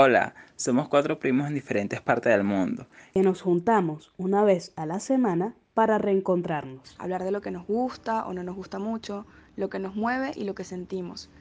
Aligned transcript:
Hola, 0.00 0.36
somos 0.54 0.88
cuatro 0.88 1.18
primos 1.18 1.48
en 1.48 1.54
diferentes 1.54 2.00
partes 2.00 2.32
del 2.32 2.44
mundo. 2.44 2.86
Que 3.14 3.22
nos 3.22 3.42
juntamos 3.42 4.12
una 4.16 4.44
vez 4.44 4.72
a 4.76 4.86
la 4.86 5.00
semana 5.00 5.56
para 5.74 5.98
reencontrarnos. 5.98 6.94
Hablar 7.00 7.24
de 7.24 7.32
lo 7.32 7.40
que 7.40 7.50
nos 7.50 7.66
gusta 7.66 8.24
o 8.24 8.32
no 8.32 8.44
nos 8.44 8.54
gusta 8.54 8.78
mucho, 8.78 9.26
lo 9.56 9.68
que 9.68 9.80
nos 9.80 9.96
mueve 9.96 10.30
y 10.36 10.44
lo 10.44 10.54
que 10.54 10.62
sentimos. 10.62 11.32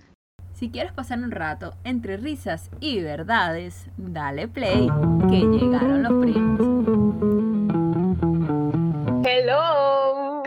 Si 0.54 0.71
quieres 0.71 0.91
pasar 0.91 1.20
un 1.20 1.29
rato 1.29 1.75
entre 1.83 2.17
risas 2.17 2.71
y 2.79 2.99
verdades, 2.99 3.91
dale 3.96 4.47
play, 4.47 4.89
que 5.29 5.37
llegaron 5.37 6.01
los 6.01 6.13
primos. 6.19 6.60
Hello. 9.24 10.42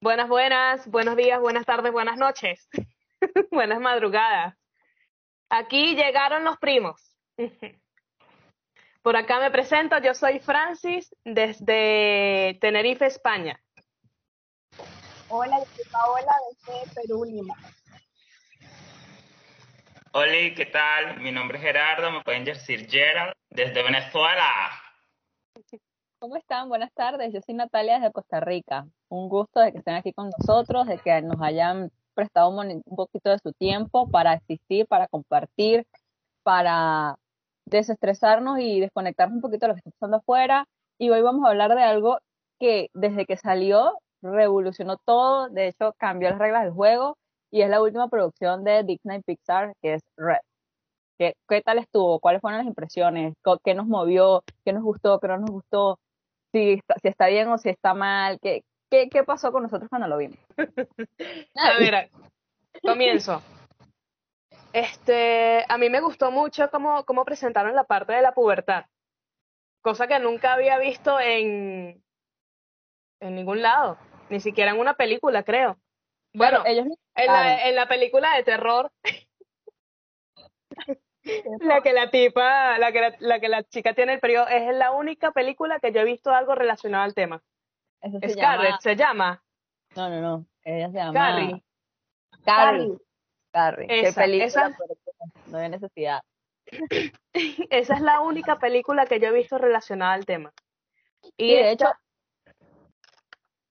Buenas, 0.00 0.28
buenas, 0.28 0.88
buenos 0.88 1.14
días, 1.14 1.40
buenas 1.40 1.66
tardes, 1.66 1.92
buenas 1.92 2.18
noches, 2.18 2.68
buenas 3.52 3.80
madrugadas. 3.80 4.56
Aquí 5.50 5.94
llegaron 5.94 6.42
los 6.42 6.58
primos. 6.58 7.11
Por 9.02 9.16
acá 9.16 9.40
me 9.40 9.50
presento, 9.50 9.98
yo 9.98 10.14
soy 10.14 10.38
Francis 10.38 11.14
desde 11.24 12.56
Tenerife, 12.60 13.06
España. 13.06 13.60
Hola, 15.28 15.58
yo 15.58 15.64
soy 15.64 15.84
Paola 15.90 16.32
desde 16.50 16.94
Perú, 16.94 17.24
Lima. 17.24 17.56
Hola, 20.12 20.54
¿qué 20.54 20.66
tal? 20.70 21.20
Mi 21.20 21.32
nombre 21.32 21.58
es 21.58 21.64
Gerardo, 21.64 22.10
me 22.10 22.22
pueden 22.22 22.44
decir 22.44 22.86
Gerald, 22.88 23.32
desde 23.48 23.82
Venezuela. 23.82 24.70
¿Cómo 26.18 26.36
están? 26.36 26.68
Buenas 26.68 26.92
tardes, 26.92 27.32
yo 27.32 27.40
soy 27.40 27.54
Natalia 27.54 27.98
desde 27.98 28.12
Costa 28.12 28.38
Rica. 28.38 28.86
Un 29.08 29.28
gusto 29.28 29.58
de 29.58 29.72
que 29.72 29.78
estén 29.78 29.94
aquí 29.94 30.12
con 30.12 30.30
nosotros, 30.38 30.86
de 30.86 30.98
que 30.98 31.22
nos 31.22 31.40
hayan 31.40 31.90
prestado 32.14 32.50
un, 32.50 32.82
poquito 32.94 33.30
de 33.30 33.38
su 33.38 33.52
tiempo 33.52 34.08
para 34.08 34.32
asistir, 34.32 34.86
para 34.86 35.08
compartir, 35.08 35.86
para 36.42 37.16
desestresarnos 37.78 38.60
y 38.60 38.80
desconectarnos 38.80 39.36
un 39.36 39.42
poquito 39.42 39.66
de 39.66 39.68
lo 39.68 39.74
que 39.74 39.80
está 39.80 39.90
pasando 39.90 40.18
afuera. 40.18 40.66
Y 40.98 41.10
hoy 41.10 41.22
vamos 41.22 41.44
a 41.44 41.48
hablar 41.50 41.74
de 41.74 41.82
algo 41.82 42.18
que 42.60 42.88
desde 42.94 43.26
que 43.26 43.36
salió 43.36 43.98
revolucionó 44.22 44.98
todo, 45.04 45.48
de 45.48 45.68
hecho 45.68 45.94
cambió 45.98 46.30
las 46.30 46.38
reglas 46.38 46.62
del 46.62 46.72
juego 46.72 47.16
y 47.50 47.62
es 47.62 47.68
la 47.68 47.82
última 47.82 48.08
producción 48.08 48.62
de 48.62 48.84
Disney 48.84 49.20
Pixar 49.22 49.72
que 49.82 49.94
es 49.94 50.02
Red. 50.16 50.38
¿Qué, 51.18 51.34
¿Qué, 51.48 51.60
tal 51.60 51.78
estuvo? 51.78 52.20
¿Cuáles 52.20 52.40
fueron 52.40 52.58
las 52.58 52.66
impresiones? 52.66 53.34
¿Qué 53.64 53.74
nos 53.74 53.86
movió? 53.86 54.42
¿Qué 54.64 54.72
nos 54.72 54.82
gustó? 54.82 55.18
¿Qué 55.18 55.28
no 55.28 55.38
nos 55.38 55.50
gustó? 55.50 55.98
Si 56.52 56.74
está, 56.74 56.94
si 57.02 57.08
está 57.08 57.26
bien 57.26 57.48
o 57.48 57.58
si 57.58 57.68
está 57.68 57.94
mal. 57.94 58.38
¿Qué, 58.40 58.62
qué, 58.90 59.08
qué 59.08 59.22
pasó 59.22 59.52
con 59.52 59.64
nosotros 59.64 59.88
cuando 59.90 60.08
lo 60.08 60.16
vimos? 60.16 60.38
a 61.54 61.78
ver, 61.78 62.10
comienzo. 62.82 63.42
Este, 64.72 65.64
a 65.68 65.76
mí 65.76 65.90
me 65.90 66.00
gustó 66.00 66.30
mucho 66.30 66.70
cómo, 66.70 67.04
cómo 67.04 67.24
presentaron 67.24 67.74
la 67.74 67.84
parte 67.84 68.12
de 68.14 68.22
la 68.22 68.32
pubertad, 68.32 68.86
cosa 69.82 70.06
que 70.06 70.18
nunca 70.18 70.54
había 70.54 70.78
visto 70.78 71.20
en, 71.20 72.02
en 73.20 73.34
ningún 73.34 73.60
lado, 73.60 73.98
ni 74.30 74.40
siquiera 74.40 74.70
en 74.70 74.80
una 74.80 74.94
película, 74.94 75.42
creo. 75.42 75.78
Bueno, 76.34 76.62
ellos 76.64 76.86
en, 77.14 77.26
la, 77.26 77.68
en 77.68 77.74
la 77.74 77.86
película 77.86 78.34
de 78.36 78.44
terror, 78.44 78.90
la 81.60 81.82
que 81.82 81.92
la 81.92 82.10
tipa, 82.10 82.78
la 82.78 82.92
que 82.92 83.00
la, 83.02 83.14
la, 83.18 83.40
que 83.40 83.48
la 83.48 83.62
chica 83.64 83.92
tiene 83.92 84.14
el 84.14 84.20
periodo, 84.20 84.48
es 84.48 84.74
la 84.74 84.92
única 84.92 85.32
película 85.32 85.78
que 85.80 85.92
yo 85.92 86.00
he 86.00 86.04
visto 86.04 86.30
algo 86.30 86.54
relacionado 86.54 87.04
al 87.04 87.14
tema. 87.14 87.42
Eso 88.00 88.18
se 88.20 88.30
Scarlett, 88.30 88.70
llama... 88.70 88.80
¿se 88.80 88.96
llama? 88.96 89.44
No, 89.96 90.08
no, 90.08 90.20
no, 90.22 90.46
ella 90.64 90.90
se 90.90 90.96
llama... 90.96 91.12
Carrie. 91.12 91.62
Carrie. 92.44 92.98
Carrie. 93.52 93.86
Esa, 93.88 94.20
Qué 94.22 94.26
película, 94.26 94.46
esa- 94.46 94.76
no 95.46 95.58
hay 95.58 95.68
necesidad. 95.68 96.20
Esa 97.70 97.94
es 97.94 98.00
la 98.00 98.20
única 98.20 98.58
película 98.58 99.06
que 99.06 99.20
yo 99.20 99.28
he 99.28 99.32
visto 99.32 99.58
relacionada 99.58 100.14
al 100.14 100.24
tema. 100.24 100.52
Y 101.36 101.52
Y 101.52 101.54
de 101.56 101.72
esta- 101.72 101.88
hecho, 101.88 101.98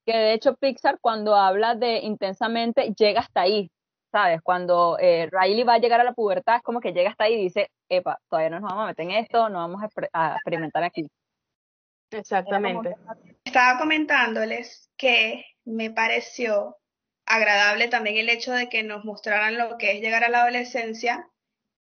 que 0.05 0.17
de 0.17 0.33
hecho 0.33 0.55
Pixar 0.55 0.99
cuando 0.99 1.35
habla 1.35 1.75
de 1.75 1.99
intensamente 1.99 2.93
llega 2.97 3.21
hasta 3.21 3.41
ahí, 3.41 3.69
¿sabes? 4.11 4.41
Cuando 4.41 4.97
eh, 4.99 5.29
Riley 5.31 5.63
va 5.63 5.75
a 5.75 5.79
llegar 5.79 5.99
a 6.01 6.03
la 6.03 6.13
pubertad 6.13 6.57
es 6.57 6.63
como 6.63 6.79
que 6.81 6.91
llega 6.91 7.09
hasta 7.11 7.25
ahí 7.25 7.33
y 7.35 7.43
dice, 7.43 7.69
epa, 7.89 8.17
todavía 8.29 8.49
no 8.49 8.59
nos 8.59 8.69
vamos 8.69 8.83
a 8.83 8.87
meter 8.87 9.05
en 9.05 9.11
esto, 9.11 9.49
no 9.49 9.59
vamos 9.59 9.81
a, 9.83 9.87
exper- 9.87 10.09
a 10.13 10.35
experimentar 10.35 10.83
aquí. 10.83 11.07
Exactamente. 12.11 12.95
Estaba 13.45 13.79
comentándoles 13.79 14.91
que 14.97 15.45
me 15.65 15.91
pareció 15.91 16.75
agradable 17.25 17.87
también 17.87 18.17
el 18.17 18.29
hecho 18.29 18.51
de 18.51 18.69
que 18.69 18.83
nos 18.83 19.05
mostraran 19.05 19.57
lo 19.57 19.77
que 19.77 19.91
es 19.91 20.01
llegar 20.01 20.23
a 20.23 20.29
la 20.29 20.41
adolescencia 20.41 21.27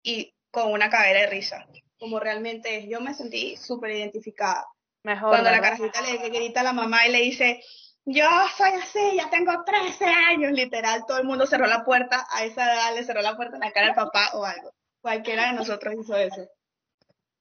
y 0.03 0.33
con 0.51 0.71
una 0.71 0.89
cadera 0.89 1.21
de 1.21 1.27
risa, 1.27 1.65
como 1.97 2.19
realmente 2.19 2.77
es. 2.77 2.89
Yo 2.89 3.01
me 3.01 3.13
sentí 3.13 3.55
súper 3.57 3.91
identificada. 3.91 4.65
Mejor. 5.03 5.29
Cuando 5.29 5.49
la 5.49 5.61
carajita 5.61 6.01
le 6.01 6.29
grita 6.29 6.61
a 6.61 6.63
la 6.63 6.73
mamá 6.73 7.07
y 7.07 7.11
le 7.11 7.21
dice, 7.21 7.61
yo 8.05 8.25
soy 8.55 8.71
así, 8.71 9.15
ya 9.15 9.29
tengo 9.29 9.63
13 9.63 10.05
años, 10.05 10.51
literal, 10.51 11.03
todo 11.07 11.19
el 11.19 11.25
mundo 11.25 11.47
cerró 11.47 11.67
la 11.67 11.83
puerta, 11.83 12.25
a 12.31 12.43
esa 12.43 12.73
edad 12.73 12.95
le 12.95 13.03
cerró 13.03 13.21
la 13.21 13.35
puerta 13.35 13.55
en 13.55 13.61
la 13.61 13.71
cara 13.71 13.87
al 13.87 13.95
papá 13.95 14.29
o 14.33 14.45
algo. 14.45 14.71
Cualquiera 15.01 15.47
de 15.47 15.53
nosotros 15.53 15.95
hizo 15.99 16.15
eso. 16.15 16.47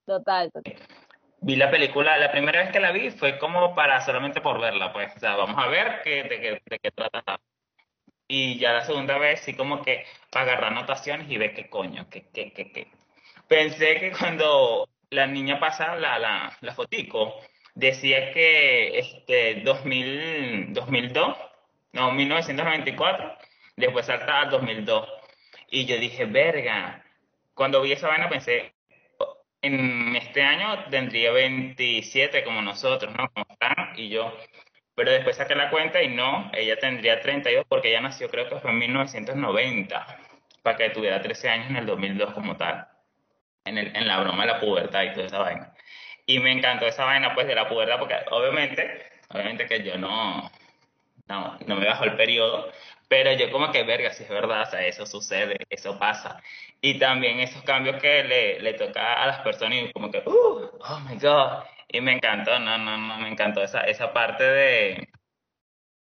Total, 0.07 0.51
total. 0.51 0.77
Vi 1.43 1.57
la 1.57 1.71
película, 1.71 2.19
la 2.19 2.31
primera 2.31 2.61
vez 2.61 2.73
que 2.73 2.81
la 2.81 2.93
vi 2.93 3.11
fue 3.11 3.39
como 3.39 3.75
para 3.75 4.01
solamente 4.03 4.43
por 4.43 4.61
verla, 4.61 4.93
pues, 4.93 5.15
o 5.17 5.19
sea, 5.19 5.37
vamos 5.37 5.57
a 5.59 5.69
ver 5.69 6.01
qué, 6.05 6.23
de, 6.25 6.41
qué, 6.41 6.63
de 6.67 6.79
qué 6.79 6.91
trata. 6.91 7.41
Y 8.33 8.59
ya 8.59 8.73
la 8.73 8.85
segunda 8.85 9.19
vez 9.19 9.41
sí 9.41 9.55
como 9.55 9.83
que 9.83 10.07
para 10.31 10.53
agarrar 10.53 10.73
anotaciones 10.73 11.29
y 11.29 11.37
ver 11.37 11.53
qué 11.53 11.69
coño, 11.69 12.09
qué, 12.09 12.27
qué, 12.33 12.53
qué, 12.53 12.71
qué. 12.71 12.87
Pensé 13.49 13.99
que 13.99 14.13
cuando 14.13 14.89
la 15.11 15.27
niña 15.27 15.59
pasa 15.59 15.97
la, 15.97 16.17
la, 16.21 16.57
la 16.61 16.73
fotico, 16.73 17.41
decía 17.75 18.33
que 18.33 19.01
este 19.01 19.63
2000, 19.63 20.73
2002, 20.73 21.37
no, 21.93 22.13
1994, 22.13 23.37
después 23.77 24.07
salta 24.07 24.43
al 24.43 24.51
2002. 24.51 25.09
Y 25.71 25.87
yo 25.87 25.99
dije, 25.99 26.25
verga, 26.27 27.05
cuando 27.55 27.83
vi 27.83 27.93
esa 27.93 28.07
vaina 28.07 28.29
pensé, 28.29 28.75
en 29.61 30.15
este 30.15 30.43
año 30.43 30.85
tendría 30.89 31.33
27 31.33 32.45
como 32.45 32.63
nosotros, 32.63 33.13
¿no? 33.17 33.29
Como 33.33 33.45
Fran 33.59 33.93
y 33.97 34.09
yo. 34.09 34.33
Pero 35.01 35.13
después 35.13 35.35
saqué 35.35 35.55
la 35.55 35.71
cuenta 35.71 36.03
y 36.03 36.09
no, 36.09 36.51
ella 36.53 36.79
tendría 36.79 37.23
32 37.23 37.65
porque 37.67 37.89
ella 37.89 38.03
nació 38.03 38.29
creo 38.29 38.51
que 38.51 38.57
fue 38.57 38.71
en 38.71 38.81
1990, 38.81 40.19
para 40.63 40.77
que 40.77 40.91
tuviera 40.91 41.23
13 41.23 41.49
años 41.49 41.71
en 41.71 41.77
el 41.77 41.87
2002 41.87 42.35
como 42.35 42.55
tal, 42.59 42.87
en, 43.65 43.79
el, 43.79 43.97
en 43.97 44.07
la 44.07 44.21
broma 44.21 44.45
de 44.45 44.53
la 44.53 44.61
pubertad 44.61 45.05
y 45.05 45.15
toda 45.15 45.25
esa 45.25 45.39
vaina. 45.39 45.73
Y 46.27 46.39
me 46.41 46.53
encantó 46.53 46.87
esa 46.87 47.07
vaina 47.07 47.35
pues 47.35 47.47
de 47.47 47.55
la 47.55 47.67
pubertad 47.67 47.99
porque 47.99 48.15
obviamente, 48.31 49.07
obviamente 49.31 49.65
que 49.65 49.83
yo 49.83 49.97
no, 49.97 50.51
no, 51.29 51.59
no 51.65 51.77
me 51.77 51.87
bajo 51.87 52.05
el 52.05 52.15
periodo, 52.17 52.71
pero 53.09 53.33
yo 53.33 53.51
como 53.51 53.73
que 53.73 53.85
verga, 53.85 54.13
si 54.13 54.25
es 54.25 54.29
verdad, 54.29 54.65
o 54.69 54.71
sea, 54.71 54.85
eso 54.85 55.07
sucede, 55.07 55.57
eso 55.71 55.99
pasa. 55.99 56.43
Y 56.83 56.99
también 56.99 57.41
esos 57.41 57.63
cambios 57.63 58.03
que 58.03 58.23
le, 58.23 58.61
le 58.61 58.75
toca 58.75 59.15
a 59.15 59.27
las 59.27 59.39
personas 59.39 59.79
y 59.79 59.93
como 59.95 60.11
que, 60.11 60.19
uh, 60.19 60.71
oh 60.79 61.01
my 61.09 61.17
god, 61.17 61.65
y 61.93 62.01
me 62.01 62.13
encantó, 62.13 62.59
no, 62.59 62.79
no, 62.79 62.97
no, 62.97 63.19
me 63.19 63.29
encantó 63.29 63.63
esa, 63.63 63.81
esa 63.81 64.13
parte 64.13 64.45
de 64.45 65.09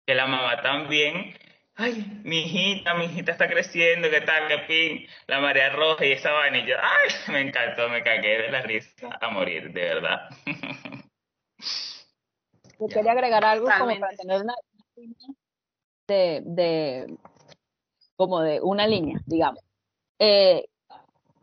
que 0.06 0.14
la 0.14 0.26
mamá 0.26 0.60
también, 0.62 1.34
ay, 1.74 2.20
mi 2.24 2.42
hijita, 2.42 2.94
mi 2.94 3.06
hijita 3.06 3.32
está 3.32 3.48
creciendo, 3.48 4.08
¿qué 4.10 4.20
tal, 4.20 4.46
qué 4.48 4.58
pin? 4.68 5.06
La 5.26 5.40
marea 5.40 5.70
roja 5.70 6.04
y 6.06 6.12
esa 6.12 6.30
vaina, 6.32 6.58
y 6.58 6.66
yo, 6.66 6.76
ay, 6.80 7.08
me 7.32 7.40
encantó, 7.40 7.88
me 7.88 8.02
cagué 8.02 8.42
de 8.42 8.50
la 8.50 8.62
risa 8.62 9.18
a 9.20 9.30
morir, 9.30 9.72
de 9.72 9.80
verdad. 9.80 10.28
Yo 12.80 12.88
quería 12.88 13.12
agregar 13.12 13.44
algo 13.44 13.68
como 13.78 13.98
para 13.98 14.16
tener 14.16 14.42
una 14.42 14.54
línea 14.96 15.28
de, 16.08 16.42
de 16.44 17.16
como 18.16 18.40
de 18.40 18.60
una 18.60 18.86
línea, 18.86 19.20
digamos. 19.26 19.62
Eh, 20.18 20.66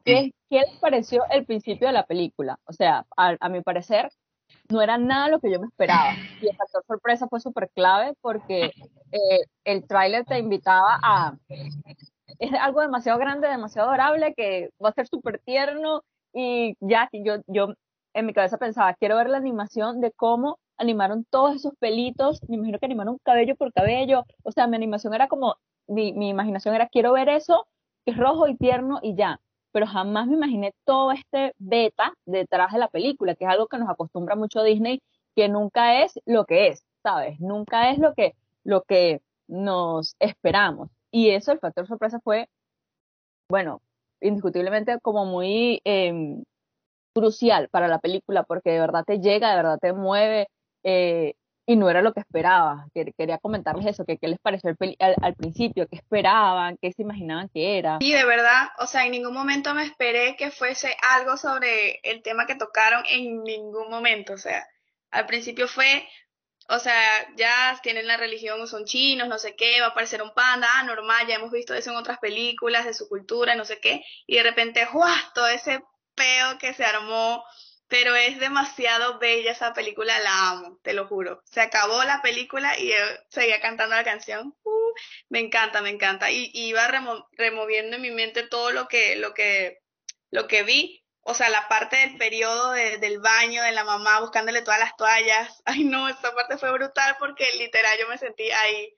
¿qué, 0.04 0.34
qué 0.50 0.60
les 0.60 0.78
pareció 0.80 1.24
el 1.32 1.46
principio 1.46 1.88
de 1.88 1.94
la 1.94 2.06
película? 2.06 2.60
O 2.66 2.74
sea, 2.74 3.06
a, 3.16 3.38
a 3.40 3.50
mi 3.50 3.62
parecer, 3.62 4.12
no 4.70 4.82
era 4.82 4.98
nada 4.98 5.30
lo 5.30 5.40
que 5.40 5.52
yo 5.52 5.60
me 5.60 5.68
esperaba. 5.68 6.14
Y 6.42 6.48
el 6.48 6.56
factor 6.56 6.84
sorpresa 6.88 7.28
fue 7.28 7.40
súper 7.40 7.70
clave 7.70 8.14
porque 8.22 8.72
eh, 9.12 9.40
el 9.66 9.86
tráiler 9.88 10.26
te 10.26 10.40
invitaba 10.40 11.00
a... 11.02 11.38
Es 12.40 12.54
algo 12.60 12.82
demasiado 12.82 13.20
grande, 13.20 13.48
demasiado 13.48 13.90
adorable, 13.90 14.34
que 14.36 14.70
va 14.84 14.90
a 14.90 14.94
ser 14.94 15.08
súper 15.08 15.40
tierno. 15.40 16.04
Y 16.34 16.76
ya, 16.80 17.10
yo, 17.12 17.36
yo 17.48 17.74
en 18.14 18.26
mi 18.26 18.34
cabeza 18.34 18.58
pensaba, 18.58 18.94
quiero 18.96 19.18
ver 19.18 19.30
la 19.30 19.38
animación 19.38 20.02
de 20.02 20.12
cómo 20.12 20.58
animaron 20.78 21.26
todos 21.30 21.56
esos 21.56 21.74
pelitos, 21.80 22.42
me 22.48 22.56
imagino 22.56 22.80
que 22.80 22.86
animaron 22.88 23.20
cabello 23.24 23.56
por 23.56 23.72
cabello, 23.72 24.26
o 24.44 24.52
sea, 24.52 24.68
mi 24.68 24.76
animación 24.76 25.14
era 25.14 25.28
como, 25.28 25.56
mi, 25.88 26.12
mi 26.14 26.30
imaginación 26.30 26.74
era, 26.74 26.88
quiero 26.88 27.14
ver 27.14 27.30
eso, 27.30 27.68
que 28.04 28.12
es 28.12 28.18
rojo 28.18 28.48
y 28.48 28.58
tierno 28.58 29.00
y 29.04 29.16
ya, 29.16 29.40
pero 29.72 29.88
jamás 29.88 30.28
me 30.28 30.36
imaginé 30.36 30.74
todo 30.86 31.12
este 31.12 31.54
beta 31.58 32.14
detrás 32.26 32.74
de 32.74 32.80
la 32.80 32.90
película, 32.90 33.36
que 33.36 33.46
es 33.46 33.52
algo 33.52 33.68
que 33.68 33.78
nos 33.78 33.90
acostumbra 33.90 34.36
mucho 34.36 34.64
Disney, 34.64 35.02
que 35.36 35.50
nunca 35.50 36.04
es 36.04 36.20
lo 36.26 36.46
que 36.46 36.68
es, 36.70 36.84
¿sabes? 37.04 37.40
Nunca 37.40 37.92
es 37.92 38.00
lo 38.00 38.14
que, 38.14 38.36
lo 38.64 38.84
que 38.84 39.22
nos 39.48 40.16
esperamos. 40.20 40.90
Y 41.12 41.30
eso, 41.32 41.52
el 41.52 41.60
factor 41.60 41.88
sorpresa 41.88 42.20
fue, 42.24 42.50
bueno, 43.50 43.82
indiscutiblemente 44.22 45.00
como 45.02 45.26
muy 45.26 45.82
eh, 45.86 46.14
crucial 47.14 47.70
para 47.70 47.88
la 47.88 48.00
película 48.00 48.44
porque 48.44 48.72
de 48.72 48.80
verdad 48.80 49.04
te 49.06 49.20
llega, 49.20 49.50
de 49.50 49.56
verdad 49.56 49.80
te 49.80 49.94
mueve 49.94 50.48
eh, 50.84 51.36
y 51.72 51.76
no 51.76 51.90
era 51.90 52.02
lo 52.02 52.14
que 52.14 52.20
esperaba. 52.20 52.86
Quer- 52.94 53.14
Quería 53.18 53.38
comentarles 53.38 53.86
eso, 53.86 54.06
que 54.06 54.18
qué 54.18 54.28
les 54.28 54.40
pareció 54.40 54.70
el 54.70 54.96
al 55.00 55.36
principio, 55.36 55.88
qué 55.88 55.98
esperaban, 55.98 56.78
qué 56.82 56.92
se 56.92 57.02
imaginaban 57.02 57.50
que 57.54 57.78
era. 57.78 57.98
Sí, 58.02 58.12
de 58.12 58.26
verdad, 58.26 58.70
o 58.80 58.88
sea, 58.88 59.06
en 59.06 59.12
ningún 59.12 59.34
momento 59.34 59.74
me 59.74 59.84
esperé 59.86 60.36
que 60.36 60.52
fuese 60.52 60.96
algo 61.10 61.38
sobre 61.38 62.00
el 62.04 62.22
tema 62.22 62.46
que 62.46 62.56
tocaron 62.56 63.04
en 63.08 63.44
ningún 63.44 63.90
momento, 63.90 64.34
o 64.34 64.38
sea, 64.38 64.66
al 65.12 65.26
principio 65.26 65.68
fue, 65.68 66.08
o 66.70 66.80
sea, 66.80 67.02
ya 67.36 67.78
tienen 67.84 68.08
la 68.08 68.18
religión, 68.18 68.66
son 68.68 68.86
chinos, 68.86 69.28
no 69.28 69.38
sé 69.38 69.56
qué, 69.56 69.82
va 69.82 69.88
a 69.88 69.90
aparecer 69.90 70.22
un 70.22 70.34
panda, 70.34 70.68
ah, 70.76 70.84
normal, 70.84 71.28
ya 71.28 71.36
hemos 71.36 71.52
visto 71.52 71.74
eso 71.74 71.92
en 71.92 71.98
otras 71.98 72.20
películas 72.20 72.86
de 72.86 72.94
su 72.94 73.08
cultura, 73.10 73.56
no 73.56 73.66
sé 73.66 73.80
qué, 73.80 74.04
y 74.28 74.36
de 74.38 74.44
repente, 74.44 74.86
¡guau! 74.92 75.14
Todo 75.34 75.48
ese 75.48 75.82
peo 76.16 76.58
que 76.60 76.74
se 76.74 76.84
armó, 76.86 77.44
pero 77.92 78.16
es 78.16 78.40
demasiado 78.40 79.20
bella 79.20 79.52
esa 79.52 79.74
película, 79.74 80.18
la 80.22 80.50
amo, 80.52 80.80
te 80.84 80.94
lo 80.94 81.08
juro. 81.08 81.44
Se 81.46 81.62
acabó 81.62 82.04
la 82.06 82.22
película 82.22 82.80
y 82.80 82.90
yo 82.90 82.96
seguía 83.30 83.62
cantando 83.62 83.96
la 83.98 84.06
canción. 84.06 84.56
Uh, 84.64 84.94
me 85.30 85.40
encanta, 85.42 85.82
me 85.82 85.90
encanta. 85.90 86.32
Y, 86.32 86.52
iba 86.54 86.88
remo- 86.88 87.28
removiendo 87.34 87.98
en 87.98 88.02
mi 88.04 88.12
mente 88.12 88.48
todo 88.48 88.72
lo 88.72 88.88
que, 88.88 89.18
lo 89.18 89.34
que, 89.34 89.80
lo 90.32 90.48
que 90.48 90.64
vi. 90.64 91.06
O 91.22 91.34
sea, 91.36 91.50
la 91.50 91.68
parte 91.68 91.98
del 91.98 92.18
periodo 92.18 92.72
de- 92.72 92.98
del 93.00 93.20
baño, 93.20 93.64
de 93.64 93.74
la 93.74 93.84
mamá 93.84 94.22
buscándole 94.22 94.62
todas 94.64 94.80
las 94.80 94.96
toallas. 94.96 95.62
Ay, 95.66 95.84
no, 95.84 96.08
esa 96.10 96.34
parte 96.36 96.58
fue 96.58 96.72
brutal 96.74 97.18
porque 97.20 97.46
literal 97.58 97.98
yo 98.00 98.08
me 98.08 98.18
sentí 98.18 98.50
ahí. 98.52 98.96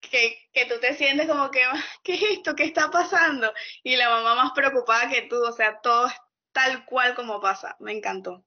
Que, 0.00 0.38
que 0.52 0.66
tú 0.66 0.78
te 0.80 0.94
sientes 0.94 1.26
como 1.26 1.50
que, 1.50 1.62
¿qué 2.04 2.14
es 2.14 2.22
esto? 2.38 2.54
¿Qué 2.54 2.64
está 2.64 2.90
pasando? 2.90 3.52
Y 3.82 3.96
la 3.96 4.08
mamá 4.10 4.34
más 4.36 4.52
preocupada 4.54 5.08
que 5.10 5.22
tú, 5.22 5.42
o 5.42 5.52
sea, 5.52 5.80
todo 5.80 6.08
tal 6.56 6.86
cual 6.86 7.14
como 7.14 7.38
pasa. 7.38 7.76
Me 7.80 7.92
encantó. 7.92 8.42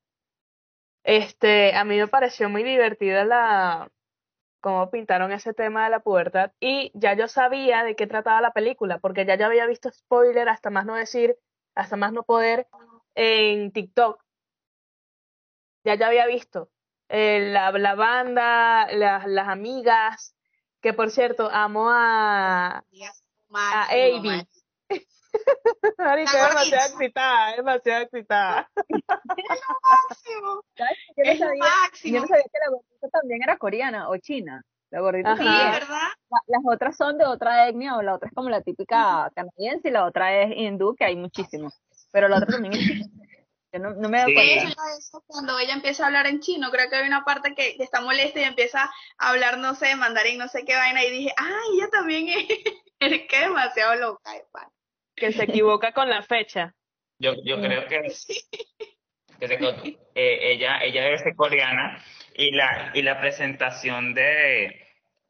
Este, 1.04 1.76
a 1.76 1.84
mí 1.84 1.96
me 1.96 2.08
pareció 2.08 2.50
muy 2.50 2.64
divertida 2.64 3.24
la 3.24 3.92
cómo 4.62 4.90
pintaron 4.90 5.32
ese 5.32 5.54
tema 5.54 5.84
de 5.84 5.92
la 5.92 6.00
pubertad 6.00 6.52
y 6.60 6.92
ya 6.96 7.14
yo 7.14 7.28
sabía 7.28 7.84
de 7.84 7.96
qué 7.96 8.08
trataba 8.08 8.42
la 8.42 8.52
película, 8.52 8.98
porque 8.98 9.26
ya 9.26 9.36
yo 9.36 9.46
había 9.46 9.68
visto 9.68 9.92
spoiler 9.92 10.50
hasta 10.50 10.72
más 10.72 10.88
no 10.88 10.96
decir, 10.96 11.38
hasta 11.76 11.96
más 11.98 12.12
no 12.12 12.24
poder 12.24 12.68
en 13.14 13.72
TikTok. 13.72 14.22
Ya 15.86 15.94
yo 15.96 16.08
había 16.08 16.26
visto 16.26 16.72
eh, 17.10 17.52
la, 17.52 17.72
la 17.72 17.94
banda, 17.94 18.88
las, 18.92 19.28
las 19.28 19.48
amigas, 19.48 20.36
que 20.82 20.94
por 20.94 21.12
cierto, 21.12 21.50
amo 21.52 21.90
a, 21.92 22.84
a 23.50 23.84
Avi. 23.84 24.48
Marica, 25.98 26.32
La 26.34 26.48
demasiado 26.50 26.88
excitada, 26.90 27.56
demasiado 27.56 28.02
excitada. 28.04 28.70
máximo, 29.58 30.62
¿Sabes? 30.78 30.98
Yo 31.18 31.24
no 31.24 31.32
es 31.32 31.40
lo 31.40 31.46
sabía, 31.46 31.64
yo 31.64 31.70
máximo. 31.82 32.20
no 32.22 32.28
sabía 32.28 32.44
que 32.44 32.60
la 32.66 32.70
gordita 32.72 33.10
también 33.20 33.44
era 33.44 33.58
coreana 33.58 34.10
o 34.10 34.18
china. 34.18 34.62
La 34.92 35.02
gordita 35.02 35.32
Ajá. 35.34 35.44
Sí. 35.44 35.72
¿verdad? 35.80 36.08
La- 36.30 36.44
Las 36.48 36.62
otras 36.66 36.98
son 36.98 37.18
de 37.18 37.26
otra 37.26 37.68
etnia, 37.68 37.96
o 37.96 38.02
la 38.02 38.16
otra 38.16 38.30
es 38.30 38.34
como 38.36 38.50
la 38.50 38.62
típica 38.62 39.30
canadiense 39.36 39.90
y 39.90 39.92
la 39.92 40.06
otra 40.06 40.42
es 40.42 40.56
hindú, 40.58 40.96
que 40.96 41.06
hay 41.06 41.16
muchísimos. 41.16 41.74
Pero 42.12 42.28
la 42.28 42.38
otra 42.38 42.48
también 42.54 42.74
es 42.74 42.80
china. 42.88 43.06
Yo 43.72 43.80
no, 43.80 43.92
no 43.92 44.10
me 44.10 44.26
Sí. 44.26 44.34
Eso, 44.98 45.24
cuando 45.28 45.60
ella 45.60 45.74
empieza 45.76 46.02
a 46.04 46.08
hablar 46.08 46.26
en 46.26 46.40
chino, 46.40 46.72
creo 46.72 46.90
que 46.90 46.96
hay 46.96 47.08
una 47.08 47.24
parte 47.24 47.54
que, 47.54 47.78
que 47.78 47.84
está 47.84 48.02
molesta 48.02 48.40
y 48.40 48.44
empieza 48.44 48.90
a 49.20 49.30
hablar, 49.30 49.60
no 49.60 49.76
sé, 49.76 49.96
mandarín, 49.96 50.40
no 50.40 50.48
sé 50.48 50.66
qué 50.66 50.76
vaina, 50.76 51.04
y 51.04 51.12
dije, 51.12 51.34
ay, 51.38 51.78
ella 51.78 51.88
también 51.92 52.28
es, 52.30 52.48
es 53.00 53.28
que 53.30 53.40
demasiado 53.42 53.94
loca, 53.96 54.32
de 54.32 54.44
pan. 54.52 54.68
Que 55.20 55.32
se 55.32 55.44
equivoca 55.46 55.92
con 55.92 56.10
la 56.10 56.22
fecha. 56.24 56.74
Yo, 57.20 57.34
yo 57.44 57.60
creo 57.60 57.88
que, 57.88 58.02
que 59.40 59.48
se 59.48 59.54
eh, 60.16 60.40
ella, 60.54 60.80
ella 60.84 61.18
ser 61.18 61.36
coreana 61.36 62.02
y 62.36 62.52
la, 62.52 62.92
y 62.94 63.02
la 63.02 63.20
presentación 63.20 64.14
de 64.14 64.88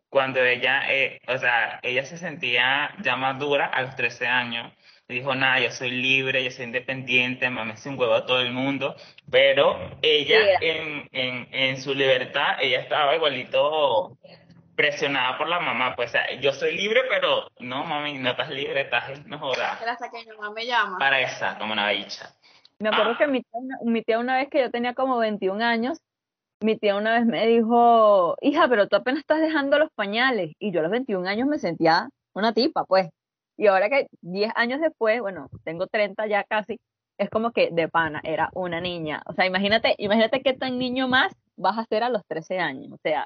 cuando 0.09 0.44
ella, 0.44 0.91
eh, 0.91 1.19
o 1.27 1.38
sea, 1.38 1.80
ella 1.83 2.06
se 2.06 2.18
sentía 2.18 2.95
ya 3.01 3.15
madura 3.15 3.68
a 3.68 3.83
los 3.83 3.95
13 3.95 4.27
años 4.27 4.74
y 5.07 5.15
dijo, 5.15 5.33
nada, 5.33 5.59
yo 5.59 5.71
soy 5.71 5.92
libre, 5.92 6.44
yo 6.44 6.51
soy 6.51 6.65
independiente, 6.65 7.50
me 7.50 7.62
hace 7.62 7.89
un 7.89 8.00
huevo 8.00 8.13
a 8.13 8.25
todo 8.25 8.42
el 8.42 8.51
mundo, 8.51 8.95
pero 9.30 9.97
ella 10.01 10.38
en, 10.62 11.09
en, 11.12 11.47
en 11.51 11.81
su 11.81 11.95
libertad, 11.95 12.57
ella 12.62 12.81
estaba 12.81 13.15
igualito 13.15 14.18
presionada 14.79 15.37
por 15.37 15.49
la 15.49 15.59
mamá, 15.59 15.93
pues, 15.93 16.07
o 16.07 16.11
sea, 16.13 16.39
yo 16.39 16.53
soy 16.53 16.73
libre, 16.73 17.01
pero 17.09 17.49
no, 17.59 17.83
mami, 17.83 18.17
no 18.17 18.29
estás 18.29 18.49
libre, 18.49 18.79
estás, 18.79 19.25
no 19.25 19.37
jodas, 19.37 19.77
Pero 19.77 19.91
hasta 19.91 20.09
que 20.09 20.19
mi 20.19 20.37
mamá 20.37 20.51
me 20.51 20.65
llama. 20.65 20.97
para 20.97 21.19
esa, 21.19 21.57
como 21.57 21.73
una 21.73 21.89
bicha. 21.89 22.33
Me 22.79 22.87
acuerdo 22.87 23.17
que 23.17 23.27
mi 23.27 23.41
tía, 23.41 23.59
una, 23.59 23.77
mi 23.83 24.01
tía 24.03 24.19
una 24.19 24.37
vez 24.37 24.47
que 24.49 24.61
yo 24.61 24.71
tenía 24.71 24.93
como 24.93 25.17
21 25.17 25.61
años, 25.65 25.99
mi 26.61 26.77
tía 26.77 26.95
una 26.95 27.11
vez 27.11 27.25
me 27.25 27.45
dijo, 27.45 28.37
hija, 28.39 28.69
pero 28.69 28.87
tú 28.87 28.95
apenas 28.95 29.19
estás 29.19 29.41
dejando 29.41 29.77
los 29.79 29.91
pañales. 29.91 30.53
Y 30.59 30.71
yo 30.71 30.79
a 30.79 30.83
los 30.83 30.91
21 30.91 31.27
años 31.27 31.49
me 31.49 31.59
sentía 31.59 32.07
una 32.33 32.53
tipa, 32.53 32.85
pues. 32.85 33.09
Y 33.57 33.67
ahora 33.67 33.89
que 33.89 34.07
10 34.21 34.53
años 34.55 34.79
después, 34.79 35.19
bueno, 35.19 35.49
tengo 35.65 35.87
30 35.87 36.25
ya 36.27 36.45
casi, 36.45 36.79
es 37.17 37.29
como 37.29 37.51
que 37.51 37.69
de 37.69 37.89
pana, 37.89 38.21
era 38.23 38.49
una 38.53 38.79
niña. 38.79 39.23
O 39.25 39.33
sea, 39.33 39.45
imagínate, 39.45 39.95
imagínate 39.97 40.41
qué 40.41 40.53
tan 40.53 40.77
niño 40.77 41.09
más 41.09 41.35
vas 41.57 41.77
a 41.77 41.83
ser 41.83 42.03
a 42.03 42.09
los 42.09 42.25
13 42.27 42.59
años. 42.59 42.93
O 42.93 42.97
sea, 43.03 43.25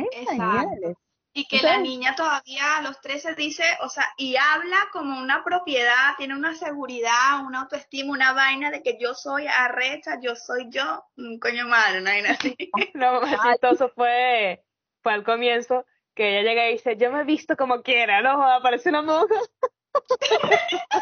es 0.00 0.06
Exacto. 0.12 0.36
pañales. 0.38 0.96
Y 1.36 1.46
que 1.48 1.56
Entonces- 1.56 1.76
la 1.78 1.82
niña 1.82 2.14
todavía 2.14 2.76
a 2.76 2.82
los 2.82 3.00
13 3.00 3.34
dice, 3.34 3.64
o 3.80 3.88
sea, 3.88 4.06
y 4.16 4.36
habla 4.36 4.76
como 4.92 5.18
una 5.18 5.42
propiedad, 5.42 6.14
tiene 6.16 6.36
una 6.36 6.54
seguridad, 6.54 7.44
una 7.44 7.62
autoestima, 7.62 8.12
una 8.12 8.32
vaina 8.32 8.70
de 8.70 8.82
que 8.84 8.98
yo 9.00 9.14
soy 9.14 9.46
arrecha, 9.48 10.20
yo 10.22 10.36
soy 10.36 10.68
yo, 10.70 11.04
un 11.16 11.40
coño 11.40 11.66
madre, 11.66 12.00
una 12.00 12.12
vaina 12.12 12.30
así. 12.30 12.56
Lo 12.94 13.20
más 13.20 13.36
chistoso 13.42 13.88
fue, 13.96 14.62
fue 15.02 15.12
al 15.12 15.24
comienzo 15.24 15.84
que 16.14 16.38
ella 16.38 16.48
llega 16.48 16.68
y 16.68 16.74
dice, 16.74 16.96
yo 16.96 17.10
me 17.10 17.22
he 17.22 17.24
visto 17.24 17.56
como 17.56 17.82
quiera, 17.82 18.22
no 18.22 18.36
joda, 18.36 18.62
parece 18.62 18.90
una 18.90 19.02
monja. 19.02 19.34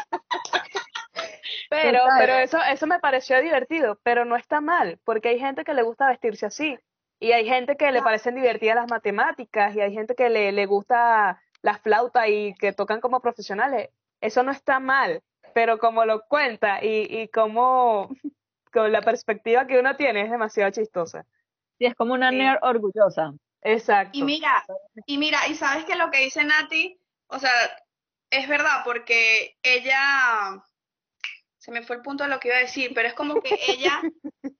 Pero, 1.69 1.99
pero 2.19 2.33
eso, 2.35 2.59
eso 2.61 2.85
me 2.85 2.99
pareció 2.99 3.41
divertido, 3.41 3.99
pero 4.03 4.25
no 4.25 4.35
está 4.35 4.61
mal, 4.61 4.99
porque 5.03 5.29
hay 5.29 5.39
gente 5.39 5.63
que 5.63 5.73
le 5.73 5.81
gusta 5.81 6.07
vestirse 6.07 6.45
así, 6.45 6.77
y 7.23 7.31
hay 7.31 7.45
gente 7.45 7.77
que 7.77 7.91
le 7.93 8.01
parecen 8.01 8.35
divertidas 8.35 8.75
las 8.75 8.89
matemáticas, 8.89 9.73
y 9.75 9.79
hay 9.79 9.93
gente 9.93 10.13
que 10.13 10.29
le, 10.29 10.51
le 10.51 10.65
gusta 10.65 11.41
la 11.61 11.77
flauta 11.77 12.27
y 12.27 12.53
que 12.55 12.73
tocan 12.73 12.99
como 12.99 13.21
profesionales. 13.21 13.89
Eso 14.19 14.43
no 14.43 14.51
está 14.51 14.81
mal, 14.81 15.21
pero 15.53 15.79
como 15.79 16.03
lo 16.03 16.25
cuenta 16.27 16.83
y, 16.83 17.07
y 17.09 17.29
como 17.29 18.09
con 18.73 18.91
la 18.91 19.01
perspectiva 19.01 19.65
que 19.67 19.79
uno 19.79 19.95
tiene 19.95 20.23
es 20.23 20.31
demasiado 20.31 20.69
chistosa. 20.71 21.25
Sí, 21.79 21.85
es 21.85 21.95
como 21.95 22.13
una 22.13 22.29
Sí. 22.29 22.37
nerd 22.39 22.59
orgullosa. 22.61 23.31
Exacto. 23.61 24.17
Y 24.17 24.23
mira, 24.23 24.65
y 25.05 25.17
mira, 25.17 25.47
y 25.47 25.55
sabes 25.55 25.85
que 25.85 25.95
lo 25.95 26.11
que 26.11 26.19
dice 26.25 26.43
Nati, 26.43 26.99
o 27.27 27.39
sea, 27.39 27.51
es 28.31 28.49
verdad, 28.49 28.81
porque 28.83 29.55
ella, 29.63 30.61
se 31.57 31.71
me 31.71 31.83
fue 31.83 31.95
el 31.95 32.01
punto 32.01 32.25
de 32.25 32.29
lo 32.29 32.39
que 32.41 32.49
iba 32.49 32.57
a 32.57 32.61
decir, 32.61 32.91
pero 32.93 33.07
es 33.07 33.13
como 33.13 33.41
que 33.41 33.57
ella, 33.69 34.01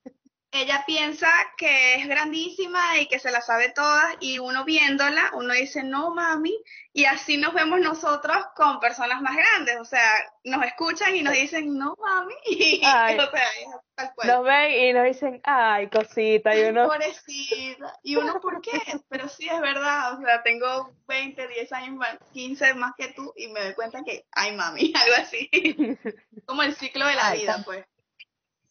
ella 0.53 0.83
piensa 0.85 1.29
que 1.57 1.95
es 1.95 2.07
grandísima 2.07 2.99
y 2.99 3.07
que 3.07 3.19
se 3.19 3.31
la 3.31 3.41
sabe 3.41 3.69
todas, 3.69 4.15
y 4.19 4.37
uno 4.37 4.63
viéndola, 4.65 5.31
uno 5.33 5.53
dice, 5.53 5.83
no, 5.83 6.13
mami, 6.13 6.55
y 6.93 7.05
así 7.05 7.37
nos 7.37 7.53
vemos 7.53 7.79
nosotros 7.79 8.37
con 8.55 8.79
personas 8.79 9.21
más 9.21 9.35
grandes, 9.35 9.77
o 9.79 9.85
sea, 9.85 10.07
nos 10.43 10.63
escuchan 10.63 11.15
y 11.15 11.23
nos 11.23 11.33
dicen, 11.33 11.75
no, 11.77 11.95
mami, 11.99 12.35
y, 12.45 12.81
Ay. 12.85 13.17
o 13.17 13.31
sea, 13.31 13.41
es 13.41 13.67
tal 13.95 14.11
cual. 14.13 14.27
Nos 14.27 14.43
ven 14.43 14.71
y 14.71 14.93
nos 14.93 15.05
dicen, 15.05 15.41
ay, 15.43 15.89
cosita, 15.89 16.55
y 16.55 16.63
uno, 16.65 16.87
Pobrecita. 16.87 17.99
Y 18.03 18.15
uno, 18.15 18.39
¿por 18.41 18.61
qué? 18.61 18.79
Pero 19.09 19.27
sí 19.27 19.49
es 19.49 19.59
verdad, 19.59 20.13
o 20.13 20.21
sea, 20.21 20.43
tengo 20.43 20.93
20, 21.07 21.47
10 21.47 21.73
años 21.73 21.95
más, 21.95 22.17
15 22.31 22.75
más 22.75 22.93
que 22.95 23.07
tú 23.09 23.33
y 23.35 23.47
me 23.47 23.63
doy 23.63 23.73
cuenta 23.73 24.03
que, 24.05 24.25
ay, 24.31 24.55
mami, 24.55 24.93
algo 25.03 25.15
así. 25.17 25.49
Como 26.45 26.61
el 26.61 26.75
ciclo 26.75 27.07
de 27.07 27.15
la 27.15 27.29
Ay, 27.29 27.41
vida, 27.41 27.61
pues. 27.65 27.85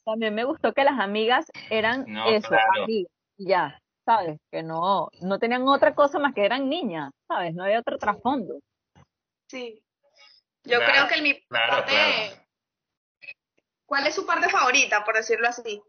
También 0.04 0.34
me 0.34 0.44
gustó 0.44 0.72
que 0.72 0.84
las 0.84 0.98
amigas 0.98 1.46
eran 1.70 2.04
No, 2.08 2.28
eso, 2.28 2.48
claro. 2.48 2.84
amigas, 2.84 3.10
y 3.36 3.48
ya, 3.48 3.78
¿sabes? 4.04 4.38
Que 4.50 4.62
no, 4.62 5.08
no 5.20 5.38
tenían 5.38 5.66
otra 5.68 5.94
cosa 5.94 6.18
más 6.18 6.34
que 6.34 6.44
eran 6.44 6.68
niñas, 6.68 7.10
¿sabes? 7.28 7.54
No 7.54 7.64
había 7.64 7.80
otro 7.80 7.98
trasfondo. 7.98 8.60
Sí. 9.48 9.82
Yo 10.64 10.78
Claro, 10.78 10.92
creo 10.92 11.08
que 11.08 11.22
mi 11.22 11.40
claro, 11.46 11.72
parte, 11.72 11.92
claro. 11.92 12.42
¿cuál 13.86 14.06
es 14.06 14.14
su 14.14 14.24
parte 14.24 14.48
favorita, 14.48 15.04
por 15.04 15.16
decirlo 15.16 15.48
así? 15.48 15.82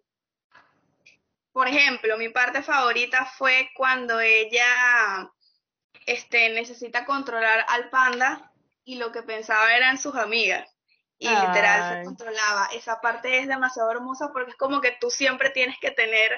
Por 1.51 1.67
ejemplo, 1.67 2.17
mi 2.17 2.29
parte 2.29 2.63
favorita 2.63 3.25
fue 3.25 3.69
cuando 3.75 4.19
ella 4.19 5.29
este, 6.07 6.49
necesita 6.49 7.05
controlar 7.05 7.65
al 7.69 7.89
panda 7.89 8.51
y 8.83 8.95
lo 8.95 9.11
que 9.11 9.21
pensaba 9.21 9.75
eran 9.75 9.99
sus 9.99 10.15
amigas. 10.15 10.72
Y 11.23 11.37
literal 11.37 11.83
se 11.85 11.99
controlaba. 11.99 12.67
Esa 12.73 13.01
parte 13.01 13.39
es 13.39 13.47
demasiado 13.47 13.91
hermosa 13.91 14.31
porque 14.33 14.51
es 14.51 14.57
como 14.57 14.81
que 14.81 14.95
tú 14.99 15.09
siempre 15.09 15.49
tienes 15.51 15.77
que 15.79 15.91
tener 15.91 16.31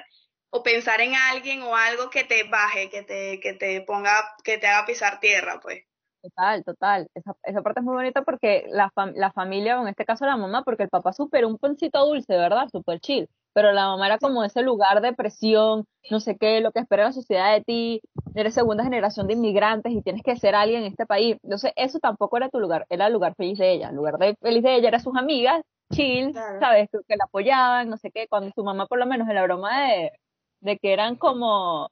o 0.50 0.64
pensar 0.64 1.02
en 1.02 1.16
alguien 1.16 1.62
o 1.64 1.76
algo 1.76 2.10
que 2.10 2.24
te 2.24 2.44
baje, 2.44 2.90
que 2.90 3.04
te, 3.04 3.40
que 3.42 3.54
te 3.54 3.82
ponga, 3.82 4.36
que 4.44 4.58
te 4.58 4.68
haga 4.68 4.86
pisar 4.86 5.20
tierra, 5.20 5.60
pues. 5.62 5.84
Total, 6.22 6.64
total. 6.64 7.08
Esa, 7.14 7.36
esa 7.44 7.62
parte 7.62 7.82
es 7.82 7.86
muy 7.86 7.96
bonita 7.96 8.24
porque 8.24 8.66
la, 8.70 8.90
fam- 8.92 9.14
la 9.16 9.32
familia, 9.32 9.80
o 9.80 9.84
en 9.84 9.90
este 9.90 10.06
caso 10.06 10.26
la 10.26 10.38
mamá, 10.38 10.64
porque 10.64 10.84
el 10.84 10.90
papá 10.90 11.14
súper 11.14 11.46
un 11.46 11.58
pancito 11.60 12.04
dulce, 12.06 12.36
¿verdad? 12.36 12.68
Súper 12.72 13.00
chill. 13.00 13.30
Pero 13.56 13.72
la 13.72 13.88
mamá 13.88 14.08
era 14.08 14.18
como 14.18 14.44
ese 14.44 14.62
lugar 14.64 15.00
de 15.02 15.14
presión, 15.14 15.86
no 16.12 16.20
sé 16.20 16.36
qué, 16.38 16.60
lo 16.60 16.74
que 16.74 16.80
espera 16.82 17.06
la 17.06 17.14
sociedad 17.14 17.54
de 17.54 17.62
ti, 17.64 18.02
eres 18.36 18.54
segunda 18.54 18.84
generación 18.84 19.28
de 19.28 19.34
inmigrantes 19.34 19.94
y 19.94 20.02
tienes 20.02 20.24
que 20.24 20.36
ser 20.36 20.56
alguien 20.56 20.82
en 20.84 20.92
este 20.92 21.06
país. 21.06 21.38
Entonces, 21.42 21.72
eso 21.78 22.00
tampoco 22.00 22.36
era 22.36 22.50
tu 22.50 22.60
lugar, 22.60 22.86
era 22.90 23.08
el 23.08 23.14
lugar 23.14 23.34
feliz 23.36 23.58
de 23.58 23.72
ella. 23.72 23.90
El 23.92 23.96
lugar 23.96 24.18
de, 24.18 24.36
feliz 24.42 24.62
de 24.62 24.76
ella 24.76 24.90
era 24.90 25.00
sus 25.00 25.16
amigas, 25.16 25.62
chill, 25.90 26.34
Claro. 26.34 26.60
¿sabes? 26.60 26.90
Que, 27.08 27.16
la 27.16 27.24
apoyaban, 27.24 27.90
no 27.90 27.96
sé 27.96 28.12
qué. 28.12 28.28
Cuando 28.28 28.52
su 28.54 28.62
mamá, 28.62 28.88
por 28.88 29.00
lo 29.00 29.06
menos, 29.06 29.30
en 29.30 29.36
la 29.36 29.44
broma 29.44 29.88
de, 29.88 30.12
de 30.60 30.78
que 30.78 30.92
eran 30.92 31.16
como, 31.16 31.88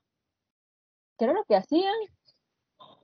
¿qué 1.18 1.24
era 1.24 1.34
lo 1.34 1.46
que 1.46 1.56
hacían? 1.56 1.96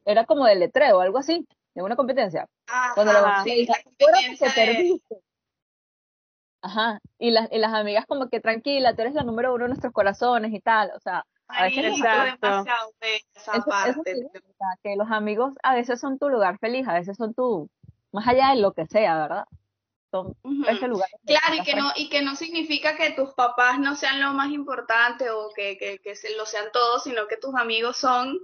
Era 0.03 0.25
como 0.25 0.43
de 0.43 0.55
letreo, 0.57 0.99
algo 0.99 1.17
así, 1.17 1.47
de 1.75 1.81
una 1.81 1.95
competencia. 1.95 2.45
Cuando 2.93 3.13
la 3.13 3.19
Ajá, 3.19 3.43
sí, 3.45 3.51
dice, 3.51 3.71
la 3.71 3.77
"Acuérdate 3.77 4.23
que 4.23 4.37
competencia 4.37 4.47
de- 4.49 4.73
perdiste". 4.73 5.15
Ajá, 6.61 6.99
y 7.17 7.31
las, 7.31 7.49
y 7.51 7.57
las 7.57 7.73
amigas 7.73 8.05
como 8.05 8.27
que 8.29 8.41
tranquila, 8.41 8.93
tú 8.93 9.01
eres 9.01 9.13
la 9.13 9.23
número 9.23 9.53
uno 9.53 9.63
de 9.63 9.69
nuestros 9.69 9.93
corazones 9.93 10.53
y 10.53 10.59
tal, 10.59 10.91
o 10.95 10.99
sea, 10.99 11.23
a 11.47 11.63
veces 11.63 11.85
Exacto. 11.85 12.47
esa 12.47 13.53
eso, 13.53 13.59
eso 13.85 14.03
parte. 14.03 14.13
sí, 14.13 14.27
que 14.83 14.95
los 14.97 15.09
amigos 15.09 15.53
a 15.63 15.73
veces 15.73 15.99
son 15.99 16.19
tu 16.19 16.29
lugar 16.29 16.57
feliz, 16.59 16.87
a 16.87 16.93
veces 16.93 17.15
son 17.17 17.33
tu, 17.33 17.69
más 18.11 18.27
allá 18.27 18.49
de 18.49 18.61
lo 18.61 18.73
que 18.73 18.85
sea, 18.87 19.17
¿verdad? 19.19 19.45
Son 20.11 20.35
ese 20.67 20.87
lugar. 20.87 21.07
Claro, 21.25 21.55
y 21.55 21.63
que 21.63 21.75
no, 21.75 21.91
y 21.95 22.09
que 22.09 22.21
no 22.21 22.35
significa 22.35 22.97
que 22.97 23.11
tus 23.11 23.33
papás 23.35 23.79
no 23.79 23.95
sean 23.95 24.19
lo 24.21 24.33
más 24.33 24.51
importante 24.51 25.29
o 25.29 25.51
que, 25.55 25.77
que, 25.77 25.99
que 25.99 26.15
se- 26.15 26.35
lo 26.35 26.45
sean 26.45 26.65
todos, 26.73 27.03
sino 27.03 27.27
que 27.27 27.37
tus 27.37 27.55
amigos 27.55 27.97
son 27.97 28.37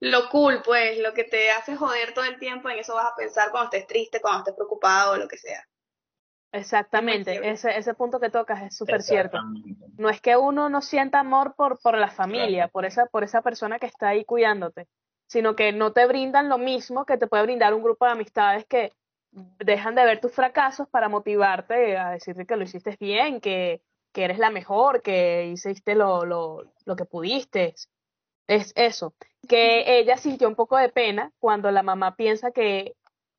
lo 0.00 0.28
cool, 0.28 0.60
pues, 0.62 0.98
lo 0.98 1.14
que 1.14 1.24
te 1.24 1.50
hace 1.50 1.76
joder 1.76 2.12
todo 2.12 2.24
el 2.24 2.38
tiempo, 2.38 2.68
en 2.68 2.78
eso 2.78 2.94
vas 2.94 3.06
a 3.12 3.16
pensar 3.16 3.50
cuando 3.50 3.70
estés 3.72 3.86
triste, 3.86 4.20
cuando 4.20 4.40
estés 4.40 4.54
preocupado 4.54 5.12
o 5.12 5.16
lo 5.16 5.28
que 5.28 5.38
sea. 5.38 5.64
Exactamente, 6.54 7.50
ese, 7.50 7.76
ese 7.76 7.94
punto 7.94 8.20
que 8.20 8.30
tocas 8.30 8.62
es 8.62 8.76
súper 8.76 9.02
cierto. 9.02 9.38
No 9.98 10.08
es 10.08 10.20
que 10.20 10.36
uno 10.36 10.68
no 10.68 10.80
sienta 10.82 11.20
amor 11.20 11.54
por, 11.56 11.80
por 11.80 11.98
la 11.98 12.08
familia, 12.10 12.64
Claro. 12.64 12.72
por 12.72 12.84
esa, 12.84 13.06
por 13.06 13.24
esa 13.24 13.42
persona 13.42 13.78
que 13.78 13.86
está 13.86 14.08
ahí 14.08 14.24
cuidándote, 14.24 14.86
sino 15.26 15.56
que 15.56 15.72
no 15.72 15.92
te 15.92 16.06
brindan 16.06 16.48
lo 16.48 16.58
mismo 16.58 17.04
que 17.06 17.16
te 17.18 17.26
puede 17.26 17.42
brindar 17.42 17.74
un 17.74 17.82
grupo 17.82 18.04
de 18.06 18.12
amistades 18.12 18.64
que 18.66 18.92
dejan 19.32 19.96
de 19.96 20.04
ver 20.04 20.20
tus 20.20 20.32
fracasos 20.32 20.88
para 20.88 21.08
motivarte 21.08 21.96
a 21.98 22.10
decirte 22.10 22.46
que 22.46 22.56
lo 22.56 22.62
hiciste 22.62 22.96
bien, 23.00 23.40
que, 23.40 23.82
que 24.12 24.24
eres 24.24 24.38
la 24.38 24.50
mejor, 24.50 25.02
que 25.02 25.46
hiciste 25.46 25.96
lo, 25.96 26.24
lo, 26.24 26.72
lo 26.84 26.94
que 26.94 27.04
pudiste. 27.04 27.74
Es 28.46 28.72
eso. 28.76 29.14
Que 29.48 29.98
ella 29.98 30.16
sintió 30.18 30.46
un 30.46 30.54
poco 30.54 30.76
de 30.76 30.88
pena 30.88 31.32
cuando 31.40 31.70
la 31.72 31.82
mamá 31.82 32.14
piensa 32.14 32.52
que, 32.52 32.94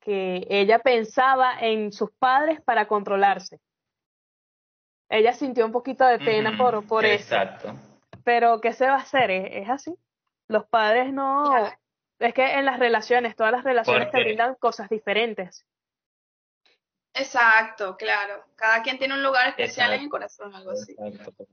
que 0.05 0.45
ella 0.49 0.79
pensaba 0.79 1.57
en 1.59 1.91
sus 1.91 2.11
padres 2.11 2.61
para 2.61 2.87
controlarse. 2.87 3.59
Ella 5.09 5.33
sintió 5.33 5.65
un 5.65 5.71
poquito 5.71 6.05
de 6.05 6.19
pena 6.19 6.55
por, 6.57 6.87
por 6.87 7.05
eso. 7.05 7.35
Exacto. 7.35 7.73
Pero 8.23 8.61
¿qué 8.61 8.71
se 8.71 8.85
va 8.85 8.93
a 8.93 8.99
hacer? 8.99 9.31
Es, 9.31 9.63
es 9.63 9.69
así. 9.69 9.95
Los 10.47 10.65
padres 10.67 11.11
no... 11.11 11.43
Claro. 11.49 11.75
Es 12.19 12.33
que 12.33 12.53
en 12.53 12.65
las 12.65 12.79
relaciones, 12.79 13.35
todas 13.35 13.51
las 13.51 13.63
relaciones 13.63 14.09
te 14.09 14.23
brindan 14.23 14.55
cosas 14.55 14.87
diferentes. 14.89 15.65
Exacto, 17.13 17.97
claro. 17.97 18.45
Cada 18.55 18.81
quien 18.83 18.97
tiene 18.97 19.15
un 19.15 19.23
lugar 19.23 19.49
especial 19.49 19.93
en 19.93 20.03
el 20.03 20.09
corazón, 20.09 20.55
algo 20.55 20.71
así. 20.71 20.95
Exacto. 20.97 21.45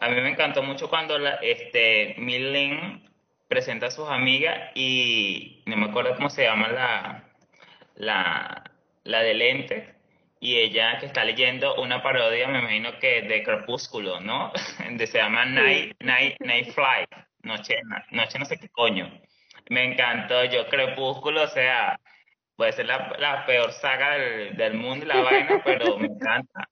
A 0.00 0.08
mí 0.08 0.20
me 0.20 0.30
encantó 0.30 0.62
mucho 0.62 0.88
cuando 0.88 1.18
la, 1.18 1.34
este, 1.36 2.14
Millen 2.18 3.08
presenta 3.48 3.86
a 3.86 3.90
sus 3.90 4.08
amigas 4.08 4.72
y 4.74 5.62
no 5.66 5.76
me 5.76 5.86
acuerdo 5.86 6.16
cómo 6.16 6.30
se 6.30 6.44
llama 6.44 6.68
la, 6.68 7.23
la, 7.94 8.64
la 9.04 9.22
de 9.22 9.34
lentes 9.34 9.94
y 10.40 10.56
ella 10.58 10.98
que 10.98 11.06
está 11.06 11.24
leyendo 11.24 11.76
una 11.76 12.02
parodia, 12.02 12.48
me 12.48 12.58
imagino 12.58 12.98
que 12.98 13.22
de 13.22 13.42
Crepúsculo, 13.42 14.20
¿no? 14.20 14.52
De, 14.90 15.06
se 15.06 15.18
llama 15.18 15.46
Night, 15.46 15.96
Night, 16.00 16.36
Night 16.40 16.70
Flight, 16.72 17.08
noche, 17.42 17.76
noche 18.10 18.38
no 18.38 18.44
sé 18.44 18.58
qué 18.58 18.68
coño. 18.68 19.10
Me 19.70 19.84
encantó, 19.84 20.44
yo 20.44 20.66
Crepúsculo, 20.68 21.42
o 21.42 21.48
sea, 21.48 21.98
puede 22.56 22.72
ser 22.72 22.86
la, 22.86 23.14
la 23.18 23.46
peor 23.46 23.72
saga 23.72 24.18
del, 24.18 24.56
del 24.56 24.74
mundo 24.74 25.06
y 25.06 25.08
la 25.08 25.22
vaina, 25.22 25.60
pero 25.64 25.96
me 25.96 26.06
encanta. 26.08 26.68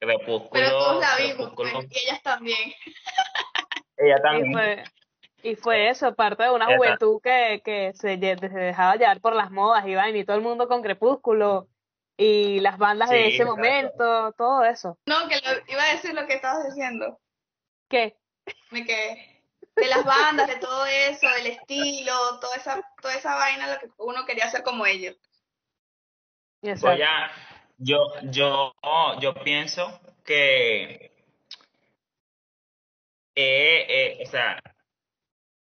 Crepúsculo, 0.00 0.50
Pero 0.52 0.70
todos 0.70 1.00
la 1.00 1.16
vimos, 1.16 1.36
Crepúsculo. 1.36 1.72
pues, 1.72 1.86
y 1.90 2.06
ellas 2.06 2.22
también. 2.22 2.72
Ella 3.96 4.16
también. 4.22 4.84
Y 5.42 5.54
fue 5.56 5.88
eso, 5.88 6.14
parte 6.14 6.42
de 6.42 6.50
una 6.50 6.64
Exacto. 6.66 7.06
juventud 7.06 7.22
que, 7.22 7.62
que 7.64 7.92
se, 7.94 8.18
se 8.18 8.58
dejaba 8.58 8.96
llevar 8.96 9.20
por 9.20 9.34
las 9.34 9.50
modas 9.50 9.86
y 9.86 9.94
vaina, 9.94 10.18
y 10.18 10.24
todo 10.24 10.36
el 10.36 10.42
mundo 10.42 10.68
con 10.68 10.82
Crepúsculo, 10.82 11.68
y 12.16 12.58
las 12.60 12.78
bandas 12.78 13.10
de 13.10 13.28
ese 13.28 13.44
momento, 13.44 14.32
todo 14.32 14.64
eso. 14.64 14.98
No, 15.06 15.28
que 15.28 15.36
lo- 15.36 15.72
iba 15.72 15.82
a 15.82 15.92
decir 15.92 16.14
lo 16.14 16.26
que 16.26 16.34
estabas 16.34 16.66
diciendo. 16.66 17.20
¿Qué? 17.88 18.16
Me 18.70 18.84
quedé. 18.84 19.44
De 19.76 19.86
las 19.86 20.04
bandas, 20.04 20.48
de 20.48 20.56
todo 20.56 20.84
eso, 20.86 21.28
del 21.28 21.46
estilo, 21.46 22.12
toda 22.40 22.56
esa, 22.56 22.82
toda 23.00 23.14
esa 23.14 23.36
vaina, 23.36 23.72
lo 23.72 23.78
que 23.78 23.88
uno 23.98 24.26
quería 24.26 24.46
hacer 24.46 24.64
como 24.64 24.84
ellos. 24.84 25.16
Exacto. 26.62 26.88
Voy 26.88 27.02
a, 27.02 27.30
yo, 27.76 27.98
yo, 28.24 28.74
yo 29.20 29.34
pienso 29.44 30.00
que, 30.24 31.12
eh, 33.36 33.86
eh, 33.88 34.18
o 34.26 34.26
sea, 34.28 34.60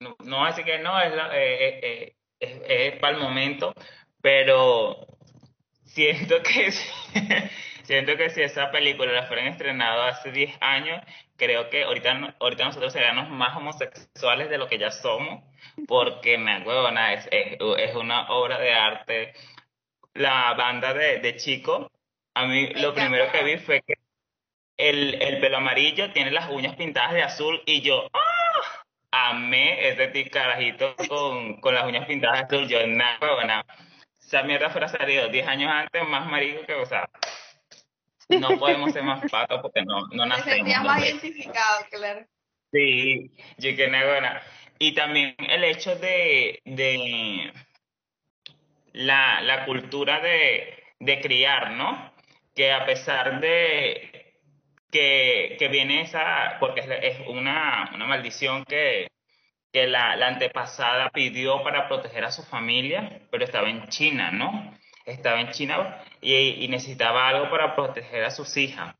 no, 0.05 0.17
no 0.25 0.37
voy 0.39 0.47
a 0.47 0.51
decir 0.51 0.65
que 0.65 0.79
no, 0.79 1.01
es, 1.01 1.15
la- 1.15 1.31
eh, 1.37 1.65
eh, 1.65 1.81
eh, 1.83 2.15
es, 2.41 2.63
es 2.95 2.99
para 3.01 3.17
el 3.17 3.23
momento, 3.23 3.75
pero 4.21 5.07
siento 5.85 6.43
que, 6.43 6.71
si- 6.73 6.91
siento 7.85 8.17
que 8.17 8.31
si 8.31 8.43
esa 8.43 8.71
película 8.71 9.13
la 9.13 9.27
fueran 9.27 9.47
estrenado 9.49 10.03
hace 10.03 10.31
10 10.31 10.55
años, 10.61 11.01
creo 11.37 11.69
que 11.71 11.85
ahorita, 11.85 12.37
ahorita 12.41 12.65
nosotros 12.67 12.93
seríamos 12.93 13.29
más 13.31 13.57
homosexuales 13.57 14.51
de 14.51 14.59
lo 14.59 14.69
que 14.69 14.79
ya 14.79 14.91
somos, 14.91 15.43
porque 15.89 16.39
me 16.39 16.61
huevona, 16.63 17.13
es, 17.15 17.29
es, 17.31 17.57
es 17.79 17.95
una 17.95 18.29
obra 18.31 18.59
de 18.59 18.73
arte 18.73 19.33
la 20.15 20.55
banda 20.55 20.95
de, 20.95 21.19
de 21.19 21.37
Chico, 21.37 21.91
a 22.35 22.47
mí 22.47 22.69
lo 22.75 22.95
primero 22.95 23.31
que 23.33 23.43
vi 23.43 23.57
fue 23.59 23.83
que 23.83 23.95
el, 24.77 25.21
el 25.23 25.41
pelo 25.41 25.57
amarillo 25.59 26.13
tiene 26.13 26.31
las 26.31 26.51
uñas 26.51 26.77
pintadas 26.77 27.15
de 27.15 27.23
azul 27.23 27.63
y 27.67 27.81
yo 27.81 28.09
¡ah! 28.13 28.34
Amé 29.15 29.89
ese 29.89 30.29
carajito 30.31 30.95
con, 31.09 31.61
con 31.61 31.75
las 31.75 31.85
uñas 31.87 32.07
pintadas 32.07 32.45
azul. 32.45 32.69
Yo, 32.69 32.87
nada, 32.87 33.19
huevona, 33.21 33.65
esa 34.21 34.43
mierda 34.43 34.71
fuera 34.71 34.89
salido 34.89 35.29
10 35.29 35.47
años 35.47 35.71
antes, 35.71 36.09
más 36.09 36.27
marico 36.27 36.65
que, 36.67 36.75
o 36.75 36.87
sea, 36.87 37.09
no 38.29 38.59
podemos 38.59 38.93
ser 38.93 39.03
más 39.03 39.31
patos 39.31 39.61
porque 39.63 39.83
no, 39.85 40.01
no 40.13 40.23
Te 40.25 40.29
nacemos. 40.29 40.55
sentías 40.57 40.85
más 40.85 41.05
identificado, 41.05 41.87
claro. 41.91 42.27
Sí, 42.73 43.31
yo 43.59 43.77
que 43.77 43.87
buena. 43.89 44.43
Y 44.79 44.95
también 44.95 45.37
el 45.39 45.63
hecho 45.63 45.95
de, 45.97 46.61
de 46.65 47.53
la, 48.93 49.41
la 49.43 49.65
cultura 49.65 50.21
de, 50.21 50.83
de 50.99 51.21
criar, 51.21 51.71
¿no? 51.73 52.13
Que 52.55 52.73
a 52.73 52.85
pesar 52.85 53.41
de 53.41 54.14
que, 54.95 55.57
que 55.59 55.67
viene 55.67 56.03
esa, 56.03 56.57
porque 56.61 56.83
es, 57.03 57.19
una, 57.27 57.91
una 57.93 58.07
maldición 58.07 58.65
que, 58.65 59.09
que 59.73 59.89
la, 59.89 60.15
la 60.15 60.29
antepasada 60.29 61.11
pidió 61.11 61.65
para 61.65 61.89
proteger 61.89 62.25
a 62.25 62.31
su 62.31 62.45
familia, 62.45 63.21
pero 63.29 63.45
estaba 63.45 63.69
en 63.69 63.89
China, 63.89 64.31
¿no? 64.31 64.73
Estaba 65.05 65.41
en 65.41 65.51
China 65.51 66.01
y, 66.21 66.69
necesitaba 66.69 67.29
algo 67.29 67.51
para 67.51 67.75
proteger 67.75 68.23
a 68.25 68.31
sus 68.31 68.57
hijas. 68.57 68.95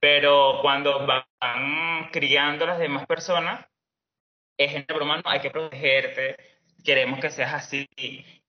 Pero 0.00 0.58
cuando 0.60 1.06
van 1.06 2.10
criando 2.12 2.66
a 2.66 2.68
las 2.68 2.78
demás 2.78 3.06
personas, 3.06 3.66
es 4.58 4.74
en 4.74 4.84
broma, 4.86 5.16
no, 5.16 5.30
hay 5.30 5.40
que 5.40 5.50
protegerte, 5.50 6.36
queremos 6.84 7.20
que 7.20 7.30
seas 7.30 7.54
así. 7.54 7.88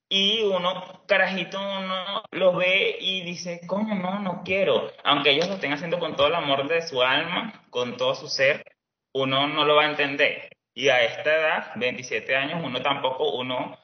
Y 0.10 0.44
uno, 0.44 1.04
carajito, 1.06 1.60
uno 1.60 2.24
lo 2.32 2.56
ve 2.56 2.98
y 3.00 3.24
dice, 3.24 3.62
coño, 3.68 3.96
no, 3.96 4.20
no 4.20 4.42
quiero. 4.46 4.92
Aunque 5.04 5.32
ellos 5.32 5.48
lo 5.48 5.56
estén 5.56 5.74
haciendo 5.74 6.00
con 6.00 6.16
todo 6.16 6.28
el 6.28 6.36
amor 6.36 6.68
de 6.68 6.82
su 6.82 7.02
alma, 7.02 7.66
con 7.70 7.98
todo 7.98 8.16
su 8.16 8.28
ser, 8.30 8.64
uno 9.14 9.48
no 9.48 9.66
lo 9.66 9.76
va 9.76 9.84
a 9.84 9.90
entender. 9.90 10.50
Y 10.74 10.90
a 10.90 11.04
esta 11.04 11.36
edad, 11.36 11.72
27 11.76 12.36
años, 12.36 12.62
uno 12.64 12.82
tampoco, 12.82 13.32
uno 13.32 13.78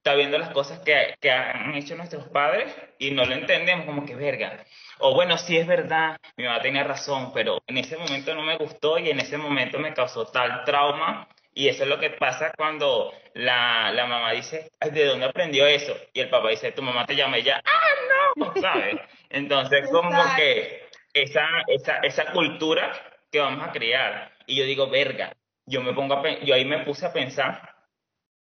está 0.00 0.14
viendo 0.14 0.38
las 0.38 0.50
cosas 0.50 0.78
que, 0.80 1.14
que 1.20 1.30
han 1.30 1.74
hecho 1.74 1.94
nuestros 1.94 2.26
padres 2.28 2.74
y 2.98 3.10
no 3.10 3.26
lo 3.26 3.34
entendemos 3.34 3.84
como 3.84 4.06
que 4.06 4.16
verga. 4.16 4.64
O 4.98 5.14
bueno, 5.14 5.36
sí 5.36 5.58
es 5.58 5.66
verdad, 5.66 6.16
mi 6.36 6.44
mamá 6.44 6.60
tenía 6.62 6.84
razón, 6.84 7.32
pero 7.34 7.62
en 7.66 7.76
ese 7.76 7.98
momento 7.98 8.34
no 8.34 8.42
me 8.42 8.56
gustó 8.56 8.98
y 8.98 9.10
en 9.10 9.20
ese 9.20 9.36
momento 9.36 9.78
me 9.78 9.92
causó 9.92 10.26
tal 10.26 10.64
trauma. 10.64 11.28
Y 11.54 11.68
eso 11.68 11.82
es 11.82 11.88
lo 11.88 11.98
que 11.98 12.10
pasa 12.10 12.52
cuando 12.56 13.12
la, 13.34 13.90
la 13.92 14.06
mamá 14.06 14.32
dice, 14.32 14.70
Ay, 14.80 14.90
¿de 14.90 15.04
dónde 15.06 15.26
aprendió 15.26 15.66
eso? 15.66 15.96
Y 16.12 16.20
el 16.20 16.30
papá 16.30 16.48
dice, 16.50 16.72
tu 16.72 16.82
mamá 16.82 17.06
te 17.06 17.16
llama 17.16 17.38
y 17.38 17.42
ella, 17.42 17.60
¡ah, 17.64 18.34
no! 18.36 18.54
¿Sabes? 18.60 18.96
Entonces, 19.30 19.88
como 19.90 20.10
que 20.36 20.88
esa, 21.12 21.46
esa, 21.66 21.96
esa 21.98 22.32
cultura 22.32 22.92
que 23.32 23.40
vamos 23.40 23.66
a 23.68 23.72
crear. 23.72 24.32
Y 24.46 24.56
yo 24.56 24.64
digo, 24.64 24.88
verga, 24.88 25.34
yo 25.66 25.82
me 25.82 25.92
pongo 25.92 26.14
a, 26.14 26.38
yo 26.40 26.54
ahí 26.54 26.64
me 26.64 26.80
puse 26.84 27.06
a 27.06 27.12
pensar, 27.12 27.74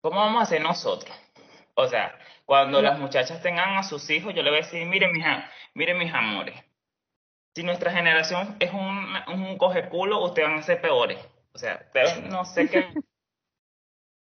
¿cómo 0.00 0.21
vamos 0.21 0.40
a 0.40 0.44
hacer 0.44 0.61
nosotros? 0.61 1.14
O 1.75 1.87
sea, 1.87 2.16
cuando 2.44 2.82
las 2.82 2.99
muchachas 2.99 3.42
tengan 3.42 3.76
a 3.76 3.82
sus 3.82 4.09
hijos, 4.11 4.35
yo 4.35 4.42
le 4.42 4.50
voy 4.50 4.59
a 4.61 4.62
decir, 4.62 4.85
miren 4.87 5.12
mis, 5.12 5.25
a- 5.25 5.50
miren 5.75 5.99
mis 5.99 6.12
amores, 6.12 6.54
si 7.54 7.62
nuestra 7.62 7.90
generación 7.92 8.56
es 8.61 8.73
un, 8.73 9.14
un 9.28 9.59
coge 9.59 9.88
culo, 9.88 10.21
ustedes 10.25 10.49
van 10.49 10.59
a 10.59 10.62
ser 10.62 10.80
peores. 10.80 11.18
O 11.54 11.59
sea, 11.59 11.82
ustedes 11.87 12.30
no 12.30 12.44
sé 12.44 12.68
qué, 12.68 12.87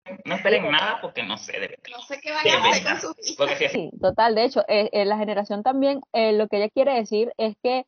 no 0.24 0.34
esperen 0.34 0.70
nada 0.70 1.00
porque 1.00 1.22
no 1.22 1.36
sé, 1.36 1.52
de 1.52 1.68
verdad. 1.68 1.84
No 1.90 2.02
sé 2.02 2.20
qué 2.20 2.32
van 2.32 2.44
De 2.44 2.50
a 2.50 2.70
hacer 2.70 3.36
con 3.36 3.48
si 3.48 3.64
es 3.64 3.72
Sí, 3.72 3.90
total. 4.00 4.34
De 4.34 4.44
hecho, 4.44 4.64
eh, 4.68 4.88
eh, 4.92 5.04
la 5.04 5.18
generación 5.18 5.62
también, 5.62 6.00
eh, 6.12 6.32
lo 6.32 6.48
que 6.48 6.58
ella 6.58 6.70
quiere 6.70 6.94
decir 6.94 7.32
es 7.36 7.54
que 7.62 7.84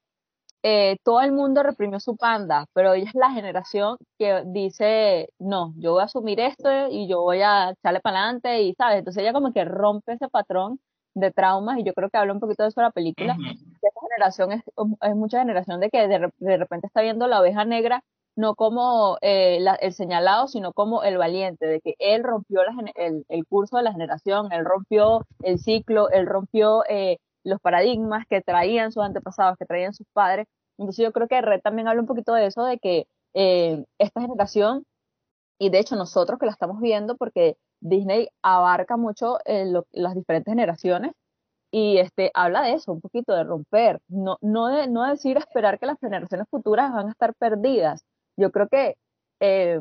eh, 0.62 0.98
todo 1.04 1.22
el 1.22 1.32
mundo 1.32 1.62
reprimió 1.62 2.00
su 2.00 2.16
panda, 2.16 2.66
pero 2.74 2.92
ella 2.92 3.08
es 3.08 3.14
la 3.14 3.30
generación 3.30 3.96
que 4.18 4.42
dice, 4.46 5.30
no, 5.38 5.72
yo 5.78 5.92
voy 5.92 6.02
a 6.02 6.04
asumir 6.04 6.38
esto 6.38 6.88
y 6.90 7.08
yo 7.08 7.22
voy 7.22 7.40
a 7.40 7.70
echarle 7.70 8.00
para 8.00 8.18
adelante 8.18 8.62
y, 8.62 8.74
¿sabes? 8.74 8.98
Entonces 8.98 9.22
ella 9.22 9.32
como 9.32 9.54
que 9.54 9.64
rompe 9.64 10.12
ese 10.12 10.28
patrón 10.28 10.78
de 11.14 11.30
traumas 11.30 11.78
y 11.78 11.84
yo 11.84 11.94
creo 11.94 12.10
que 12.10 12.18
habla 12.18 12.34
un 12.34 12.40
poquito 12.40 12.62
de 12.62 12.68
eso 12.68 12.82
la 12.82 12.90
película, 12.90 13.36
esta 13.82 14.00
generación 14.02 14.52
es, 14.52 14.62
es 15.00 15.16
mucha 15.16 15.38
generación 15.38 15.80
de 15.80 15.90
que 15.90 16.06
de, 16.06 16.30
de 16.38 16.56
repente 16.58 16.86
está 16.86 17.00
viendo 17.00 17.26
la 17.26 17.40
oveja 17.40 17.64
negra 17.64 18.04
no 18.36 18.54
como 18.54 19.18
eh, 19.22 19.58
la- 19.60 19.74
el 19.76 19.92
señalado, 19.92 20.48
sino 20.48 20.72
como 20.72 21.02
el 21.02 21.18
valiente, 21.18 21.66
de 21.66 21.80
que 21.80 21.94
él 21.98 22.22
rompió 22.24 22.62
la 22.64 22.74
el, 22.96 23.24
el 23.28 23.46
curso 23.46 23.76
de 23.76 23.82
la 23.84 23.92
generación, 23.92 24.52
él 24.52 24.64
rompió 24.64 25.26
el 25.42 25.58
ciclo, 25.58 26.10
él 26.10 26.26
rompió 26.26 26.84
eh, 26.88 27.18
los 27.44 27.60
paradigmas 27.60 28.26
que 28.28 28.40
traían 28.42 28.92
sus 28.92 29.02
antepasados, 29.04 29.58
que 29.58 29.66
traían 29.66 29.94
sus 29.94 30.06
padres. 30.12 30.46
Entonces 30.78 31.04
yo 31.04 31.12
creo 31.12 31.28
que 31.28 31.40
Red 31.42 31.60
también 31.62 31.88
habla 31.88 32.00
un 32.02 32.06
poquito 32.08 32.32
de 32.34 32.46
eso, 32.46 32.64
de 32.64 32.78
que 32.78 33.06
eh, 33.34 33.84
esta 33.98 34.20
generación, 34.22 34.84
y 35.58 35.70
de 35.70 35.78
hecho 35.80 35.96
nosotros 35.96 36.38
que 36.38 36.46
la 36.46 36.52
estamos 36.52 36.80
viendo, 36.80 37.16
porque 37.16 37.56
Disney 37.80 38.28
abarca 38.42 38.96
mucho 38.96 39.38
eh, 39.44 39.66
las 39.92 40.14
diferentes 40.14 40.52
generaciones, 40.52 41.12
y 41.72 41.98
este 41.98 42.30
habla 42.34 42.62
de 42.62 42.74
eso, 42.74 42.92
un 42.92 43.00
poquito 43.02 43.34
de 43.34 43.44
romper, 43.44 44.00
no, 44.08 44.38
no, 44.42 44.68
de, 44.68 44.88
no 44.88 45.04
decir 45.08 45.36
esperar 45.38 45.78
que 45.78 45.86
las 45.86 45.98
generaciones 46.00 46.48
futuras 46.50 46.92
van 46.92 47.08
a 47.08 47.12
estar 47.12 47.34
perdidas. 47.34 48.04
Yo 48.40 48.50
creo 48.50 48.68
que 48.68 48.96
eh, 49.40 49.80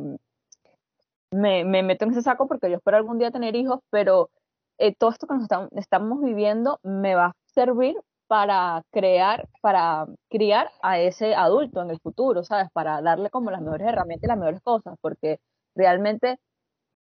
me, 1.31 1.63
me 1.63 1.81
meto 1.81 2.05
en 2.05 2.11
ese 2.11 2.21
saco 2.21 2.47
porque 2.47 2.69
yo 2.69 2.75
espero 2.77 2.97
algún 2.97 3.17
día 3.19 3.31
tener 3.31 3.55
hijos, 3.55 3.79
pero 3.89 4.29
eh, 4.77 4.93
todo 4.95 5.11
esto 5.11 5.27
que 5.27 5.35
nos 5.35 5.43
estamos, 5.43 5.69
estamos 5.73 6.21
viviendo 6.21 6.79
me 6.83 7.15
va 7.15 7.27
a 7.27 7.35
servir 7.45 7.95
para 8.27 8.83
crear, 8.91 9.47
para 9.61 10.07
criar 10.29 10.69
a 10.81 10.99
ese 10.99 11.35
adulto 11.35 11.81
en 11.81 11.89
el 11.89 11.99
futuro, 11.99 12.43
¿sabes? 12.43 12.69
Para 12.73 13.01
darle 13.01 13.29
como 13.29 13.49
las 13.49 13.61
mejores 13.61 13.87
herramientas 13.87 14.25
y 14.25 14.27
las 14.27 14.37
mejores 14.37 14.61
cosas, 14.61 14.95
porque 15.01 15.39
realmente 15.73 16.37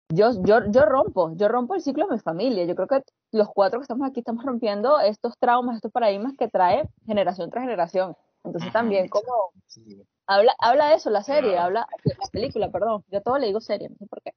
yo, 0.09 0.31
yo, 0.43 0.69
yo 0.69 0.85
rompo, 0.85 1.33
yo 1.35 1.47
rompo 1.47 1.73
el 1.75 1.81
ciclo 1.81 2.05
de 2.05 2.13
mi 2.13 2.19
familia. 2.19 2.65
Yo 2.65 2.75
creo 2.75 2.87
que 2.87 3.01
los 3.31 3.49
cuatro 3.49 3.79
que 3.79 3.83
estamos 3.83 4.07
aquí 4.07 4.19
estamos 4.19 4.45
rompiendo 4.45 4.99
estos 4.99 5.37
traumas, 5.39 5.77
estos 5.77 5.91
paradigmas 5.91 6.33
que 6.37 6.47
trae 6.47 6.87
generación 7.05 7.49
tras 7.49 7.63
generación. 7.63 8.15
Entonces 8.43 8.69
Ajá. 8.69 8.79
también 8.79 9.07
como 9.07 9.51
Sí. 9.67 10.05
Habla, 10.35 10.55
habla 10.59 10.87
de 10.89 10.95
eso 10.95 11.09
la 11.09 11.23
serie, 11.23 11.51
Claro. 11.51 11.65
habla 11.65 11.87
la 12.03 12.27
película, 12.31 12.69
perdón. 12.71 13.03
Yo 13.09 13.19
a 13.19 13.21
todo 13.21 13.37
le 13.37 13.47
digo 13.47 13.59
serie, 13.61 13.89
no 13.89 13.95
sé 13.97 14.05
por 14.07 14.21
qué. 14.21 14.31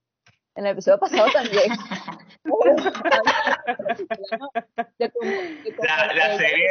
En 0.55 0.65
el 0.65 0.71
episodio 0.73 0.99
pasado 0.99 1.27
también. 1.33 1.63
de 4.97 5.07
de 5.07 5.11
La, 5.87 6.13
la 6.13 6.37
serie, 6.37 6.69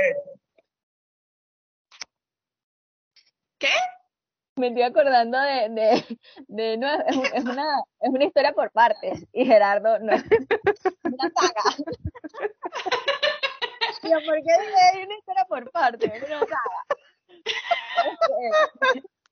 me 4.56 4.68
estoy 4.68 4.82
acordando 4.82 5.36
de, 5.40 5.68
de, 5.70 6.18
de 6.46 6.76
no, 6.76 6.86
es, 6.92 7.16
un- 7.16 7.26
es 7.26 7.44
una, 7.44 7.80
es 8.00 8.08
una 8.10 8.24
historia 8.24 8.52
por 8.52 8.70
partes 8.70 9.26
y 9.32 9.44
Gerardo 9.46 9.98
no 9.98 10.12
es 10.12 10.22
una 11.02 11.30
saga. 11.34 11.76
Yo, 14.02 14.10
¿por 14.26 14.36
qué 14.36 14.52
dije 14.60 15.00
"Es 15.00 15.06
una 15.06 15.16
historia 15.18 15.44
por 15.48 15.70
partes? 15.72 16.12
Es 16.12 16.22
una 16.22 16.38
saga. 16.40 16.84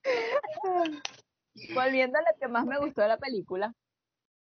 Volviendo 1.74 2.18
a 2.18 2.22
lo 2.22 2.38
que 2.40 2.48
más 2.48 2.66
me 2.66 2.78
gustó 2.78 3.02
de 3.02 3.08
la 3.08 3.18
película, 3.18 3.74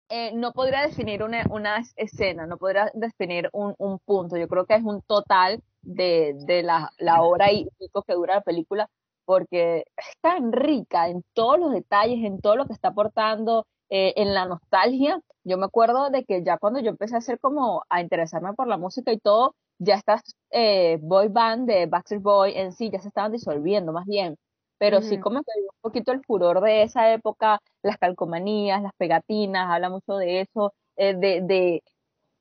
eh, 0.09 0.31
no 0.35 0.53
podría 0.53 0.81
definir 0.83 1.23
una, 1.23 1.45
una 1.49 1.83
escena, 1.95 2.47
no 2.47 2.57
podría 2.57 2.91
definir 2.93 3.49
un, 3.53 3.75
un 3.77 3.99
punto. 3.99 4.37
Yo 4.37 4.47
creo 4.47 4.65
que 4.65 4.75
es 4.75 4.83
un 4.83 5.01
total 5.03 5.63
de, 5.81 6.33
de 6.47 6.63
la, 6.63 6.91
la 6.99 7.21
hora 7.23 7.51
y 7.51 7.67
pico 7.79 8.03
que 8.03 8.13
dura 8.13 8.35
la 8.35 8.41
película, 8.41 8.89
porque 9.25 9.85
es 9.97 10.05
tan 10.21 10.51
rica 10.53 11.09
en 11.09 11.23
todos 11.33 11.59
los 11.59 11.71
detalles, 11.73 12.25
en 12.25 12.41
todo 12.41 12.55
lo 12.55 12.65
que 12.67 12.73
está 12.73 12.89
aportando, 12.89 13.65
eh, 13.89 14.13
en 14.17 14.33
la 14.33 14.45
nostalgia. 14.45 15.19
Yo 15.43 15.57
me 15.57 15.65
acuerdo 15.65 16.09
de 16.09 16.25
que 16.25 16.43
ya 16.43 16.57
cuando 16.57 16.79
yo 16.81 16.89
empecé 16.91 17.15
a 17.15 17.19
hacer 17.19 17.39
como 17.39 17.83
a 17.89 18.01
interesarme 18.01 18.53
por 18.53 18.67
la 18.67 18.77
música 18.77 19.11
y 19.13 19.19
todo, 19.19 19.55
ya 19.79 19.95
estas 19.95 20.21
eh, 20.51 20.99
boy 21.01 21.29
band 21.29 21.67
de 21.69 21.85
Backstreet 21.87 22.21
Boy 22.23 22.53
en 22.55 22.71
sí 22.73 22.89
ya 22.91 22.99
se 23.01 23.09
estaban 23.09 23.31
disolviendo 23.31 23.93
más 23.93 24.05
bien. 24.05 24.37
Pero 24.79 25.01
sí 25.01 25.19
como 25.19 25.41
que 25.41 25.51
un 25.59 25.81
poquito 25.81 26.11
el 26.11 26.23
furor 26.23 26.61
de 26.61 26.83
esa 26.83 27.11
época, 27.11 27.59
las 27.81 27.97
calcomanías, 27.97 28.81
las 28.81 28.93
pegatinas, 28.95 29.69
habla 29.69 29.89
mucho 29.89 30.17
de 30.17 30.41
eso, 30.41 30.73
eh, 30.97 31.15
de, 31.15 31.41
de, 31.41 31.83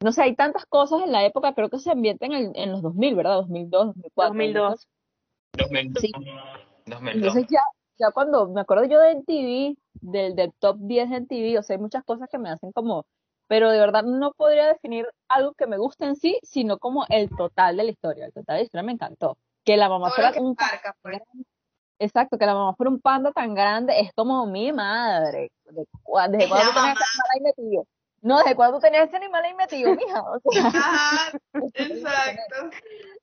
no 0.01 0.13
sé, 0.13 0.23
hay 0.23 0.37
tantas 0.37 0.67
cosas 0.67 1.03
en 1.03 1.13
la 1.13 1.25
época, 1.25 1.55
creo 1.55 1.71
que 1.71 1.79
se 1.79 1.91
ambientan 1.91 2.33
en, 2.33 2.53
en 2.55 2.73
los 2.73 2.83
2000, 2.83 3.15
¿verdad? 3.15 3.37
2002, 3.37 3.87
2004. 3.87 4.29
2002. 4.29 4.89
2002. 5.57 6.01
Sí. 6.01 6.13
2002. 6.87 7.15
Entonces 7.15 7.47
ya, 7.51 7.61
ya 7.99 8.11
cuando 8.13 8.49
me 8.49 8.61
acuerdo 8.61 8.85
yo 8.85 9.01
de 9.01 9.13
MTV, 9.13 9.77
del, 10.01 10.37
del 10.37 10.53
top 10.59 10.77
10 10.81 11.11
de 11.11 11.17
MTV, 11.17 11.59
o 11.59 11.63
sea, 11.63 11.77
hay 11.77 11.83
muchas 11.83 12.05
cosas 12.05 12.29
que 12.31 12.39
me 12.39 12.51
hacen 12.51 12.73
como, 12.73 13.07
pero 13.49 13.71
de 13.71 13.79
verdad 13.79 14.03
no 14.03 14.33
podría 14.33 14.67
definir 14.67 15.07
algo 15.29 15.55
que 15.55 15.67
me 15.67 15.79
guste 15.79 16.05
en 16.05 16.17
sí, 16.17 16.39
sino 16.43 16.79
como 16.79 17.07
el 17.09 17.31
total 17.31 17.77
de 17.77 17.85
la 17.85 17.91
historia. 17.91 18.27
El 18.27 18.33
total 18.33 18.57
de 18.57 18.61
la 18.61 18.65
historia 18.65 18.83
me 18.83 18.93
encantó. 18.93 19.39
Que 19.65 19.77
la 19.77 19.89
mamá 19.89 20.09
Todo 20.09 20.17
fuera 20.17 20.41
un 20.41 20.55
marca, 20.59 20.97
pues. 21.03 21.21
Exacto, 21.99 22.37
que 22.39 22.47
la 22.47 22.55
mamá 22.55 22.75
fuera 22.75 22.91
un 22.91 23.01
panda 23.01 23.33
tan 23.33 23.55
grande, 23.55 23.99
es 24.01 24.13
como 24.15 24.47
mi 24.47 24.73
madre. 24.73 25.51
¿De 25.65 25.85
cua- 26.03 26.29
¿Desde 26.29 26.45
Es 26.45 26.51
cuándo 26.51 26.73
tenías 26.75 26.97
ese 26.97 27.05
animal 27.05 27.27
ahí 27.35 27.41
metido? 27.41 27.87
No, 28.23 28.39
¿desde 28.39 28.55
cuándo 28.57 28.77
tú 28.79 28.83
tenías 28.83 29.07
ese 29.09 29.17
animal 29.17 29.45
ahí 29.45 29.55
metido, 29.55 29.95
mija? 29.95 30.23
O 30.23 30.41
sea, 30.41 30.67
Ajá, 30.67 31.39
exacto. 31.75 32.71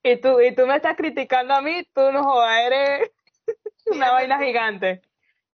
Y 0.01 0.17
tú, 0.17 0.39
y 0.41 0.55
tú 0.55 0.65
me 0.65 0.75
estás 0.75 0.97
criticando 0.97 1.53
a 1.53 1.61
mí, 1.61 1.83
tú 1.93 2.11
no 2.11 2.23
jodas, 2.23 2.59
eres 2.65 3.11
una 3.85 4.11
vaina 4.11 4.39
gigante. 4.39 5.01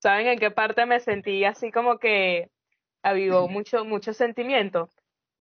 ¿Saben 0.03 0.27
en 0.27 0.39
qué 0.39 0.51
parte 0.51 0.85
me 0.85 1.01
sentí 1.01 1.45
así 1.45 1.71
como 1.73 1.99
que 1.99 2.51
avivó 3.03 3.49
mucho, 3.49 3.85
mucho 3.85 4.13
sentimiento? 4.13 4.91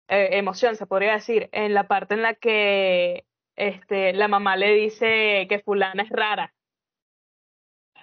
Eh, 0.10 0.30
emoción, 0.38 0.76
se 0.76 0.86
podría 0.86 1.14
decir, 1.14 1.50
en 1.54 1.74
la 1.74 1.88
parte 1.88 2.14
en 2.14 2.22
la 2.22 2.34
que 2.36 3.26
este, 3.56 4.14
la 4.14 4.28
mamá 4.28 4.58
le 4.58 4.74
dice 4.74 5.46
que 5.50 5.60
fulana 5.64 6.04
es 6.04 6.10
rara. 6.10 6.54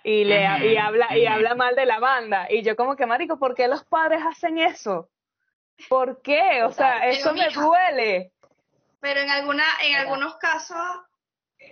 Y 0.02 0.24
le 0.24 0.42
y 0.42 0.76
habla, 0.76 1.16
y 1.16 1.26
habla 1.26 1.54
mal 1.54 1.74
de 1.76 1.86
la 1.86 1.98
banda. 1.98 2.46
Y 2.50 2.62
yo 2.62 2.76
como 2.76 2.96
que, 2.96 3.06
marico, 3.06 3.38
¿por 3.38 3.54
qué 3.54 3.68
los 3.68 3.84
padres 3.84 4.20
hacen 4.26 4.58
eso? 4.58 5.10
¿Por 5.88 6.22
qué? 6.22 6.62
O 6.64 6.72
sea, 6.72 6.98
Pero, 7.00 7.12
eso 7.12 7.34
me 7.34 7.48
duele. 7.48 8.32
Pero 9.00 9.20
en 9.20 9.30
alguna, 9.30 9.64
en 9.82 9.96
algunos 9.96 10.36
casos, 10.36 10.78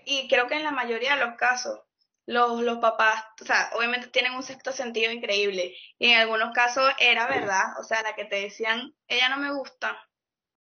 y 0.05 0.29
creo 0.29 0.47
que 0.47 0.55
en 0.55 0.65
la 0.65 0.71
mayoría 0.71 1.17
de 1.17 1.25
los 1.25 1.37
casos, 1.37 1.81
los, 2.27 2.61
los 2.61 2.79
papás, 2.79 3.25
o 3.41 3.45
sea, 3.45 3.71
obviamente 3.75 4.09
tienen 4.09 4.35
un 4.35 4.43
sexto 4.43 4.73
sentido 4.73 5.11
increíble. 5.11 5.75
Y 5.99 6.11
en 6.11 6.21
algunos 6.21 6.53
casos 6.53 6.91
era 6.99 7.27
verdad, 7.27 7.79
o 7.81 7.85
sea, 7.85 8.03
la 8.03 8.15
que 8.15 8.27
te 8.27 8.37
decían, 8.37 8.95
ella 9.07 9.31
no 9.31 9.39
me 9.39 9.51
gusta. 9.53 9.97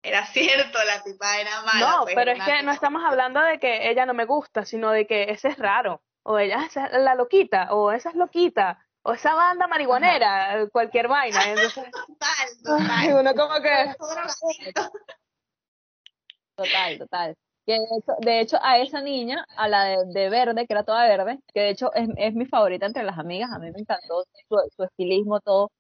Era 0.02 0.26
cierto, 0.34 0.78
la 0.84 1.02
tipa 1.04 1.39
era 1.39 1.62
mala. 1.62 1.80
No, 1.80 2.04
pues, 2.04 2.15
pero 2.15 2.32
es 2.32 2.43
que 2.43 2.63
no 2.63 2.71
estamos 2.71 3.02
hablando 3.06 3.39
de 3.41 3.60
que 3.60 3.89
ella 3.89 4.06
no 4.06 4.13
me 4.13 4.26
gusta, 4.26 4.65
sino 4.65 4.91
de 4.91 5.08
que 5.08 5.32
ese 5.32 5.49
es 5.49 5.58
raro, 5.58 6.02
o 6.23 6.38
ella 6.39 6.65
esa 6.65 6.88
es 6.88 7.01
la 7.01 7.15
loquita, 7.15 7.73
o 7.73 7.91
esa 7.91 8.09
es 8.09 8.15
loquita, 8.15 8.79
o 9.03 9.13
esa 9.13 9.33
banda 9.33 9.67
marihuanera, 9.67 10.67
cualquier 10.71 11.07
vaina. 11.07 11.39
Entonces, 11.49 11.91
Total, 11.91 12.47
total. 12.63 13.19
uno 13.19 13.33
como 13.36 13.62
que, 13.62 13.95
total, 16.55 16.97
total. 16.99 17.36
Que 17.65 17.73
de 17.73 17.86
hecho, 17.97 18.13
de 18.19 18.39
hecho, 18.41 18.57
a 18.62 18.77
esa 18.79 19.01
niña, 19.01 19.45
a 19.55 19.67
la 19.69 19.86
de, 19.86 19.97
de 20.07 20.29
verde, 20.29 20.67
que 20.67 20.73
era 20.73 20.83
toda 20.83 21.07
verde, 21.07 21.39
que 21.53 21.62
de 21.62 21.69
hecho 21.69 21.93
es, 21.93 22.09
es 22.17 22.33
mi 22.33 22.45
favorita 22.45 22.86
entre 22.86 23.03
las 23.03 23.17
amigas, 23.17 23.51
a 23.53 23.59
mí 23.59 23.71
me 23.71 23.79
encantó 23.79 24.23
su, 24.49 24.57
su 24.75 24.83
estilismo, 24.83 25.39
todo. 25.39 25.71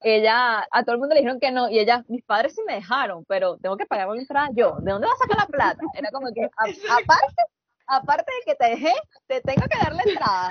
Ella, 0.00 0.66
a 0.70 0.82
todo 0.84 0.94
el 0.94 0.98
mundo 1.00 1.14
le 1.14 1.20
dijeron 1.20 1.40
que 1.40 1.50
no, 1.50 1.68
y 1.70 1.78
ella, 1.78 2.04
mis 2.08 2.22
padres 2.24 2.54
sí 2.54 2.62
me 2.66 2.74
dejaron, 2.74 3.24
pero 3.26 3.56
tengo 3.58 3.76
que 3.76 3.86
pagar 3.86 4.08
una 4.08 4.20
entrada 4.20 4.48
yo. 4.54 4.76
¿De 4.80 4.92
dónde 4.92 5.06
vas 5.08 5.16
a 5.20 5.24
sacar 5.24 5.38
la 5.38 5.46
plata? 5.46 5.82
Era 5.94 6.10
como 6.10 6.28
que, 6.34 6.44
a- 6.44 6.94
aparte, 7.02 7.42
aparte 7.86 8.32
de 8.32 8.52
que 8.52 8.54
te 8.56 8.70
dejé, 8.70 8.92
te 9.26 9.40
tengo 9.40 9.62
que 9.68 9.78
dar 9.78 9.92
la 9.94 10.02
entrada. 10.02 10.50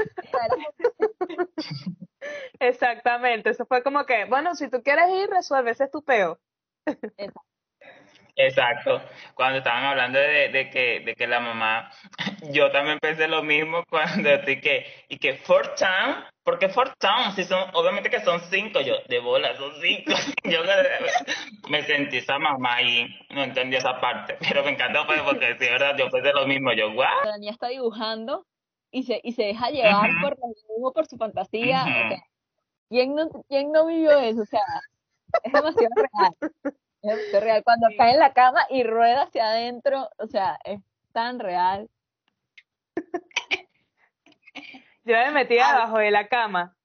Exactamente, 2.60 3.50
eso 3.52 3.65
fue 3.65 3.84
como 3.84 4.06
que, 4.06 4.26
bueno, 4.26 4.56
si 4.56 4.69
tú 4.69 4.82
quieres 4.82 5.10
ir, 5.10 5.30
resuelve, 5.30 5.71
ese 5.71 5.86
es 5.86 5.91
tu 5.91 6.04
peo. 6.04 6.39
Exacto. 6.86 7.41
Cuando 9.34 9.60
estaban 9.60 9.86
hablando 9.86 10.19
de, 10.19 10.50
de 10.50 10.69
que, 10.69 11.00
de 11.00 11.15
que 11.15 11.28
la 11.28 11.39
mamá, 11.39 11.89
yo 12.52 12.71
también 12.71 13.00
pensé 13.00 13.28
lo 13.28 13.43
mismo 13.43 13.84
cuando 13.89 14.30
estoy 14.30 14.60
que, 14.60 14.86
y 15.10 15.17
que 15.17 15.36
four 15.36 15.74
town, 15.76 16.26
¿por 16.43 16.60
qué 16.60 16.69
four 16.69 16.93
town? 17.00 17.34
Si 17.36 17.43
son, 17.43 17.69
obviamente 17.74 18.10
que 18.10 18.19
son 18.21 18.39
cinco, 18.41 18.82
yo, 18.82 18.95
de 19.08 19.19
bola, 19.19 19.56
son 19.56 19.71
cinco. 19.82 20.13
Yo 20.43 20.62
me 21.69 21.82
sentí 21.84 22.17
esa 22.17 22.38
mamá 22.38 22.82
y 22.84 23.08
no 23.32 23.43
entendí 23.43 23.78
esa 23.78 24.00
parte, 24.00 24.38
pero 24.48 24.63
me 24.63 24.71
encantó 24.71 25.06
pues, 25.08 25.21
porque 25.24 25.56
sí, 25.58 25.65
verdad, 25.65 25.98
yo 25.98 26.10
pensé 26.12 26.32
lo 26.34 26.45
mismo, 26.45 26.71
yo, 26.74 26.93
guau. 26.93 27.26
La 27.26 27.38
niña 27.38 27.52
está 27.52 27.69
dibujando 27.69 28.45
y 28.91 29.04
se, 29.04 29.19
y 29.24 29.32
se 29.34 29.43
deja 29.43 29.71
llevar 29.71 30.12
por 30.21 30.34
el 30.34 30.54
dibujo, 30.67 30.93
por 30.93 31.08
su 31.08 31.17
fantasía. 31.17 31.86
o 31.86 31.89
Ujú. 31.89 32.10
sea, 32.10 32.24
¿quién, 32.89 33.15
no, 33.15 33.30
¿Quién 33.50 33.71
no 33.71 33.88
vivió 33.88 34.19
eso? 34.19 34.43
O 34.43 34.45
sea, 34.45 34.62
es 35.43 35.52
demasiado 35.52 35.95
real. 35.95 36.76
Es 37.05 37.41
real. 37.41 37.63
Cuando 37.63 37.87
cae 37.97 38.13
en 38.13 38.19
la 38.19 38.33
cama 38.33 38.65
y 38.69 38.83
rueda 38.83 39.23
hacia 39.23 39.47
adentro, 39.49 40.09
o 40.17 40.27
sea, 40.27 40.57
es 40.63 40.79
tan 41.11 41.39
real. 41.39 41.89
Yo 45.03 45.15
me 45.15 45.31
metía 45.31 45.67
debajo 45.67 45.99
de 45.99 46.11
la 46.11 46.27
cama 46.27 46.75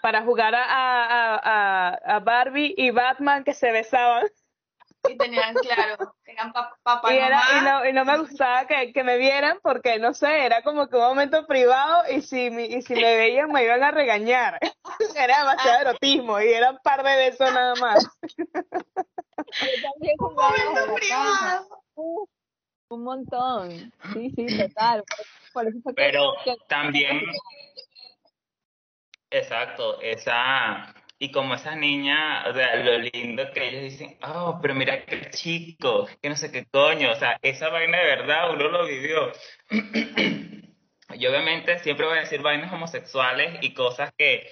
para 0.00 0.22
jugar 0.22 0.54
a, 0.54 0.64
a, 0.64 1.40
a, 1.42 2.16
a 2.16 2.20
Barbie 2.20 2.74
y 2.76 2.90
Batman 2.90 3.44
que 3.44 3.52
se 3.52 3.72
besaban. 3.72 4.26
Y 5.08 5.16
tenían, 5.16 5.54
claro, 5.54 6.14
tenían 6.24 6.52
pa- 6.52 6.76
papá 6.82 7.12
Y, 7.12 7.18
era, 7.18 7.40
no, 7.62 7.86
y 7.86 7.92
no 7.92 8.04
me 8.04 8.18
gustaba 8.18 8.66
que, 8.66 8.92
que 8.92 9.02
me 9.04 9.16
vieran 9.18 9.58
porque, 9.62 9.98
no 9.98 10.14
sé, 10.14 10.44
era 10.44 10.62
como 10.62 10.88
que 10.88 10.96
un 10.96 11.02
momento 11.02 11.46
privado 11.46 12.02
y 12.10 12.22
si, 12.22 12.50
mi- 12.50 12.64
y 12.66 12.82
si 12.82 12.94
me 12.94 13.16
veían 13.16 13.50
me 13.52 13.64
iban 13.64 13.82
a 13.82 13.90
regañar. 13.90 14.58
Era 15.16 15.38
demasiado 15.40 15.80
erotismo 15.80 16.40
y 16.40 16.48
era 16.52 16.70
un 16.70 16.78
par 16.78 17.02
de 17.02 17.16
besos 17.16 17.52
nada 17.52 17.74
más. 17.76 18.06
Bajo 19.96 20.30
Momento 20.32 20.94
privado. 20.94 21.68
Un 22.88 23.02
montón. 23.02 23.92
Sí, 24.12 24.30
sí, 24.36 24.46
total. 24.58 25.02
Por, 25.04 25.26
por 25.64 25.68
eso 25.68 25.78
fue 25.82 25.94
que- 25.94 26.02
Pero 26.02 26.32
que- 26.44 26.56
también, 26.68 27.20
exacto, 29.30 30.00
esa, 30.00 30.94
y 31.18 31.30
como 31.32 31.54
esas 31.54 31.76
niñas, 31.76 32.46
o 32.46 32.54
sea, 32.54 32.76
lo 32.76 32.98
lindo 32.98 33.50
que 33.52 33.68
ellos 33.68 33.82
dicen, 33.82 34.18
oh, 34.22 34.58
pero 34.60 34.74
mira 34.74 35.04
qué 35.04 35.30
chico, 35.30 36.06
que 36.20 36.28
no 36.28 36.36
sé 36.36 36.52
qué 36.52 36.66
coño, 36.66 37.10
o 37.10 37.16
sea, 37.16 37.38
esa 37.42 37.68
vaina 37.70 37.98
de 37.98 38.04
verdad 38.04 38.52
uno 38.52 38.68
lo 38.68 38.86
vivió. 38.86 39.32
Y 41.14 41.26
obviamente 41.26 41.78
siempre 41.78 42.04
voy 42.04 42.18
a 42.18 42.22
decir 42.22 42.42
vainas 42.42 42.72
homosexuales 42.72 43.58
y 43.62 43.72
cosas 43.72 44.12
que, 44.18 44.46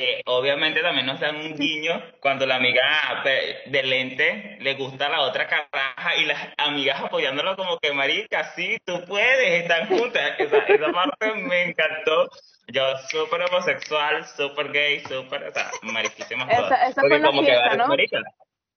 que 0.00 0.22
obviamente 0.24 0.80
también 0.80 1.04
nos 1.04 1.20
dan 1.20 1.36
un 1.36 1.54
guiño 1.54 2.02
cuando 2.22 2.46
la 2.46 2.56
amiga 2.56 3.22
de 3.66 3.82
lente 3.82 4.56
le 4.60 4.72
gusta 4.72 5.06
a 5.06 5.08
la 5.10 5.20
otra 5.20 5.46
caraja 5.46 6.16
y 6.16 6.24
las 6.24 6.38
amigas 6.56 7.02
apoyándolo 7.02 7.54
como 7.54 7.78
que 7.78 7.92
marica, 7.92 8.44
sí, 8.54 8.78
tú 8.86 9.04
puedes, 9.06 9.60
están 9.62 9.88
juntas. 9.88 10.32
Esa, 10.38 10.56
esa 10.56 10.90
parte 10.90 11.34
me 11.34 11.64
encantó. 11.64 12.30
Yo 12.68 12.82
súper 13.10 13.42
homosexual, 13.42 14.24
súper 14.24 14.72
gay, 14.72 15.00
súper, 15.00 15.48
o 15.48 15.52
sea, 15.52 15.70
mariquísimas 15.82 16.48
Esa- 16.48 16.62
todas. 16.62 16.90
esa 16.92 17.00
fue 17.02 17.18
la 17.18 17.26
como 17.26 17.40
que 17.42 17.46
fiesta, 17.48 17.64
va 17.66 17.70
de 17.72 17.76
¿no? 17.76 17.86
marica. 17.88 18.18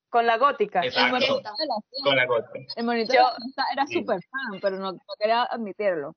Con 0.10 0.26
la 0.28 0.38
gótica. 0.38 0.82
el 0.82 0.88
Exacto, 0.88 1.12
monito 1.14 1.36
de 1.38 1.66
la 1.68 1.76
con 2.04 2.16
la 2.18 2.26
gota. 2.26 2.50
el 2.76 2.84
monito 2.84 3.14
de 3.14 3.18
Yo- 3.18 3.24
la 3.24 3.36
fiesta 3.36 3.64
era 3.72 3.88
Sí. 3.88 3.94
súper 3.94 4.20
fan, 4.30 4.60
pero 4.62 4.76
no, 4.78 4.92
no 4.92 5.00
quería 5.18 5.44
admitirlo. 5.44 6.16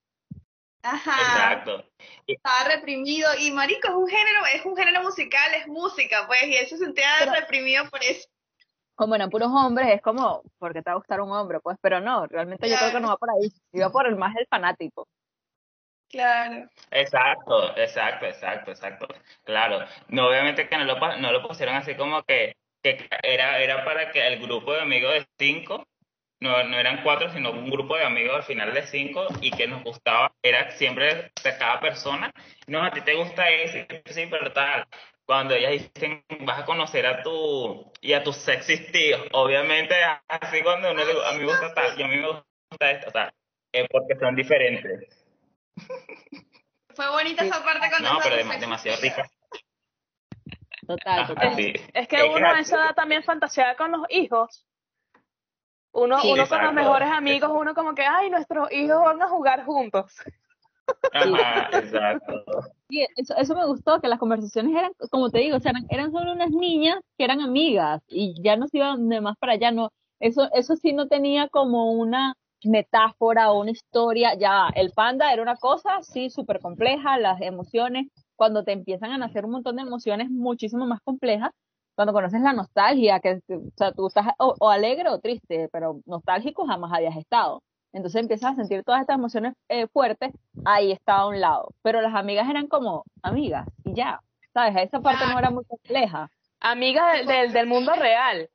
Ajá. 0.87 1.21
Exacto. 1.21 1.85
Estaba 2.27 2.69
reprimido. 2.77 3.29
Y 3.41 3.51
marico, 3.51 3.89
es 3.89 3.95
un 3.95 4.07
género, 4.09 4.47
es 4.55 4.65
un 4.65 4.77
género 4.77 5.03
musical, 5.03 5.55
es 5.55 5.67
música, 5.67 6.27
pues, 6.27 6.45
y 6.47 6.57
él 6.57 6.67
se 6.67 6.79
sentía 6.79 7.09
Pero- 7.19 7.33
reprimido 7.33 7.89
por 7.91 8.03
eso. 8.03 8.29
Como 8.95 9.15
eran 9.15 9.29
puros 9.29 9.49
hombres, 9.53 9.89
es 9.89 10.01
como, 10.01 10.43
porque 10.59 10.81
te 10.81 10.89
va 10.89 10.95
a 10.95 10.99
gustar 10.99 11.21
un 11.21 11.31
hombre? 11.31 11.61
Pues, 11.61 11.77
pero 11.83 12.01
no, 12.01 12.27
realmente 12.27 12.67
yo 12.69 12.77
creo 12.79 12.93
que 12.93 13.01
no 13.01 13.09
va 13.09 13.17
por 13.19 13.29
ahí. 13.31 13.51
Iba 13.73 13.91
por 13.91 14.07
el 14.07 14.17
más 14.17 14.35
el 14.37 14.47
fanático. 14.49 15.07
Claro. 16.09 16.69
Exacto, 16.91 17.77
exacto, 17.77 18.27
exacto, 18.27 18.71
exacto. 18.71 19.09
Claro, 19.45 19.85
no 20.09 20.29
obviamente 20.29 20.69
que 20.69 20.79
no 20.79 20.85
lo, 20.85 20.99
no 21.19 21.33
lo 21.33 21.47
pusieron 21.47 21.75
así 21.75 21.95
como 21.95 22.23
que, 22.23 22.57
que 22.83 23.07
era, 23.23 23.59
era 23.59 23.85
para 23.85 24.11
que 24.13 24.27
el 24.27 24.41
grupo 24.41 24.73
de 24.73 24.83
amigos 24.83 25.13
de 25.13 25.27
cinco, 25.39 25.87
no, 26.41 26.63
no 26.65 26.79
eran 26.79 27.03
cuatro, 27.03 27.31
sino 27.33 27.51
un 27.51 27.71
grupo 27.71 27.97
de 27.97 28.05
amigos 28.05 28.37
al 28.37 28.43
final 28.43 28.73
de 28.75 28.87
cinco 28.87 29.27
y 29.41 29.51
que 29.51 29.67
nos 29.67 29.83
gustaba, 29.83 30.33
era 30.43 30.71
siempre 30.73 31.33
de 31.43 31.59
cada 31.59 31.81
persona. 31.81 32.33
No, 32.67 32.83
a 32.83 32.91
ti 32.91 33.01
te 33.01 33.15
gusta 33.15 33.49
ese, 33.49 33.87
sí, 34.07 34.27
pero 34.31 34.53
tal. 34.53 34.87
Cuando 35.25 35.55
ellas 35.55 35.91
dicen, 35.95 36.25
vas 36.41 36.61
a 36.61 36.65
conocer 36.65 37.07
a 37.07 37.23
tu, 37.23 37.93
y 38.01 38.13
a 38.13 38.23
tus 38.23 38.37
sexy 38.37 38.93
tíos, 38.93 39.23
obviamente 39.33 39.95
así 40.29 40.63
cuando 40.63 40.93
uno 40.93 41.05
le 41.05 41.13
a 41.27 41.33
mí 41.33 41.39
me 41.41 41.47
gusta 41.47 41.75
tal, 41.75 41.99
y 41.99 42.03
a 42.03 42.07
mí 42.07 42.17
me 42.17 42.29
gusta 42.29 42.91
esto, 42.91 43.09
o 43.09 43.13
sea, 43.13 43.35
es 43.73 43.89
porque 43.91 44.17
son 44.21 44.37
diferentes. 44.37 45.27
Fue 46.95 47.11
bonita 47.11 47.45
esa 47.45 47.63
parte 47.65 47.89
cuando 47.91 48.13
No, 48.13 48.19
pero 48.23 48.37
demasiado 48.37 49.01
rica. 49.03 49.29
Total, 50.87 51.27
total. 51.27 51.57
sí. 51.57 51.73
Es 51.93 52.07
que 52.07 52.23
uno 52.23 52.49
a 52.49 52.61
esa 52.61 52.77
edad 52.77 52.95
también 52.95 53.23
fantaseaba 53.25 53.75
con 53.75 53.91
los 53.91 54.03
hijos. 54.11 54.65
Uno, 55.97 56.21
Sí. 56.21 56.31
uno 56.31 56.47
con 56.47 56.63
los 56.63 56.75
mejores 56.75 57.09
amigos, 57.11 57.51
uno 57.55 57.75
como 57.75 57.95
que, 57.95 58.03
ay, 58.03 58.29
nuestros 58.29 58.71
hijos 58.71 59.03
van 59.03 59.23
a 59.23 59.29
jugar 59.29 59.65
juntos. 59.65 60.13
Ajá, 61.13 61.71
exacto. 61.73 62.45
Sí, 62.91 63.07
eso, 63.17 63.35
eso 63.37 63.55
me 63.55 63.65
gustó, 63.67 63.99
que 64.01 64.09
las 64.09 64.19
conversaciones 64.19 64.77
eran, 64.77 64.93
como 65.11 65.31
te 65.31 65.39
digo, 65.39 65.57
o 65.57 65.61
sea, 65.61 65.71
eran, 65.71 65.87
eran 65.89 66.13
solo 66.13 66.33
unas 66.33 66.51
niñas 66.51 67.01
que 67.17 67.25
eran 67.25 67.41
amigas 67.41 68.03
y 68.09 68.41
ya 68.43 68.57
no 68.57 68.69
se 68.69 68.77
iban 68.77 69.09
de 69.09 69.23
más 69.23 69.37
para 69.39 69.55
allá, 69.55 69.71
no, 69.71 69.91
eso, 70.21 70.51
eso 70.53 70.77
sí 70.77 70.93
no 70.93 71.09
tenía 71.09 71.49
como 71.49 71.93
una 71.93 72.35
metáfora 72.63 73.51
o 73.51 73.61
una 73.61 73.71
historia, 73.71 74.35
ya, 74.35 74.69
el 74.75 74.93
panda 74.93 75.33
era 75.33 75.43
una 75.43 75.57
cosa, 75.57 76.03
sí, 76.03 76.29
súper 76.29 76.61
compleja, 76.61 77.19
las 77.19 77.41
emociones, 77.41 78.09
cuando 78.37 78.65
te 78.65 78.73
empiezan 78.73 79.13
a 79.13 79.19
nacer 79.19 79.47
un 79.47 79.53
montón 79.53 79.77
de 79.77 79.83
emociones 79.83 80.31
muchísimo 80.31 80.87
más 80.87 81.01
complejas, 81.03 81.51
cuando 81.97 82.13
conoces 82.13 82.41
la 82.43 82.53
nostalgia, 82.53 83.19
que, 83.19 83.41
o 83.49 83.61
sea, 83.77 83.91
tú 83.93 84.07
estás 84.07 84.27
o, 84.39 84.55
o 84.61 84.71
alegre 84.71 85.09
o 85.09 85.19
triste, 85.19 85.69
pero 85.73 86.01
nostálgico 86.07 86.67
jamás 86.67 86.93
habías 86.93 87.17
estado. 87.17 87.63
Entonces 87.93 88.21
empiezas 88.21 88.53
a 88.53 88.57
sentir 88.57 88.85
todas 88.85 89.01
estas 89.01 89.17
emociones 89.17 89.55
eh, 89.69 89.87
fuertes, 89.89 90.31
ahí 90.65 90.93
estaba 90.93 91.21
a 91.23 91.27
un 91.29 91.41
lado. 91.41 91.75
Pero 91.83 92.01
las 92.03 92.15
amigas 92.15 92.49
eran 92.49 92.69
como 92.69 93.05
amigas 93.23 93.67
y 93.85 93.95
ya, 93.95 94.21
¿sabes? 94.53 94.77
Esa 94.77 95.01
parte 95.01 95.27
no 95.27 95.39
era 95.39 95.51
muy 95.51 95.65
compleja. 95.65 96.31
Amigas 96.61 97.13
del, 97.19 97.27
del, 97.27 97.53
del 97.53 97.67
mundo 97.67 97.93
real. 97.95 98.49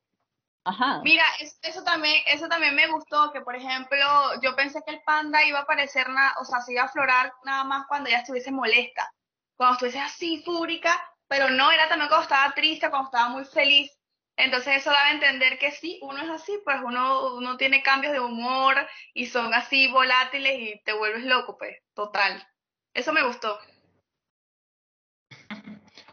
Ajá. 0.64 1.00
Mira, 1.02 1.24
es- 1.40 1.58
eso 1.62 1.82
también, 1.82 2.14
eso 2.28 2.46
también 2.46 2.76
me 2.76 2.86
gustó, 2.86 3.32
que 3.32 3.40
por 3.40 3.56
ejemplo, 3.56 3.98
yo 4.42 4.54
pensé 4.54 4.80
que 4.86 4.92
el 4.94 5.02
panda 5.02 5.44
iba 5.44 5.58
a 5.58 5.62
aparecer, 5.62 6.08
na- 6.08 6.34
o 6.40 6.44
sea, 6.44 6.60
se 6.60 6.72
iba 6.74 6.82
a 6.82 6.86
aflorar 6.86 7.32
nada 7.44 7.64
más 7.64 7.86
cuando 7.88 8.08
ella 8.08 8.20
estuviese 8.20 8.52
molesta, 8.52 9.10
cuando 9.56 9.74
estuviese 9.74 9.98
así 9.98 10.40
fúrica, 10.44 11.00
pero 11.32 11.48
no, 11.48 11.72
era 11.72 11.88
también 11.88 12.10
cuando 12.10 12.24
estaba 12.24 12.52
triste, 12.52 12.90
cuando 12.90 13.06
estaba 13.06 13.30
muy 13.30 13.46
feliz. 13.46 13.90
Entonces 14.36 14.76
eso 14.76 14.90
daba 14.90 15.06
a 15.06 15.12
entender 15.12 15.58
que 15.58 15.70
sí, 15.70 15.98
uno 16.02 16.22
es 16.22 16.28
así, 16.28 16.60
pues 16.62 16.76
uno, 16.84 17.36
uno 17.36 17.56
tiene 17.56 17.82
cambios 17.82 18.12
de 18.12 18.20
humor 18.20 18.76
y 19.14 19.24
son 19.24 19.54
así 19.54 19.90
volátiles 19.90 20.58
y 20.58 20.82
te 20.84 20.92
vuelves 20.92 21.24
loco, 21.24 21.56
pues, 21.56 21.78
total. 21.94 22.46
Eso 22.92 23.14
me 23.14 23.22
gustó. 23.22 23.58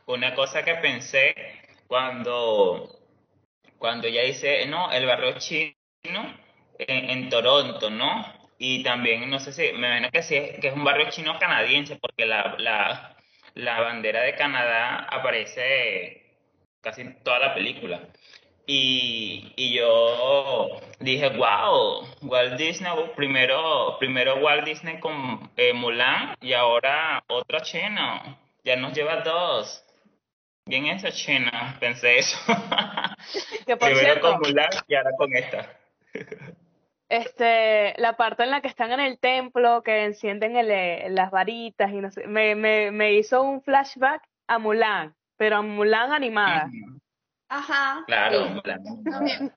Una 0.05 0.33
cosa 0.35 0.63
que 0.63 0.75
pensé 0.75 1.35
cuando, 1.87 3.01
cuando 3.77 4.07
ella 4.07 4.21
dice, 4.21 4.67
no, 4.67 4.89
el 4.89 5.05
barrio 5.05 5.37
chino 5.37 5.75
en, 6.77 7.29
Toronto, 7.29 7.89
¿no? 7.89 8.25
Y 8.57 8.83
también, 8.83 9.29
no 9.29 9.41
sé 9.41 9.51
si, 9.51 9.73
me 9.73 9.89
imagino 9.89 10.11
que 10.11 10.23
sí, 10.23 10.35
que 10.61 10.69
es 10.69 10.73
un 10.73 10.85
barrio 10.85 11.09
chino 11.09 11.37
canadiense, 11.37 11.97
porque 11.97 12.25
la, 12.25 13.17
la 13.59 13.81
bandera 13.81 14.21
de 14.21 14.35
Canadá 14.35 15.07
aparece 15.09 16.23
casi 16.81 17.01
en 17.01 17.23
toda 17.23 17.39
la 17.39 17.53
película. 17.53 18.01
Y, 18.65 19.53
y 19.55 19.73
yo 19.73 20.79
dije, 20.99 21.29
wow, 21.29 22.07
Walt 22.21 22.55
Disney, 22.57 22.91
primero, 23.15 23.97
primero 23.97 24.35
Walt 24.35 24.63
Disney 24.63 24.99
con 24.99 25.49
eh, 25.57 25.73
Mulan 25.73 26.35
y 26.39 26.53
ahora 26.53 27.23
otro 27.27 27.59
chino. 27.61 28.37
Ya 28.63 28.75
nos 28.75 28.93
lleva 28.93 29.21
dos. 29.21 29.83
Bien 30.65 30.85
eso, 30.85 31.09
chino, 31.09 31.51
pensé 31.79 32.19
eso. 32.19 32.37
Que 33.65 33.75
por 33.75 33.89
Primero 33.89 34.13
cierto, 34.13 34.31
con 34.31 34.41
Mulan 34.41 34.69
y 34.87 34.95
ahora 34.95 35.11
con 35.17 35.35
esta. 35.35 35.77
este, 37.09 37.99
la 37.99 38.15
parte 38.15 38.43
en 38.43 38.51
la 38.51 38.61
que 38.61 38.67
están 38.67 38.91
en 38.91 38.99
el 38.99 39.17
templo, 39.19 39.81
que 39.83 40.05
encienden 40.05 40.55
el, 40.55 40.69
eh, 40.71 41.07
las 41.09 41.31
varitas 41.31 41.91
y 41.91 41.95
no 41.95 42.11
sé, 42.11 42.27
me, 42.27 42.55
me, 42.55 42.91
me 42.91 43.13
hizo 43.13 43.41
un 43.41 43.61
flashback 43.63 44.23
a 44.47 44.59
Mulan, 44.59 45.15
pero 45.35 45.57
a 45.57 45.61
Mulan 45.61 46.13
animada. 46.13 46.69
Ajá. 47.49 48.03
Claro, 48.05 48.45
Sí. 48.45 48.53
Mulan. 48.53 48.83
También. 49.03 49.53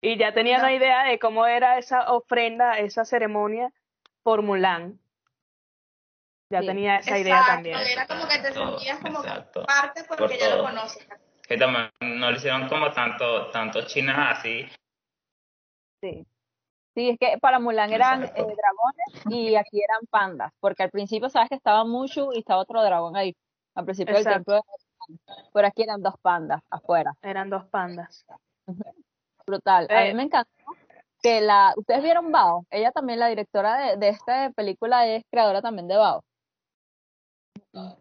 Y 0.00 0.16
ya 0.16 0.32
tenía 0.32 0.58
una 0.58 0.72
idea 0.72 1.02
de 1.04 1.18
cómo 1.18 1.44
era 1.46 1.76
esa 1.76 2.12
ofrenda, 2.12 2.78
esa 2.78 3.04
ceremonia 3.04 3.72
por 4.22 4.42
Mulan. 4.42 5.00
Ya 6.50 6.60
Sí. 6.60 6.66
tenía 6.68 6.96
esa 6.98 7.18
idea 7.18 7.44
también. 7.46 7.76
era 7.78 8.06
como 8.06 8.28
que 8.28 8.38
te 8.38 8.52
sentías 8.52 9.00
como 9.00 9.22
que 9.22 9.28
exacto. 9.28 9.64
parte 9.66 10.04
Por 10.04 10.18
porque 10.18 10.38
ya 10.38 10.54
lo 10.54 10.62
conoces. 10.62 11.06
Que 11.48 11.56
también 11.58 11.90
no 12.00 12.30
le 12.30 12.36
hicieron 12.36 12.68
como 12.68 12.92
tanto, 12.92 13.50
tanto 13.50 13.82
chinas 13.86 14.38
así. 14.38 14.66
Sí. 16.00 16.26
Sí, 16.94 17.10
es 17.10 17.18
que 17.18 17.38
para 17.38 17.60
Mulan 17.60 17.92
eran 17.92 18.24
eh, 18.24 18.30
dragones 18.34 19.24
y 19.30 19.54
aquí 19.54 19.80
eran 19.82 20.00
pandas, 20.10 20.52
porque 20.60 20.82
al 20.82 20.90
principio 20.90 21.28
sabes 21.30 21.48
que 21.48 21.54
estaba 21.54 21.84
Mushu 21.84 22.32
y 22.32 22.40
estaba 22.40 22.60
otro 22.62 22.82
dragón 22.82 23.16
ahí, 23.16 23.36
al 23.74 23.84
principio 23.84 24.14
del 24.14 24.24
templo, 24.24 24.54
de- 24.54 24.62
pero 25.52 25.68
aquí 25.68 25.82
eran 25.84 26.02
dos 26.02 26.14
pandas 26.20 26.60
afuera. 26.70 27.12
Eran 27.22 27.50
dos 27.50 27.64
pandas. 27.66 28.26
Brutal. 29.46 29.86
A 29.90 30.02
mí 30.02 30.08
Eh. 30.08 30.14
me 30.14 30.24
encantó 30.24 30.50
que 31.22 31.40
la, 31.40 31.72
ustedes 31.76 32.02
vieron 32.02 32.30
Bao, 32.32 32.66
ella 32.70 32.90
también 32.90 33.18
la 33.20 33.28
directora 33.28 33.76
de, 33.78 33.96
de 33.96 34.08
esta 34.08 34.50
película 34.50 35.06
es 35.06 35.22
creadora 35.30 35.62
también 35.62 35.86
de 35.88 35.96
Bao. 35.96 36.22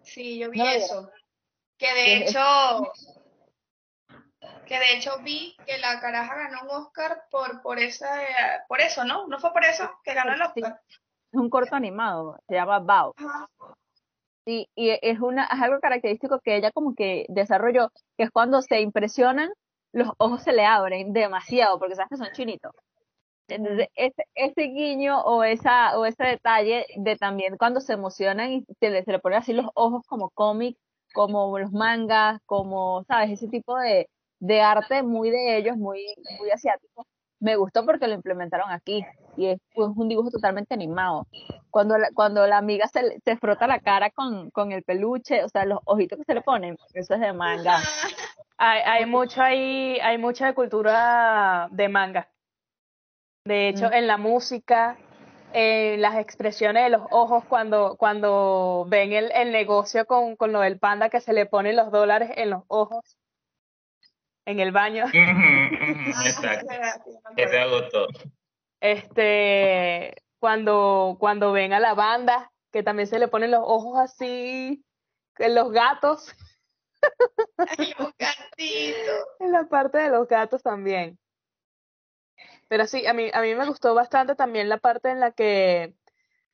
Sí, 0.02 0.40
yo 0.40 0.50
vi 0.50 0.58
No 0.60 0.66
eso. 0.68 1.12
Que 1.78 1.94
de 1.94 2.18
hecho, 2.18 2.40
que 4.68 4.80
de 4.80 4.94
hecho 4.96 5.12
vi 5.24 5.56
que 5.66 5.78
la 5.78 6.00
caraja 6.00 6.36
ganó 6.36 6.64
un 6.64 6.70
Oscar 6.70 7.24
por, 7.32 7.62
por 7.62 7.80
esa, 7.80 8.24
eh, 8.24 8.62
por 8.68 8.82
eso, 8.82 9.04
¿no? 9.06 9.28
¿No 9.28 9.40
fue 9.40 9.52
por 9.54 9.64
eso 9.64 9.90
que 10.04 10.14
ganó 10.14 10.34
el 10.34 10.40
Sí. 10.54 10.62
Oscar? 10.62 10.82
Es 11.32 11.40
un 11.40 11.50
corto 11.50 11.76
animado, 11.76 12.40
se 12.48 12.56
llama 12.56 12.80
Bao. 12.80 13.14
Ajá. 13.18 13.48
Sí, 14.46 14.70
y 14.76 14.92
es 15.02 15.20
una, 15.20 15.44
es 15.46 15.62
algo 15.62 15.80
característico 15.82 16.40
que 16.40 16.56
ella 16.56 16.72
como 16.72 16.96
que 16.96 17.26
desarrolló, 17.28 17.92
que 18.18 18.24
es 18.24 18.32
cuando 18.32 18.62
se 18.62 18.80
impresionan, 18.80 19.52
los 19.92 20.10
ojos 20.18 20.42
se 20.44 20.54
le 20.54 20.66
abren 20.66 21.12
demasiado, 21.12 21.80
porque 21.80 21.96
sabes 21.96 22.10
que 22.10 22.18
son 22.18 22.32
chinitos. 22.32 22.72
Entonces, 23.50 23.88
ese, 23.96 24.24
ese 24.36 24.62
guiño 24.64 25.20
o 25.22 25.44
esa, 25.44 25.98
o 25.98 26.06
ese 26.06 26.24
detalle 26.24 26.86
de 26.96 27.16
también 27.18 27.58
cuando 27.58 27.80
se 27.82 27.94
emocionan 27.94 28.52
y 28.52 28.66
se 28.80 28.90
le, 28.90 29.04
se 29.04 29.12
le 29.12 29.20
ponen 29.20 29.40
así 29.40 29.54
los 29.54 29.68
ojos 29.74 30.06
como 30.08 30.30
cómic, 30.30 30.78
como 31.14 31.58
los 31.60 31.72
mangas, 31.72 32.42
como, 32.46 33.04
¿sabes? 33.06 33.32
Ese 33.32 33.48
tipo 33.48 33.78
de, 33.78 34.10
de 34.40 34.62
arte 34.62 35.04
muy 35.04 35.30
de 35.30 35.58
ellos, 35.58 35.78
muy, 35.78 36.06
muy 36.40 36.50
asiático. 36.52 37.06
Me 37.40 37.56
gustó 37.56 37.86
porque 37.86 38.08
lo 38.08 38.16
implementaron 38.16 38.72
aquí 38.72 39.06
y 39.36 39.48
es, 39.48 39.60
pues, 39.76 39.90
un 39.96 40.08
dibujo 40.10 40.32
totalmente 40.32 40.74
animado. 40.74 41.28
Cuando 41.70 41.98
la, 41.98 42.10
cuando 42.16 42.48
la 42.48 42.58
amiga 42.58 42.88
se, 42.88 43.20
se 43.24 43.38
frota 43.38 43.68
la 43.68 43.80
cara 43.80 44.10
con, 44.10 44.50
con 44.52 44.72
el 44.72 44.84
peluche, 44.84 45.44
o 45.44 45.50
sea, 45.50 45.66
los 45.66 45.80
ojitos 45.86 46.18
que 46.18 46.24
se 46.26 46.34
le 46.34 46.42
ponen, 46.42 46.78
eso 46.94 47.14
es 47.14 47.20
de 47.20 47.34
manga. 47.34 47.78
Hay, 48.60 48.82
hay 48.84 49.06
mucho 49.06 49.40
ahí, 49.44 50.00
hay 50.02 50.18
mucha 50.18 50.54
cultura 50.56 51.68
de 51.70 51.90
manga. 51.90 52.28
De 53.46 53.70
hecho, 53.70 53.90
Mm. 53.90 53.94
en 53.94 54.08
la 54.08 54.18
música, 54.18 54.98
en 55.54 56.02
las 56.02 56.16
expresiones 56.18 56.84
de 56.86 56.90
los 56.90 57.04
ojos 57.12 57.46
cuando, 57.46 57.96
cuando 57.98 58.86
ven 58.90 59.14
el, 59.14 59.32
el 59.32 59.52
negocio 59.52 60.08
con, 60.08 60.36
con 60.36 60.52
lo 60.52 60.60
del 60.62 60.80
panda 60.80 61.10
que 61.10 61.22
se 61.22 61.34
le 61.34 61.46
ponen 61.46 61.76
los 61.76 61.92
dólares 61.92 62.32
en 62.36 62.50
los 62.50 62.64
ojos 62.68 63.16
en 64.48 64.62
el 64.62 64.72
baño. 64.72 65.06
Exacto. 66.26 66.68
me 67.36 67.70
gustó. 67.70 68.08
Este, 68.80 70.16
cuando, 70.40 71.18
cuando 71.20 71.52
ven 71.52 71.74
a 71.74 71.82
la 71.82 71.94
banda, 71.94 72.52
que 72.72 72.82
también 72.82 73.08
se 73.08 73.20
le 73.20 73.28
ponen 73.28 73.52
los 73.52 73.62
ojos 73.64 74.00
así, 74.00 74.84
en 75.38 75.56
los 75.56 75.72
gatos, 75.72 76.34
Ay, 77.58 77.94
un 78.00 78.14
gatito. 78.18 79.12
en 79.40 79.52
la 79.52 79.66
parte 79.66 79.98
de 79.98 80.10
los 80.10 80.28
gatos 80.28 80.64
también. 80.64 81.20
Pero 82.70 82.88
sí, 82.88 83.06
a 83.06 83.14
mí, 83.14 83.30
a 83.34 83.42
mí 83.42 83.54
me 83.54 83.68
gustó 83.68 83.94
bastante 83.96 84.36
también 84.36 84.70
la 84.70 84.78
parte 84.78 85.10
en 85.10 85.20
la 85.20 85.32
que 85.32 85.94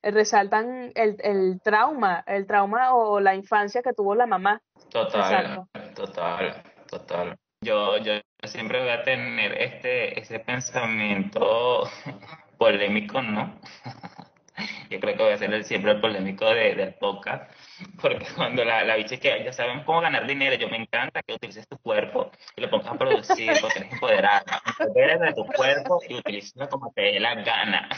resaltan 0.02 0.90
el, 0.96 1.16
el 1.20 1.60
trauma, 1.62 2.24
el 2.26 2.46
trauma 2.46 2.94
o 2.94 3.20
la 3.20 3.36
infancia 3.36 3.82
que 3.82 3.92
tuvo 3.92 4.16
la 4.16 4.26
mamá. 4.26 4.60
Total, 4.90 5.20
Exacto. 5.20 5.68
total, 5.94 6.62
total. 6.88 7.38
Yo, 7.64 7.96
yo 7.96 8.12
siempre 8.44 8.78
voy 8.80 8.90
a 8.90 9.02
tener 9.02 9.52
este, 9.58 10.20
ese 10.20 10.38
pensamiento 10.38 11.88
polémico, 12.58 13.22
¿no? 13.22 13.58
Yo 14.90 15.00
creo 15.00 15.16
que 15.16 15.22
voy 15.22 15.32
a 15.32 15.38
ser 15.38 15.52
el, 15.52 15.64
siempre 15.64 15.92
el 15.92 16.00
polémico 16.00 16.44
de, 16.44 16.74
del 16.74 16.94
podcast, 16.94 17.50
porque 18.02 18.26
cuando 18.36 18.64
la, 18.64 18.84
la 18.84 18.96
bicha 18.96 19.14
es 19.14 19.20
que 19.20 19.42
ya 19.42 19.52
saben 19.52 19.82
cómo 19.84 20.02
ganar 20.02 20.26
dinero, 20.26 20.54
yo 20.56 20.68
me 20.68 20.76
encanta 20.76 21.22
que 21.22 21.34
utilices 21.34 21.66
tu 21.66 21.78
cuerpo 21.78 22.30
y 22.54 22.60
lo 22.60 22.70
pongas 22.70 22.88
a 22.88 22.98
producir, 22.98 23.52
porque 23.60 23.78
eres 23.78 23.92
empoderada, 23.92 24.62
empoderes 24.78 25.20
de 25.20 25.32
tu 25.32 25.46
cuerpo 25.46 26.00
y 26.06 26.14
utilízalo 26.14 26.68
como 26.68 26.92
te 26.92 27.02
dé 27.02 27.20
la 27.20 27.34
gana. 27.34 27.88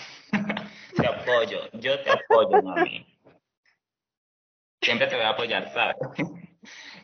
Te 0.97 1.07
apoyo, 1.07 1.69
yo 1.73 2.01
te 2.01 2.11
apoyo, 2.11 2.63
mami. 2.63 3.05
Siempre 4.81 5.09
te 5.09 5.17
voy 5.17 5.25
a 5.25 5.31
apoyar, 5.31 5.69
¿sabes? 5.73 5.97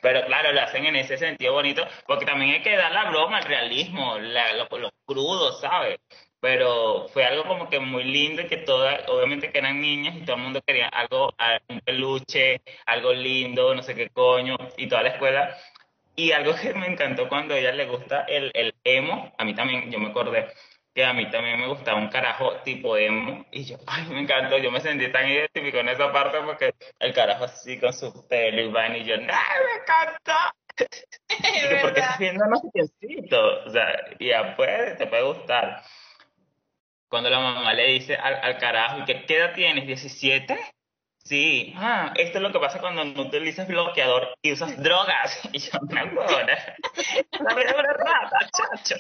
Pero 0.03 0.27
claro, 0.27 0.53
lo 0.53 0.61
hacen 0.61 0.85
en 0.85 0.97
ese 0.97 1.17
sentido 1.17 1.53
bonito, 1.53 1.87
porque 2.07 2.27
también 2.27 2.51
hay 2.53 2.63
que 2.63 2.77
dar 2.77 2.93
la 2.93 3.09
broma, 3.11 3.39
el 3.39 3.45
realismo, 3.45 4.19
la, 4.19 4.53
lo, 4.55 4.69
lo 4.79 4.91
crudo, 5.07 5.53
¿sabes? 5.53 5.99
Pero 6.41 7.07
fue 7.09 7.25
algo 7.25 7.45
como 7.45 7.71
que 7.71 7.79
muy 7.79 8.03
lindo 8.05 8.43
y 8.43 8.49
que 8.49 8.57
todas, 8.59 9.09
obviamente 9.09 9.53
que 9.53 9.59
eran 9.59 9.81
niñas 9.81 10.17
y 10.17 10.25
todo 10.25 10.37
el 10.37 10.43
mundo 10.43 10.61
quería 10.67 10.89
algo, 10.89 11.31
un 11.69 11.81
peluche, 11.81 12.61
algo 12.87 13.13
lindo, 13.13 13.75
no 13.75 13.83
sé 13.85 13.95
qué 13.95 14.11
coño, 14.11 14.57
y 14.77 14.89
toda 14.89 15.03
la 15.05 15.11
escuela. 15.11 15.57
Y 16.17 16.33
algo 16.33 16.55
que 16.61 16.75
me 16.75 16.87
encantó 16.89 17.29
cuando 17.29 17.55
a 17.55 17.59
ella 17.59 17.73
le 17.73 17.87
gusta 17.87 18.25
el, 18.29 18.51
el 18.55 18.75
emo, 18.85 19.33
a 19.39 19.45
mí 19.45 19.55
también, 19.55 19.91
yo 19.91 19.99
me 20.01 20.09
acordé 20.09 20.49
que 20.95 21.05
a 21.05 21.13
mí 21.13 21.31
también 21.31 21.59
me 21.59 21.69
gustaba 21.69 21.99
un 21.99 22.09
carajo 22.09 22.53
tipo 22.65 22.97
emo, 22.97 23.47
y 23.51 23.65
yo, 23.65 23.77
ay, 23.87 24.05
me 24.09 24.21
encantó, 24.21 24.59
yo 24.59 24.71
me 24.71 24.81
sentí 24.81 25.11
tan 25.11 25.29
identificado 25.29 25.81
en 25.81 25.89
esa 25.89 26.13
parte 26.13 26.39
porque 26.45 26.75
el 26.99 27.15
carajo 27.15 27.45
así 27.45 27.79
con 27.79 27.93
su 27.93 28.27
pelo 28.29 28.61
y 28.61 28.69
vaina, 28.71 28.99
y 28.99 29.05
yo, 29.05 29.15
¡ay, 29.15 29.21
me 29.21 29.81
encantó! 29.81 30.33
Y 31.39 31.69
que, 31.69 31.77
¿por 31.77 31.95
qué 31.95 32.01
estás 32.01 32.19
viendo 32.19 32.45
más 32.47 32.61
O 32.63 33.71
sea, 33.71 33.87
ya 34.21 34.55
puede, 34.57 34.95
te 34.97 35.07
puede 35.07 35.23
gustar. 35.23 35.83
Cuando 37.09 37.31
la 37.31 37.41
mamá 37.41 37.73
le 37.75 37.87
dice 37.89 38.17
al, 38.17 38.37
al 38.43 38.59
carajo, 38.59 38.99
¿y 39.01 39.05
qué, 39.05 39.25
qué 39.27 39.37
edad 39.37 39.55
tienes? 39.55 39.85
¿17? 39.85 40.59
Sí, 41.25 41.73
ah, 41.77 42.13
esto 42.17 42.39
es 42.39 42.43
lo 42.43 42.53
que 42.53 42.59
pasa 42.59 42.81
cuando 42.81 43.05
no 43.05 43.23
utilizas 43.23 43.69
bloqueador 43.69 44.35
y 44.43 44.53
usas 44.53 44.81
drogas. 44.83 45.41
Y 45.53 45.59
yo, 45.59 45.79
una 45.81 46.05
huevona. 46.13 46.59
La 47.41 47.55
rata, 47.55 48.39
chacho. 48.53 48.97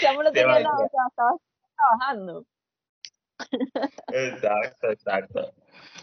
Chamo 0.00 0.22
no 0.22 0.32
tenía 0.32 0.54
Demasiado. 0.54 0.84
o 0.84 0.88
sea, 0.88 1.00
estaba 1.08 1.36
trabajando. 1.76 2.44
Exacto, 4.12 4.90
exacto. 4.90 5.54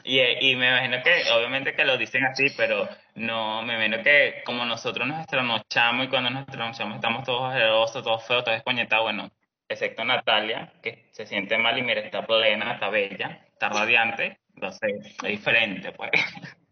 Y, 0.03 0.19
y 0.19 0.55
me 0.55 0.67
imagino 0.67 1.03
que, 1.03 1.31
obviamente 1.31 1.73
que 1.73 1.83
lo 1.83 1.97
dicen 1.97 2.23
así, 2.25 2.45
pero 2.55 2.87
no, 3.15 3.61
me 3.63 3.73
imagino 3.73 4.03
que 4.03 4.43
como 4.45 4.65
nosotros 4.65 5.07
nos 5.07 5.25
trasnochamos 5.27 6.05
y 6.05 6.09
cuando 6.09 6.29
nos 6.29 6.45
trasnochamos 6.45 6.95
estamos 6.95 7.23
todos 7.23 7.49
ojerosos, 7.49 8.03
todos 8.03 8.25
feos, 8.25 8.43
todos 8.43 8.57
desconectados, 8.57 9.05
bueno, 9.05 9.31
excepto 9.67 10.05
Natalia, 10.05 10.71
que 10.81 11.07
se 11.11 11.25
siente 11.25 11.57
mal 11.57 11.77
y 11.77 11.81
mira, 11.81 12.01
está 12.01 12.25
plena, 12.25 12.73
está 12.73 12.89
bella, 12.89 13.45
está 13.51 13.69
radiante, 13.69 14.39
entonces 14.53 15.17
es 15.23 15.29
diferente, 15.29 15.91
pues, 15.91 16.11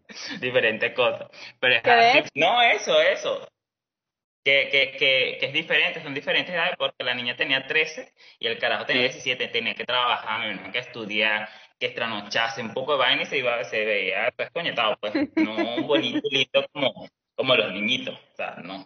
diferente 0.42 0.94
cosa. 0.94 1.30
Pero 1.60 1.76
es 1.76 1.82
¿Qué 1.82 1.92
de 1.92 2.10
así. 2.20 2.30
No, 2.36 2.62
eso, 2.62 3.02
eso. 3.02 3.48
Que, 4.44 4.68
que, 4.70 4.92
que, 4.98 5.38
que 5.40 5.46
es 5.46 5.54
diferente, 5.54 6.04
son 6.04 6.14
diferentes 6.14 6.54
edades 6.54 6.76
porque 6.78 7.04
la 7.04 7.14
niña 7.14 7.38
tenía 7.38 7.66
13 7.66 8.14
y 8.40 8.48
el 8.48 8.58
carajo 8.58 8.86
tenía 8.86 9.04
17, 9.04 9.48
tenía 9.48 9.74
que 9.74 9.86
trabajar, 9.86 10.42
me 10.42 10.52
imagino 10.52 10.74
que 10.74 10.80
estudiar, 10.80 11.48
que 11.80 11.86
estranochase 11.86 12.62
un 12.62 12.74
poco 12.74 12.94
de 12.94 13.00
vaina 13.00 13.22
y 13.22 13.26
se 13.26 13.38
iba, 13.38 13.64
se 13.64 13.86
veía 13.86 14.34
pues 14.36 14.52
coñetado, 14.52 14.98
pues, 15.00 15.14
no 15.36 15.76
un 15.76 15.88
bonito 15.88 16.28
lindo 16.30 16.66
como, 16.74 17.08
como 17.36 17.56
los 17.56 17.72
niñitos, 17.72 18.16
o 18.16 18.36
sea, 18.36 18.56
no. 18.62 18.86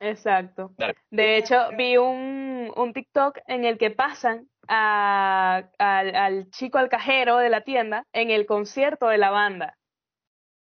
Exacto. 0.00 0.72
Dale. 0.76 0.96
De 1.10 1.38
hecho, 1.38 1.70
vi 1.76 1.96
un, 1.96 2.72
un 2.76 2.92
TikTok 2.92 3.38
en 3.46 3.64
el 3.64 3.78
que 3.78 3.90
pasan 3.90 4.48
a, 4.68 5.68
al, 5.78 6.14
al 6.14 6.50
chico, 6.50 6.78
al 6.78 6.88
cajero 6.88 7.38
de 7.38 7.48
la 7.48 7.62
tienda, 7.62 8.04
en 8.12 8.30
el 8.30 8.46
concierto 8.46 9.08
de 9.08 9.18
la 9.18 9.30
banda. 9.30 9.78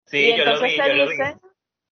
Sí, 0.06 0.18
Y 0.18 0.38
yo 0.38 0.44
lo 0.44 0.54
entonces 0.54 0.72
vi, 0.72 0.84
se 0.84 0.90
yo 0.90 0.96
lo 0.96 1.10
vi. 1.10 1.16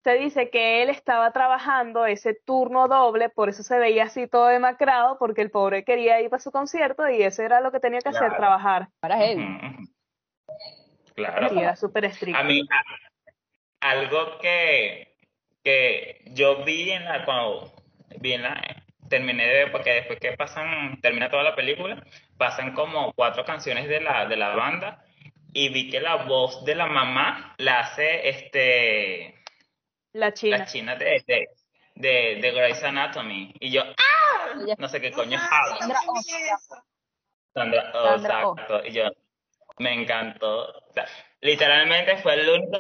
Se 0.05 0.15
dice 0.17 0.51
que 0.51 0.83
él 0.83 0.91
estaba 0.91 1.33
trabajando 1.33 2.05
ese 2.05 2.35
turno 2.35 2.89
doble, 2.89 3.31
por 3.31 3.49
eso 3.49 3.63
se 3.63 3.79
veía 3.79 4.05
así 4.05 4.27
todo 4.29 4.49
demacrado, 4.49 5.17
porque 5.19 5.41
el 5.41 5.51
pobre 5.51 5.83
quería 5.83 6.21
ir 6.21 6.29
para 6.29 6.43
su 6.43 6.53
concierto 6.53 7.09
y 7.09 7.23
eso 7.23 7.43
era 7.43 7.63
lo 7.63 7.73
que 7.73 7.81
tenía 7.81 8.01
que 8.01 8.11
hacer, 8.11 8.37
trabajar. 8.37 8.89
Para 9.01 9.17
ujú. 9.17 9.89
Claro. 11.15 11.49
Sí, 11.49 11.59
era 11.59 11.75
súper 11.75 12.05
estricto. 12.05 12.39
A 12.39 12.43
mí, 12.45 12.61
a- 12.71 13.89
algo 13.91 14.39
que, 14.39 15.17
que 15.63 16.21
yo 16.35 16.65
vi 16.65 16.91
en 16.91 17.07
la, 17.07 17.25
cuando 17.25 17.73
vi 18.21 18.35
en 18.35 18.43
la, 18.43 18.63
terminé 19.09 19.47
de 19.47 19.53
ver, 19.55 19.73
porque 19.73 19.91
después 19.95 20.21
que 20.21 20.33
pasan, 20.33 21.01
termina 21.01 21.31
toda 21.31 21.45
la 21.45 21.57
película, 21.57 22.05
pasan 22.37 22.75
como 22.75 23.15
cuatro 23.15 23.47
canciones 23.47 23.89
de 23.89 24.01
la, 24.03 24.27
de 24.27 24.37
la 24.37 24.55
banda, 24.55 25.03
y 25.55 25.71
vi 25.71 25.89
que 25.89 26.01
la 26.01 26.25
voz 26.25 26.63
de 26.67 26.75
la 26.75 26.87
mamá 26.87 27.55
la 27.57 27.81
hace 27.81 28.29
este, 28.29 29.34
La 30.15 30.33
China. 30.33 30.59
la 30.59 30.65
china 30.67 30.95
de, 30.97 31.23
de, 31.27 31.49
de, 31.97 32.39
de 32.41 32.51
Grey's 32.53 32.83
Anatomy, 32.83 33.53
y 33.61 33.71
yo, 33.71 33.83
¡ah! 33.83 34.51
Ella- 34.65 34.75
No 34.79 34.89
sé 34.89 35.01
qué 35.01 35.11
coño 35.13 35.39
Ah, 35.41 35.49
habla. 35.61 35.77
Sandra 35.79 36.01
Oh. 36.09 36.23
Sandra, 37.55 37.93
oh, 37.95 38.05
Sandra 38.19 38.47
Oh. 38.49 38.53
exacto. 38.55 38.87
Y 38.87 38.93
yo, 38.93 39.05
me 39.79 39.93
encantó. 39.93 40.69
O 40.71 40.93
sea, 40.93 41.07
Literalmente 41.41 42.17
fue 42.19 42.35
el 42.41 42.49
único, 42.49 42.79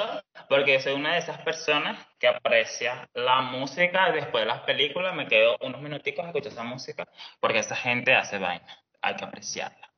porque 0.48 0.72
yo 0.74 0.80
soy 0.80 0.94
una 0.94 1.12
de 1.12 1.18
esas 1.18 1.36
personas 1.42 1.98
que 2.18 2.26
aprecia 2.28 3.06
la 3.12 3.42
música 3.42 4.10
después 4.10 4.42
de 4.42 4.46
las 4.46 4.60
películas. 4.60 5.14
Me 5.14 5.26
quedo 5.28 5.58
unos 5.60 5.82
minuticos 5.82 6.24
a 6.24 6.28
escuchar 6.28 6.52
esa 6.52 6.62
música, 6.62 7.06
porque 7.40 7.58
esa 7.58 7.76
gente 7.76 8.14
hace 8.14 8.38
vaina. 8.38 8.66
Hay 9.02 9.16
que 9.16 9.24
apreciarla. 9.26 9.90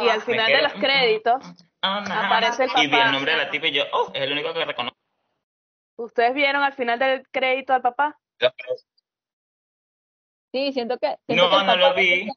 Y 0.00 0.08
al 0.10 0.20
final 0.20 0.46
de 0.52 0.60
los 0.62 0.72
créditos 0.74 1.42
Ah, 1.80 2.04
nah. 2.06 2.26
aparece 2.26 2.64
el 2.64 2.70
Y 2.70 2.74
vi 2.74 2.84
el 2.84 2.90
papá. 2.90 3.12
nombre 3.12 3.32
de 3.32 3.38
la 3.38 3.50
tipa 3.50 3.66
y 3.68 3.72
yo, 3.72 3.84
oh, 3.92 4.10
es 4.12 4.20
el 4.20 4.32
único 4.32 4.52
que 4.52 4.64
reconozco. 4.66 4.87
¿Ustedes 5.98 6.32
vieron 6.32 6.62
al 6.62 6.74
final 6.74 6.98
del 6.98 7.28
crédito 7.28 7.72
al 7.74 7.82
papá? 7.82 8.18
Sí, 10.52 10.72
siento 10.72 10.96
que, 10.98 11.18
siento 11.26 11.44
No, 11.44 11.50
que 11.50 11.56
no 11.56 11.66
papá 11.66 11.76
lo 11.76 11.94
vi. 11.94 12.20
tener- 12.20 12.34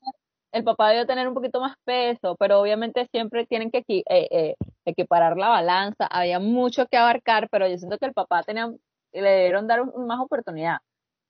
el 0.54 0.64
papá 0.66 0.90
debió 0.90 1.06
tener 1.06 1.28
un 1.28 1.34
poquito 1.34 1.62
más 1.62 1.76
peso, 1.86 2.36
pero 2.36 2.60
obviamente 2.60 3.08
siempre 3.12 3.46
tienen 3.46 3.72
que 3.72 3.86
equi- 3.86 4.04
eh, 4.10 4.28
eh, 4.32 4.56
equiparar 4.84 5.38
la 5.38 5.48
balanza. 5.48 6.08
Había 6.08 6.40
mucho 6.40 6.88
que 6.88 6.98
abarcar, 6.98 7.48
pero 7.50 7.68
yo 7.70 7.78
siento 7.78 7.98
que 7.98 8.08
el 8.08 8.14
papá 8.14 8.44
tenía, 8.44 8.70
le 9.14 9.40
dieron 9.44 9.68
dar 9.68 9.82
un- 9.82 10.08
más 10.08 10.20
oportunidad. 10.20 10.80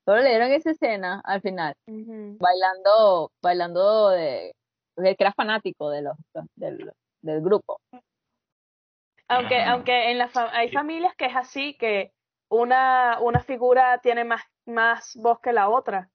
Solo 0.05 0.21
le 0.21 0.29
dieron 0.29 0.51
esa 0.51 0.71
escena 0.71 1.21
al 1.23 1.41
final, 1.41 1.75
bailando, 2.39 3.31
bailando 3.43 4.09
de, 4.09 4.55
de 4.95 5.15
que 5.15 5.23
era 5.23 5.33
fanático 5.33 5.89
de 5.91 6.01
los, 6.01 6.15
del, 6.55 6.91
del 7.21 7.41
grupo. 7.41 7.79
Aunque, 9.27 9.61
aunque 9.63 10.09
en 10.11 10.17
la 10.17 10.29
fa- 10.29 10.49
hay 10.51 10.69
familias 10.71 11.13
que 11.15 11.25
es 11.25 11.35
así, 11.35 11.75
que 11.77 12.11
una, 12.51 13.17
una 13.21 13.39
figura 13.39 13.99
tiene 13.99 14.25
más, 14.25 14.43
más 14.65 15.15
voz 15.15 15.39
que 15.39 15.53
la 15.53 15.69
otra. 15.69 16.09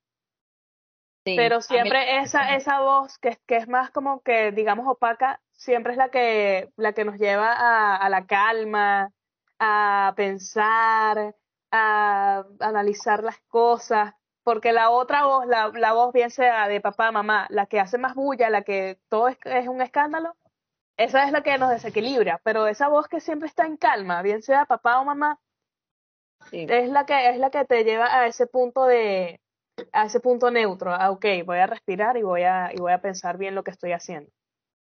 Sí, 1.24 1.34
Pero 1.34 1.60
siempre 1.60 2.18
esa, 2.20 2.54
esa 2.54 2.80
voz 2.80 3.18
que, 3.18 3.36
que 3.46 3.56
es 3.56 3.68
más 3.68 3.90
como 3.90 4.20
que, 4.22 4.52
digamos, 4.52 4.86
opaca, 4.86 5.42
siempre 5.52 5.92
es 5.92 5.98
la 5.98 6.10
que, 6.10 6.70
la 6.76 6.92
que 6.92 7.04
nos 7.04 7.16
lleva 7.18 7.52
a, 7.52 7.96
a 7.96 8.08
la 8.10 8.26
calma, 8.26 9.12
a 9.58 10.12
pensar, 10.14 11.34
a 11.72 12.44
analizar 12.60 13.24
las 13.24 13.40
cosas, 13.48 14.12
porque 14.44 14.72
la 14.72 14.90
otra 14.90 15.24
voz, 15.24 15.46
la, 15.46 15.72
la 15.74 15.94
voz 15.94 16.12
bien 16.12 16.30
sea 16.30 16.68
de 16.68 16.80
papá, 16.80 17.10
mamá, 17.10 17.46
la 17.48 17.66
que 17.66 17.80
hace 17.80 17.98
más 17.98 18.14
bulla, 18.14 18.50
la 18.50 18.62
que 18.62 19.00
todo 19.08 19.28
es, 19.28 19.38
es 19.44 19.66
un 19.66 19.80
escándalo, 19.80 20.36
esa 20.98 21.24
es 21.24 21.32
la 21.32 21.42
que 21.42 21.58
nos 21.58 21.70
desequilibra, 21.70 22.40
pero 22.44 22.66
esa 22.68 22.88
voz 22.88 23.08
que 23.08 23.20
siempre 23.20 23.48
está 23.48 23.64
en 23.66 23.78
calma, 23.78 24.22
bien 24.22 24.42
sea 24.42 24.66
papá 24.66 25.00
o 25.00 25.04
mamá, 25.04 25.40
sí. 26.50 26.66
es 26.68 26.90
la 26.90 27.06
que 27.06 27.30
es 27.30 27.38
la 27.38 27.50
que 27.50 27.64
te 27.64 27.84
lleva 27.84 28.06
a 28.06 28.26
ese 28.26 28.46
punto 28.46 28.84
de 28.84 29.40
a 29.92 30.06
ese 30.06 30.20
punto 30.20 30.50
neutro, 30.50 30.92
ah, 30.92 31.10
ok, 31.10 31.24
voy 31.44 31.58
a 31.58 31.66
respirar 31.66 32.16
y 32.16 32.22
voy 32.22 32.42
a 32.42 32.70
y 32.72 32.78
voy 32.78 32.92
a 32.92 33.00
pensar 33.00 33.38
bien 33.38 33.54
lo 33.54 33.62
que 33.62 33.70
estoy 33.70 33.92
haciendo. 33.92 34.30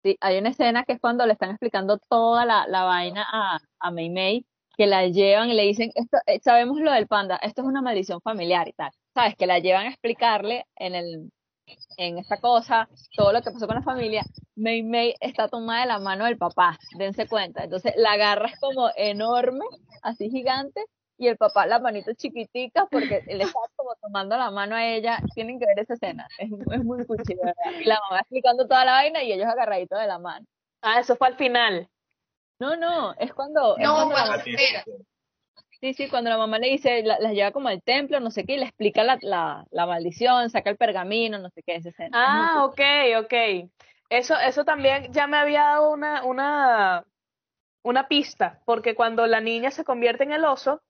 Sí, 0.03 0.17
hay 0.19 0.39
una 0.39 0.49
escena 0.49 0.83
que 0.83 0.93
es 0.93 0.99
cuando 0.99 1.25
le 1.27 1.33
están 1.33 1.51
explicando 1.51 1.99
toda 2.09 2.45
la, 2.45 2.65
la 2.67 2.83
vaina 2.83 3.23
a, 3.31 3.59
a 3.79 3.91
Mei 3.91 4.09
Mei, 4.09 4.45
que 4.75 4.87
la 4.87 5.07
llevan 5.07 5.49
y 5.49 5.53
le 5.53 5.63
dicen, 5.63 5.91
esto, 5.93 6.17
eh, 6.25 6.39
sabemos 6.43 6.79
lo 6.79 6.91
del 6.91 7.07
panda, 7.07 7.37
esto 7.37 7.61
es 7.61 7.67
una 7.67 7.83
maldición 7.83 8.19
familiar 8.21 8.67
y 8.67 8.73
tal. 8.73 8.91
¿Sabes? 9.13 9.35
Que 9.35 9.45
la 9.45 9.59
llevan 9.59 9.85
a 9.85 9.89
explicarle 9.89 10.65
en 10.75 10.95
el, 10.95 11.31
en 11.97 12.17
esta 12.17 12.39
cosa, 12.39 12.89
todo 13.15 13.31
lo 13.33 13.41
que 13.41 13.51
pasó 13.51 13.67
con 13.67 13.75
la 13.75 13.83
familia. 13.83 14.23
Mei 14.55 14.81
Mei 14.83 15.15
está 15.19 15.47
tomada 15.47 15.81
de 15.81 15.87
la 15.87 15.99
mano 15.99 16.25
del 16.25 16.37
papá, 16.37 16.77
dense 16.97 17.27
cuenta. 17.27 17.63
Entonces 17.63 17.93
la 17.97 18.17
garra 18.17 18.47
es 18.47 18.59
como 18.59 18.89
enorme, 18.95 19.65
así 20.01 20.29
gigante, 20.29 20.83
y 21.21 21.27
el 21.27 21.37
papá 21.37 21.67
la 21.67 21.77
manito 21.79 22.11
chiquitica 22.13 22.87
porque 22.89 23.23
él 23.27 23.41
está 23.41 23.59
como 23.75 23.95
tomando 23.95 24.35
la 24.35 24.49
mano 24.49 24.75
a 24.75 24.85
ella. 24.85 25.19
Tienen 25.35 25.59
que 25.59 25.67
ver 25.67 25.79
esa 25.79 25.93
escena, 25.93 26.27
es, 26.39 26.49
es 26.51 26.83
muy 26.83 27.05
cuchi, 27.05 27.35
verdad. 27.35 27.53
Y 27.79 27.85
la 27.85 27.99
mamá 28.09 28.21
explicando 28.21 28.67
toda 28.67 28.83
la 28.85 28.93
vaina 28.93 29.21
y 29.21 29.31
ellos 29.31 29.47
agarraditos 29.47 29.99
de 29.99 30.07
la 30.07 30.17
mano. 30.17 30.45
Ah, 30.81 30.99
eso 30.99 31.15
fue 31.15 31.27
al 31.27 31.35
final. 31.37 31.87
No, 32.59 32.75
no, 32.75 33.13
es 33.19 33.33
cuando, 33.33 33.77
es 33.77 33.83
No, 33.83 33.93
cuando 33.93 34.15
la 34.15 34.25
cuando 34.25 34.45
entera. 34.45 34.83
sí, 35.79 35.93
sí, 35.93 36.09
cuando 36.09 36.31
la 36.31 36.37
mamá 36.39 36.57
le 36.57 36.69
dice, 36.69 37.03
la, 37.03 37.19
las 37.19 37.33
lleva 37.33 37.51
como 37.51 37.67
al 37.67 37.83
templo, 37.83 38.19
no 38.19 38.31
sé 38.31 38.43
qué, 38.45 38.53
y 38.53 38.57
le 38.57 38.65
explica 38.65 39.03
la, 39.03 39.19
la, 39.21 39.65
la 39.69 39.85
maldición, 39.85 40.49
saca 40.49 40.71
el 40.71 40.77
pergamino, 40.77 41.37
no 41.37 41.49
sé 41.51 41.61
qué, 41.63 41.75
esa 41.75 41.89
escena. 41.89 42.07
Es 42.07 42.13
Ah, 42.13 42.65
ok, 42.65 42.81
ok. 43.25 43.69
Eso 44.09 44.37
eso 44.39 44.65
también 44.65 45.13
ya 45.13 45.27
me 45.27 45.37
había 45.37 45.61
dado 45.61 45.91
una 45.91 46.25
una 46.25 47.05
una 47.83 48.07
pista, 48.07 48.59
porque 48.65 48.95
cuando 48.95 49.25
la 49.27 49.39
niña 49.41 49.71
se 49.71 49.83
convierte 49.83 50.23
en 50.23 50.31
el 50.31 50.45
oso, 50.45 50.81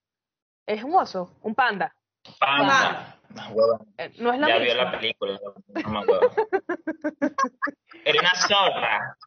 es 0.71 0.83
un 0.83 0.95
oso, 0.95 1.37
un 1.41 1.53
panda. 1.53 1.93
Panda. 2.39 3.17
Ah. 3.37 3.49
Eh, 3.97 4.11
No 4.17 4.33
es 4.33 4.39
la 4.39 4.47
Ya 4.49 4.57
vio 4.57 4.75
la 4.75 4.91
película, 4.91 5.39
no. 5.43 5.53
Era 8.05 8.19
una 8.19 8.35
zorra. 8.35 9.17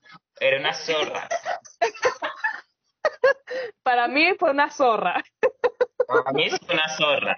Era 0.41 0.59
una 0.61 0.75
zorra. 0.75 1.29
Para 3.83 4.09
mí 4.09 4.35
fue 4.39 4.51
una 4.51 4.71
zorra. 4.71 5.23
A 6.27 6.33
mí 6.33 6.45
es 6.45 6.59
una 6.69 6.89
zorra. 6.97 7.37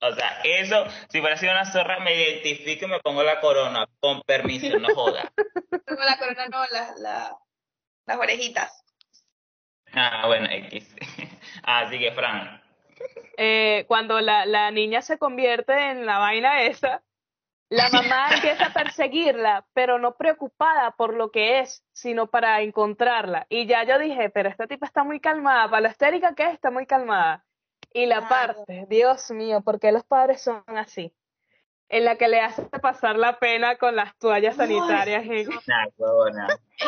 O 0.00 0.12
sea, 0.12 0.40
eso, 0.42 0.84
si 1.08 1.20
fuera 1.20 1.36
sido 1.36 1.52
una 1.52 1.64
zorra, 1.64 2.00
me 2.00 2.14
identifico 2.14 2.86
y 2.86 2.88
me 2.88 3.00
pongo 3.00 3.22
la 3.22 3.40
corona. 3.40 3.86
Con 4.00 4.20
permiso, 4.22 4.78
no 4.78 4.94
joda. 4.94 5.32
Tengo 5.86 6.02
la 6.02 6.18
corona, 6.18 6.46
no, 6.48 6.64
la, 6.70 6.94
la, 6.98 7.36
las 8.06 8.18
orejitas. 8.18 8.84
Ah, 9.92 10.24
bueno, 10.26 10.48
X. 10.50 10.94
Así 11.62 11.98
que, 11.98 12.12
Fran. 12.12 12.62
Eh, 13.36 13.84
cuando 13.88 14.20
la, 14.20 14.46
la 14.46 14.70
niña 14.70 15.02
se 15.02 15.18
convierte 15.18 15.72
en 15.90 16.06
la 16.06 16.18
vaina 16.18 16.62
esa, 16.62 17.02
la 17.68 17.88
mamá 17.88 18.28
empieza 18.34 18.66
a 18.66 18.72
perseguirla, 18.72 19.66
pero 19.72 19.98
no 19.98 20.16
preocupada 20.16 20.92
por 20.92 21.14
lo 21.14 21.30
que 21.30 21.60
es, 21.60 21.82
sino 21.92 22.28
para 22.28 22.60
encontrarla. 22.60 23.46
Y 23.48 23.66
ya 23.66 23.82
yo 23.84 23.98
dije, 23.98 24.30
pero 24.30 24.48
esta 24.48 24.66
tipa 24.66 24.86
está 24.86 25.02
muy 25.02 25.18
calmada, 25.18 25.68
para 25.68 25.80
lo 25.80 25.88
histérica 25.88 26.34
que 26.34 26.44
es, 26.44 26.52
está 26.52 26.70
muy 26.70 26.86
calmada. 26.86 27.44
Y 27.92 28.06
la 28.06 28.26
Claro. 28.26 28.54
parte, 28.54 28.86
Dios 28.88 29.30
mío, 29.30 29.60
¿por 29.62 29.80
qué 29.80 29.92
los 29.92 30.04
padres 30.04 30.42
son 30.42 30.62
así? 30.66 31.12
En 31.88 32.04
la 32.04 32.16
que 32.16 32.28
le 32.28 32.40
hace 32.40 32.62
pasar 32.62 33.16
la 33.16 33.38
pena 33.38 33.76
con 33.76 33.94
las 33.94 34.16
toallas 34.18 34.56
sanitarias. 34.56 35.24
Es 35.28 35.48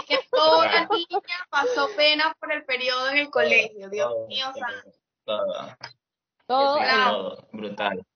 que 0.09 0.19
toda 0.31 0.87
niña 0.87 1.21
pasó 1.49 1.89
pena 1.97 2.35
por 2.41 2.53
el 2.53 2.65
periodo 2.65 3.11
en 3.11 3.19
el 3.19 3.31
colegio, 3.31 3.89
Dios 3.89 4.13
mío, 4.29 4.47
santo. 4.55 4.91
Todo, 5.27 5.77
todo, 6.47 6.79
todo, 6.79 7.49
brutal. 7.53 8.07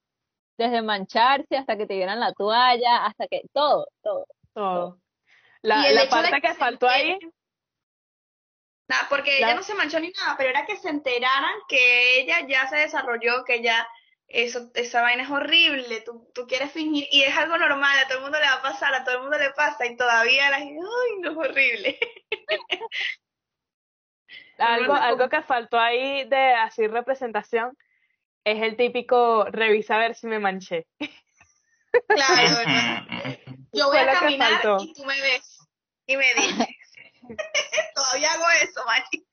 desde 0.57 0.83
mancharse 0.83 1.57
hasta 1.57 1.77
que 1.77 1.87
te 1.87 1.95
dieran 1.95 2.21
la 2.21 2.33
toalla, 2.33 3.05
hasta 3.05 3.27
que, 3.27 3.43
todo, 3.53 3.89
todo. 4.03 4.27
todo. 4.55 5.01
La, 5.63 5.83
Y 5.83 5.87
el 5.87 5.95
la 5.97 6.03
hecho 6.05 6.17
de 6.17 6.23
parte 6.23 6.37
que 6.37 6.49
que 6.49 6.53
se 6.55 6.59
faltó 6.59 6.89
ahí, 6.89 7.19
Nada, 8.89 9.07
porque 9.09 9.41
La- 9.41 9.49
ella 9.49 9.55
no 9.57 9.63
se 9.63 9.75
manchó 9.75 10.01
ni 10.01 10.11
nada, 10.11 10.35
pero 10.37 10.51
era 10.51 10.67
que 10.67 10.77
se 10.77 10.89
enteraran 10.89 11.55
que 11.69 12.21
ella 12.21 12.47
ya 12.49 12.67
se 12.69 12.77
desarrolló, 12.77 13.45
que 13.45 13.63
ya 13.63 13.87
eso, 14.27 14.71
esa 14.75 15.03
vaina 15.03 15.23
es 15.23 15.31
horrible, 15.31 16.01
tú, 16.01 16.29
tú 16.35 16.47
quieres 16.49 16.73
fingir, 16.73 17.07
y 17.11 17.23
es 17.23 17.37
algo 17.37 17.57
normal, 17.57 17.99
a 17.99 18.07
todo 18.09 18.19
el 18.19 18.23
mundo 18.25 18.39
le 18.39 18.47
va 18.47 18.55
a 18.55 18.63
pasar, 18.63 18.93
a 18.95 19.05
todo 19.05 19.17
el 19.17 19.23
mundo 19.23 19.39
le 19.39 19.51
pasa, 19.51 19.87
y 19.87 19.97
todavía 19.97 20.51
la 20.51 20.59
gente, 20.59 20.81
ay, 20.81 21.21
no 21.21 21.31
es 21.31 21.37
horrible. 21.37 21.99
Algo, 24.61 24.93
Bueno, 24.93 25.05
algo 25.05 25.29
que 25.29 25.43
faltó 25.43 25.79
ahí 25.79 26.29
de 26.29 26.55
así 26.55 26.87
representación 26.87 27.77
es 28.45 28.63
el 28.63 28.77
típico 28.77 29.45
revisa 29.51 29.97
a 29.97 29.99
ver 29.99 30.15
si 30.15 30.27
me 30.27 30.39
manché. 30.39 30.87
Claro, 32.09 32.59
¿no? 32.67 33.57
Yo 33.73 33.87
voy 33.89 33.99
a 33.99 34.13
caminar 34.13 34.61
y 34.81 34.93
tú 34.93 35.05
me 35.05 35.21
ves 35.21 35.59
y 36.07 36.17
me 36.17 36.35
dices. 36.35 36.69
Todavía 37.95 38.33
hago 38.33 38.45
eso, 38.63 38.81
Mari. 38.87 39.27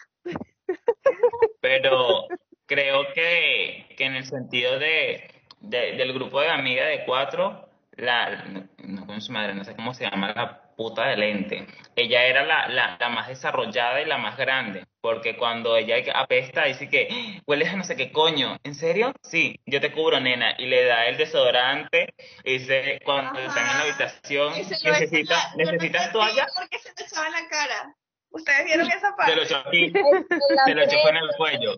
Pero 1.62 2.28
creo 2.66 3.14
que, 3.14 3.94
que 3.98 4.06
en 4.06 4.16
el 4.16 4.26
sentido 4.26 4.78
de, 4.80 5.30
de- 5.60 5.94
del 5.94 6.14
grupo 6.14 6.42
de 6.42 6.50
amigas 6.50 6.88
de 6.88 7.06
cuatro, 7.06 7.70
la, 7.94 8.44
no, 8.46 8.68
no 8.80 9.08
con 9.08 9.22
su 9.22 9.32
madre, 9.32 9.54
no 9.56 9.64
sé 9.64 9.76
cómo 9.76 9.94
se 9.94 10.04
llama, 10.04 10.34
la 10.34 10.67
puta 10.78 11.08
de 11.08 11.18
lente. 11.18 11.68
Ella 11.96 12.24
era 12.26 12.44
la, 12.46 12.68
la, 12.70 12.96
la 13.00 13.10
más 13.10 13.28
desarrollada 13.28 14.00
y 14.02 14.06
la 14.06 14.18
más 14.20 14.38
grande, 14.38 14.86
porque 15.02 15.36
cuando 15.36 15.76
ella 15.76 15.96
apesta, 16.16 16.66
dice 16.66 16.88
que 16.88 17.42
hueles 17.48 17.74
a 17.74 17.76
no 17.76 17.84
sé 17.84 17.96
qué 17.98 18.12
coño. 18.12 18.58
¿En 18.64 18.76
serio? 18.76 19.12
Sí, 19.24 19.60
yo 19.66 19.82
te 19.82 19.92
cubro, 19.92 20.20
nena. 20.20 20.54
Y 20.60 20.68
le 20.68 20.86
da 20.86 21.08
el 21.08 21.18
desodorante, 21.18 22.14
y 22.44 22.60
dice, 22.60 23.02
cuando 23.04 23.40
están 23.40 23.68
en 23.70 23.78
la 23.78 23.82
habitación, 23.82 24.54
necesita, 24.54 25.52
¿necesitas 25.58 26.12
toalla? 26.14 26.48
¿Por 26.56 26.70
qué 26.70 26.78
se 26.80 26.94
te 26.94 27.04
echaba 27.04 27.26
en 27.28 27.34
la 27.34 27.48
cara? 27.50 27.96
¿Ustedes 28.30 28.66
vieron 28.66 28.88
esa 28.88 29.10
Se 29.10 29.16
parte? 29.18 29.36
lo 29.36 29.42
echó 29.44 29.58
aquí, 29.58 29.92
se 30.66 30.76
lo 30.76 30.82
echó 30.84 31.10
en 31.10 31.16
el 31.18 31.30
cuello. 31.38 31.76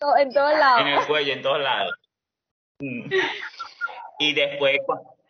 to- 0.00 0.16
en 0.16 0.32
todos 0.32 0.58
lados. 0.58 0.80
en 0.80 0.86
el 0.88 1.06
cuello, 1.06 1.32
en 1.34 1.42
todos 1.42 1.60
lados. 1.60 1.94
Y 4.20 4.32
después, 4.32 4.78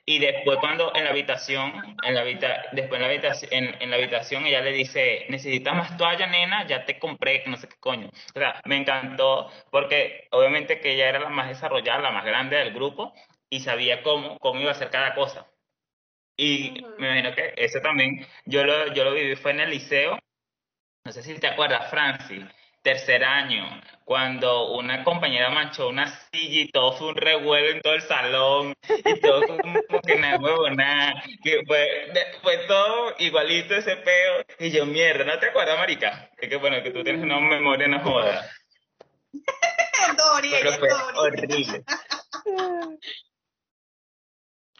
y 0.09 0.19
después 0.21 0.57
cuando 0.59 0.91
en 0.95 1.05
la 1.05 1.11
habitación, 1.11 1.71
en 2.03 2.15
la 2.15 2.23
habita, 2.23 2.65
después 2.73 2.99
en 2.99 3.03
la 3.03 3.09
habitación, 3.13 3.53
en, 3.53 3.83
en 3.83 3.91
la 3.91 3.97
habitación 3.97 4.47
ella 4.47 4.63
le 4.63 4.73
dice, 4.73 5.27
¿necesitas 5.29 5.77
más 5.77 5.99
toalla, 5.99 6.27
nena? 6.27 6.67
Ya 6.67 6.87
te 6.87 6.99
compré, 6.99 7.43
que 7.43 7.51
no 7.51 7.59
sé 7.59 7.69
qué 7.69 7.77
coño. 7.79 8.09
O 8.09 8.39
sea, 8.39 8.59
me 8.65 8.79
encantó 8.79 9.51
porque 9.71 10.27
obviamente 10.31 10.81
que 10.81 10.95
ella 10.95 11.11
era 11.11 11.19
la 11.19 11.29
más 11.29 11.49
desarrollada, 11.49 12.01
la 12.01 12.11
más 12.11 12.25
grande 12.25 12.57
del 12.57 12.73
grupo 12.73 13.13
y 13.51 13.61
sabía 13.61 14.03
cómo, 14.03 14.39
cómo 14.39 14.63
iba 14.63 14.71
a 14.71 14.73
hacer 14.73 14.89
cada 14.89 15.15
cosa. 15.15 15.47
Y 16.39 16.83
me 16.97 17.09
imagino 17.09 17.35
que 17.35 17.53
eso 17.59 17.81
también, 17.81 18.27
yo 18.47 18.65
lo, 18.65 18.95
yo 18.95 19.05
lo 19.05 19.13
viví 19.13 19.37
fue 19.37 19.51
en 19.51 19.61
el 19.61 19.71
liceo, 19.71 20.19
no 21.05 21.13
sé 21.13 21.23
si 21.23 21.39
te 21.39 21.49
acuerdas, 21.49 21.91
Francis, 21.91 22.47
tercer 22.89 23.23
año, 23.23 23.83
cuando 24.07 24.73
una 24.73 25.05
compañera 25.05 25.51
manchó 25.51 25.89
una 25.89 26.07
silla 26.07 26.61
y 26.63 26.69
todo 26.71 26.93
fue 26.93 27.09
un 27.09 27.17
revuelo 27.17 27.69
en 27.69 27.83
todo 27.83 27.93
el 27.93 28.01
salón, 28.01 28.73
y 28.89 29.21
todo 29.21 29.47
fue 29.47 29.59
como 29.59 30.01
que 30.01 30.17
nada 30.17 30.39
huevo, 30.39 30.71
nada, 30.71 31.23
que 31.45 31.61
fue, 31.67 31.87
fue 32.43 32.57
todo 32.67 33.15
igualito 33.19 33.75
ese 33.75 33.97
peo, 33.97 34.43
y 34.59 34.71
yo, 34.71 34.87
mierda, 34.87 35.25
¿no 35.25 35.39
te 35.39 35.49
acuerdas, 35.51 35.77
marica? 35.79 36.31
Es 36.39 36.49
que 36.49 36.57
bueno, 36.57 36.83
que 36.83 36.91
tú 36.91 37.05
tienes 37.05 37.23
una 37.23 37.39
memoria 37.41 37.89
no 37.89 38.01
joda, 38.01 38.49
Dori, 40.17 40.49
ella 40.55 40.59
pero 40.61 40.71
es 40.71 40.79
fue 40.79 40.89
Dori. 40.89 41.19
horrible. 41.19 41.85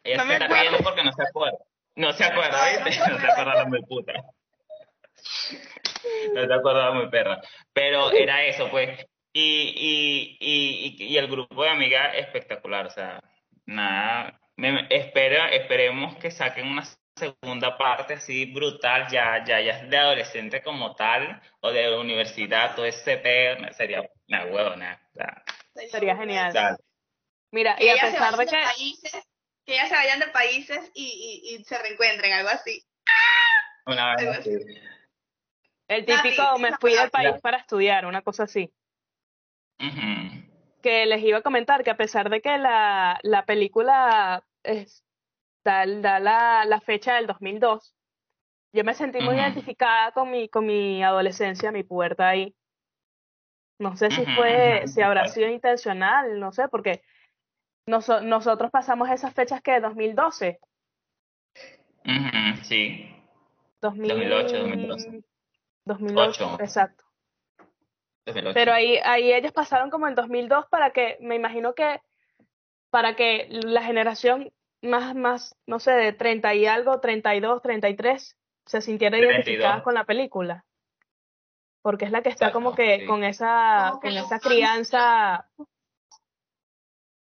Ella 0.05 0.17
No 0.17 0.27
se 0.27 0.33
está 0.33 0.49
riendo 0.49 0.79
porque 0.79 1.05
no 1.05 1.13
se 1.13 1.23
acuerda. 1.23 1.59
No 1.97 2.13
se 2.15 2.25
acuerda, 2.25 2.59
no 2.79 2.85
¿viste? 2.87 2.93
se 3.05 3.11
No 3.11 3.19
se 3.19 3.27
acuerda 3.27 3.55
la 3.57 3.65
muy 3.67 3.83
puta. 3.83 4.13
No 6.35 6.47
se 6.47 6.55
acordaba 6.55 6.95
muy 6.95 7.09
perra. 7.09 7.41
Pero 7.73 8.11
era 8.13 8.45
eso, 8.45 8.71
pues. 8.71 9.07
Y, 9.33 9.75
y, 9.77 10.37
y, 10.41 10.97
y, 10.99 11.05
y 11.05 11.19
el 11.19 11.29
grupo 11.29 11.63
de 11.63 11.71
amigas 11.71 12.17
espectacular. 12.17 12.87
O 12.87 12.91
sea, 12.91 13.23
nada. 13.67 14.41
Me, 14.57 14.87
espera, 14.91 15.51
esperemos 15.51 16.17
que 16.17 16.31
saquen 16.31 16.67
una 16.67 16.85
segunda 17.19 17.77
parte 17.77 18.15
así 18.15 18.47
brutal, 18.47 19.07
ya, 19.11 19.45
ya, 19.45 19.61
ya 19.61 19.85
de 19.85 19.97
adolescente 19.97 20.63
como 20.63 20.95
tal, 20.95 21.41
o 21.61 21.71
de 21.71 21.97
universidad, 21.97 22.75
todo 22.75 22.87
ese 22.87 23.19
pedo, 23.19 23.73
sería 23.73 24.09
una 24.29 24.47
huevona. 24.47 25.01
Sería 25.91 26.17
genial. 26.17 26.79
Mira, 27.51 27.77
Que 27.77 27.87
y 27.87 27.89
a 27.91 27.95
pesar 27.95 28.37
de 28.37 28.47
que 28.47 28.57
de 28.57 28.63
países, 28.63 29.29
que 29.65 29.75
ellas 29.75 29.89
se 29.89 29.95
vayan 29.95 30.21
de 30.21 30.29
países 30.29 30.91
y, 30.95 31.05
y, 31.05 31.55
y 31.55 31.65
se 31.65 31.79
reencuentren, 31.79 32.33
algo 32.33 32.51
así. 32.51 32.83
una 33.87 34.15
vez 34.15 34.27
Algo 34.27 34.33
así. 34.33 34.51
El 35.89 36.05
típico 36.05 36.43
me 36.59 36.77
fui 36.77 36.93
del 36.93 37.11
país 37.11 37.41
para 37.41 37.57
estudiar, 37.59 38.07
una 38.07 38.23
cosa 38.23 38.45
así. 38.45 38.73
Que 40.83 41.07
les 41.07 41.23
iba 41.23 41.39
a 41.39 41.43
comentar 41.43 41.83
que 41.83 41.91
a 41.91 41.97
pesar 41.97 42.31
de 42.31 42.41
que 42.41 42.57
la, 42.59 43.19
la 43.23 43.45
película 43.45 44.45
es, 44.63 45.05
da, 45.65 45.85
da 45.87 46.21
la, 46.21 46.65
la 46.67 46.81
fecha 46.81 47.17
del 47.17 47.27
2002, 47.27 47.95
yo 48.73 48.85
me 48.85 48.95
sentí 48.95 49.21
muy 49.21 49.35
identificada 49.37 50.13
con 50.13 50.31
mi, 50.31 50.49
con 50.49 50.67
mi 50.67 51.03
adolescencia, 51.03 51.73
mi 51.73 51.83
pubertad 51.83 52.29
ahí. 52.29 52.55
No 53.81 53.97
sé 53.97 54.11
si 54.11 54.25
fue, 54.27 54.83
si 54.87 55.03
habrá 55.03 55.27
sido 55.27 55.49
intencional, 55.49 56.39
no 56.41 56.53
sé, 56.53 56.69
porque 56.69 57.03
noso- 57.87 58.21
nosotros 58.21 58.71
pasamos 58.71 59.09
esas 59.11 59.33
fechas 59.35 59.63
que 59.63 59.81
2012, 59.81 60.61
Ujú, 62.05 62.65
sí. 62.65 63.09
2000, 63.81 64.09
2008, 64.09 64.59
2012. 64.59 65.25
2008, 65.89 66.45
Ocho. 66.45 66.63
exacto. 66.63 67.05
2008. 68.27 68.55
Pero 68.55 68.73
ahí, 68.73 68.99
ahí 69.05 69.33
ellos 69.33 69.53
pasaron 69.53 69.91
como 69.91 70.07
el 70.07 70.15
2002 70.15 70.67
para 70.71 70.91
que, 70.91 71.17
me 71.21 71.35
imagino 71.35 71.75
que 71.75 72.01
para 72.91 73.17
que 73.17 73.49
la 73.51 73.83
generación 73.83 74.53
más, 74.83 75.15
más, 75.15 75.57
no 75.67 75.81
sé, 75.81 75.93
de 75.93 76.13
30 76.13 76.55
y 76.55 76.67
algo, 76.67 77.01
32, 77.01 77.63
33, 77.63 78.37
se 78.65 78.81
sintiera 78.81 79.17
32. 79.17 79.35
identificada 79.35 79.83
con 79.83 79.95
la 79.95 80.05
película. 80.05 80.65
Porque 81.83 82.05
es 82.05 82.11
la 82.13 82.23
que 82.23 82.29
está 82.29 82.53
como 82.53 82.71
Exacto, 82.71 82.83
que 82.83 83.01
sí. 83.01 83.07
con 83.07 83.25
esa, 83.25 83.89
Como 83.89 84.01
que 84.01 84.09
con 84.09 84.15
los 84.15 84.27
esa 84.27 84.41
crianza, 84.41 85.49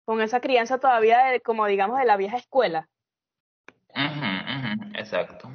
con 0.06 0.22
esa 0.22 0.41
crianza 0.41 0.80
todavía 0.80 1.26
de, 1.26 1.41
como 1.41 1.66
digamos, 1.66 1.99
de 1.99 2.06
la 2.06 2.18
vieja 2.18 2.38
escuela. 2.38 2.89
Ujú, 3.95 4.04
ujú, 4.04 4.97
exacto. 4.97 5.52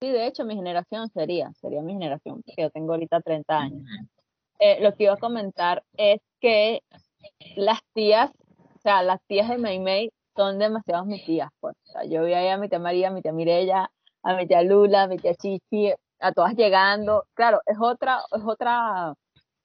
Sí, 0.00 0.10
de 0.10 0.26
hecho, 0.26 0.44
mi 0.44 0.54
generación 0.54 1.08
sería, 1.08 1.50
sería 1.54 1.80
mi 1.80 1.94
generación, 1.94 2.42
porque 2.42 2.62
yo 2.62 2.70
tengo 2.70 2.92
ahorita 2.92 3.20
30 3.20 3.58
años. 3.58 3.82
Eh, 4.58 4.78
lo 4.82 4.94
que 4.94 5.04
iba 5.04 5.14
a 5.14 5.18
comentar 5.18 5.82
es 5.96 6.20
que 6.40 6.82
las 7.56 7.80
tías, 7.94 8.30
o 8.74 8.78
sea, 8.82 9.02
las 9.02 9.20
tías 9.26 9.48
de 9.48 9.58
May 9.58 9.80
May 9.80 10.10
son 10.34 10.58
demasiado 10.58 11.06
mis 11.06 11.24
tías, 11.24 11.48
pues. 11.60 11.74
O 11.88 11.92
sea, 11.92 12.04
yo 12.04 12.24
vi 12.24 12.34
ahí 12.34 12.48
a 12.48 12.58
mi 12.58 12.68
tía 12.68 12.78
María, 12.78 13.08
a 13.08 13.10
mi 13.10 13.22
tía 13.22 13.32
Mirella, 13.32 13.90
a 14.22 14.36
mi 14.36 14.46
tía 14.46 14.62
Lula, 14.62 15.04
a 15.04 15.08
mi 15.08 15.16
tía 15.16 15.34
Chichi, 15.34 15.92
a 16.20 16.32
todas 16.32 16.54
llegando. 16.54 17.24
Claro, 17.34 17.60
es 17.64 17.78
otra, 17.80 18.20
es 18.32 18.42
otra 18.44 19.14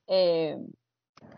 eh, 0.08 0.58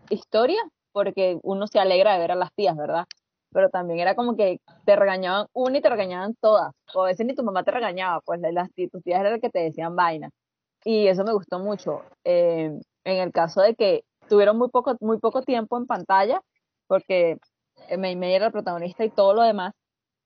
historia, 0.10 0.62
porque 0.92 1.40
uno 1.42 1.66
se 1.68 1.80
alegra 1.80 2.14
de 2.14 2.20
ver 2.20 2.32
a 2.32 2.36
las 2.36 2.54
tías, 2.54 2.78
¿verdad? 2.78 3.06
Pero 3.54 3.70
también 3.70 4.00
era 4.00 4.16
como 4.16 4.36
que 4.36 4.60
te 4.86 4.96
regañaban 4.96 5.48
una 5.54 5.78
y 5.78 5.82
te 5.82 5.90
regañaban 5.90 6.36
todas. 6.42 6.72
O 6.94 7.04
a 7.04 7.08
veces 7.08 7.26
ni 7.26 7.36
tu 7.36 7.44
mamá 7.44 7.64
te 7.64 7.72
regañaba, 7.72 8.20
pues 8.26 8.40
las, 8.42 8.70
tus 8.74 9.04
tías 9.04 9.20
eran 9.20 9.34
las 9.34 9.42
que 9.42 9.50
te 9.50 9.60
decían 9.60 9.96
vaina. 9.96 10.30
Y 10.84 11.08
eso 11.08 11.24
me 11.24 11.34
gustó 11.34 11.60
mucho. 11.60 12.02
Eh, 12.26 12.72
en 13.06 13.18
el 13.22 13.32
caso 13.32 13.62
de 13.62 13.76
que 13.76 14.04
tuvieron 14.28 14.58
muy 14.58 14.70
poco, 14.70 14.96
muy 15.02 15.20
poco 15.20 15.42
tiempo 15.44 15.78
en 15.78 15.86
pantalla, 15.86 16.42
porque 16.88 17.38
eh, 17.90 17.98
Mei 17.98 18.16
Mei 18.16 18.34
era 18.34 18.48
el 18.48 18.52
protagonista 18.52 19.04
y 19.06 19.10
todo 19.10 19.34
lo 19.34 19.42
demás, 19.44 19.74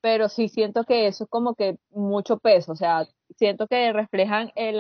pero 0.02 0.30
sí 0.30 0.48
siento 0.48 0.84
que 0.84 1.08
eso 1.08 1.24
es 1.26 1.30
como 1.30 1.56
que 1.56 1.78
mucho 1.90 2.38
peso, 2.38 2.72
o 2.72 2.76
sea, 2.76 3.06
siento 3.36 3.68
que 3.68 3.92
reflejan 3.94 4.52
el, 4.56 4.80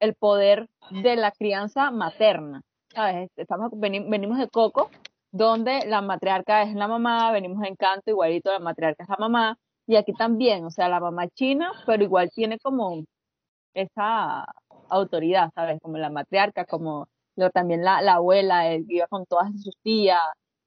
el 0.00 0.14
poder 0.14 0.68
de 0.90 1.16
la 1.16 1.32
crianza 1.32 1.90
materna, 1.90 2.60
¿sabes? 2.94 3.30
Estamos, 3.36 3.70
veni- 3.72 4.08
venimos 4.08 4.38
de 4.38 4.48
Coco, 4.48 4.90
donde 5.30 5.86
la 5.86 6.02
matriarca 6.02 6.62
es 6.62 6.74
la 6.74 6.88
mamá, 6.88 7.32
venimos 7.32 7.60
de 7.60 7.68
Encanto, 7.68 8.10
igualito 8.10 8.50
la 8.52 8.58
matriarca 8.60 9.04
es 9.04 9.08
la 9.08 9.16
mamá, 9.18 9.58
y 9.86 9.96
aquí 9.96 10.12
también, 10.14 10.64
o 10.64 10.70
sea, 10.70 10.88
la 10.88 11.00
mamá 11.00 11.28
china, 11.28 11.72
pero 11.86 12.02
igual 12.04 12.30
tiene 12.34 12.58
como 12.58 13.04
esa 13.74 14.44
autoridad, 14.88 15.50
¿sabes? 15.54 15.78
Como 15.82 15.98
la 15.98 16.10
matriarca, 16.10 16.64
como 16.64 17.08
lo- 17.36 17.50
también 17.50 17.84
la, 17.84 18.02
la 18.02 18.14
abuela, 18.14 18.68
él 18.72 18.84
iba 18.88 19.06
con 19.08 19.26
todas 19.26 19.50
sus 19.62 19.74
tías, 19.82 20.20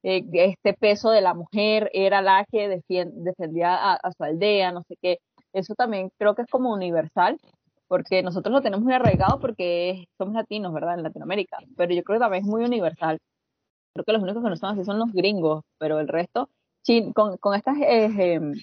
eh, 0.04 0.24
este 0.34 0.74
peso 0.74 1.12
de 1.12 1.22
la 1.22 1.34
mujer 1.34 1.90
era 1.94 2.22
la 2.22 2.46
que 2.52 2.68
defendía 3.14 3.76
a, 3.76 3.94
a 3.96 4.12
su 4.12 4.24
aldea, 4.24 4.72
no 4.72 4.84
sé 4.88 4.96
qué. 5.02 5.20
Eso 5.54 5.76
también 5.76 6.10
creo 6.18 6.34
que 6.36 6.44
es 6.44 6.50
como 6.50 6.72
universal, 6.74 7.40
porque 7.88 8.24
nosotros 8.24 8.54
lo 8.54 8.62
tenemos 8.62 8.84
muy 8.86 8.94
arraigado 8.94 9.40
porque 9.40 10.06
somos 10.18 10.34
latinos, 10.36 10.74
¿verdad? 10.74 10.96
En 10.96 11.04
Latinoamérica, 11.04 11.58
pero 11.78 11.94
yo 11.94 12.04
creo 12.04 12.18
que 12.20 12.24
también 12.24 12.44
es 12.44 12.50
muy 12.50 12.64
universal. 12.64 13.20
Creo 13.94 14.06
que 14.06 14.14
los 14.14 14.22
únicos 14.24 14.44
que 14.44 14.50
no 14.50 14.56
son 14.56 14.74
así 14.74 14.86
son 14.86 15.00
los 15.00 15.12
gringos, 15.12 15.64
pero 15.78 16.00
el 16.00 16.08
resto, 16.08 16.50
chin- 16.84 17.12
con, 17.14 17.38
con 17.38 17.56
estas 17.56 17.78
eh, 17.78 18.06
em, 18.36 18.54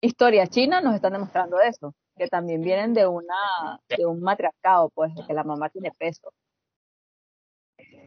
historias 0.00 0.50
chinas 0.50 0.82
nos 0.84 0.94
están 0.94 1.12
demostrando 1.14 1.60
eso, 1.60 1.94
que 2.16 2.28
también 2.28 2.62
vienen 2.62 2.94
de 2.94 3.06
una 3.06 3.80
de 3.88 4.06
un 4.06 4.20
matriarcado, 4.20 4.90
pues, 4.90 5.14
de 5.14 5.24
que 5.26 5.32
la 5.34 5.44
mamá 5.44 5.68
tiene 5.70 5.90
peso. 5.92 6.32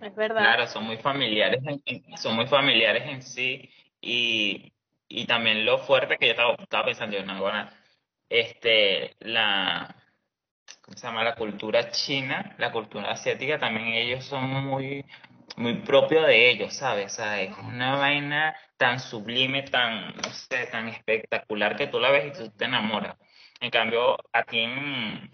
Es 0.02 0.16
verdad. 0.16 0.44
Claro, 0.44 0.68
son 0.68 0.86
muy 0.86 0.98
familiares, 0.98 1.62
en- 1.66 1.82
en- 1.86 2.18
son 2.18 2.36
muy 2.36 2.48
familiares 2.48 3.04
en 3.08 3.22
sí 3.22 3.70
y, 4.00 4.72
y 5.08 5.26
también 5.26 5.66
lo 5.66 5.80
fuerte 5.80 6.18
que 6.18 6.28
yo 6.28 6.32
estaba, 6.32 6.54
estaba 6.54 6.86
pensando 6.86 7.18
yo, 7.18 7.26
no, 7.26 7.42
bueno, 7.42 7.70
este, 8.30 9.16
la, 9.20 9.96
¿cómo 10.82 10.96
se 10.98 11.06
llama? 11.08 11.24
La 11.24 11.36
cultura 11.36 11.90
china, 11.92 12.56
la 12.60 12.72
cultura 12.72 13.12
asiática, 13.12 13.60
también 13.60 13.88
ellos 13.88 14.24
son 14.24 14.50
muy, 14.68 15.04
muy 15.60 15.76
propio 15.82 16.22
de 16.24 16.50
ellos, 16.50 16.74
¿sabes? 16.74 17.08
O 17.08 17.16
sea, 17.18 17.42
es 17.42 17.56
una 17.58 17.98
vaina 17.98 18.56
tan 18.78 19.00
sublime, 19.00 19.64
tan, 19.64 20.16
no 20.16 20.30
sé, 20.32 20.68
tan 20.72 20.88
espectacular 20.88 21.76
que 21.76 21.88
tú 21.88 22.00
la 22.00 22.12
ves 22.12 22.28
y 22.28 22.44
tú 22.44 22.50
te 22.52 22.66
enamoras. 22.66 23.18
En 23.60 23.70
cambio, 23.70 24.18
aquí 24.32 24.60
en, 24.62 25.30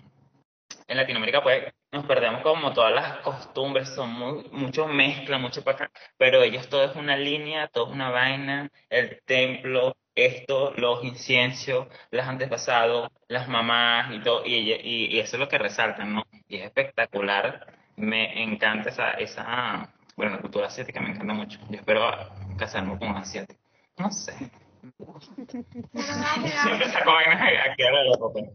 en 0.88 0.98
Latinoamérica, 0.98 1.44
pues, 1.44 1.72
nos 1.92 2.06
perdemos 2.06 2.42
como 2.42 2.74
todas 2.74 2.94
las 2.94 3.18
costumbres, 3.20 3.90
son 3.94 4.12
muy, 4.14 4.44
mucho 4.52 4.88
mezcla, 4.88 5.38
mucho 5.38 5.64
para 5.64 5.86
acá, 5.86 5.92
pero 6.18 6.42
ellos 6.42 6.68
todo 6.70 6.84
es 6.86 6.96
una 6.96 7.16
línea, 7.18 7.68
todo 7.68 7.88
es 7.88 7.94
una 7.94 8.10
vaina, 8.10 8.72
el 8.90 9.22
templo, 9.26 9.96
esto, 10.16 10.74
los 10.76 11.04
inciencios, 11.04 11.88
los 12.10 12.26
antepasados, 12.26 13.10
las 13.28 13.48
mamás 13.48 14.12
y 14.16 14.22
todo, 14.22 14.44
y, 14.46 14.56
y, 14.56 15.16
y 15.16 15.20
eso 15.20 15.36
es 15.36 15.40
lo 15.40 15.48
que 15.50 15.60
resaltan, 15.60 16.16
¿no? 16.16 16.24
Y 16.48 16.58
es 16.58 16.64
espectacular, 16.66 17.68
me 17.96 18.42
encanta 18.44 18.90
esa, 18.90 19.12
esa, 19.12 19.94
bueno, 20.16 20.34
la 20.36 20.42
cultura 20.42 20.68
asiática 20.68 21.02
me 21.02 21.10
encanta 21.12 21.34
mucho, 21.34 21.60
yo 21.70 21.78
espero 21.78 22.10
casarme 22.58 22.98
con 22.98 23.10
un 23.10 23.18
asiático, 23.18 23.60
no 23.98 24.12
sé, 24.12 24.34
siempre 25.74 26.90
saco 26.90 27.12
vainas 27.14 27.42
aquí 27.70 27.84
a 27.84 27.92
pero- 27.92 28.54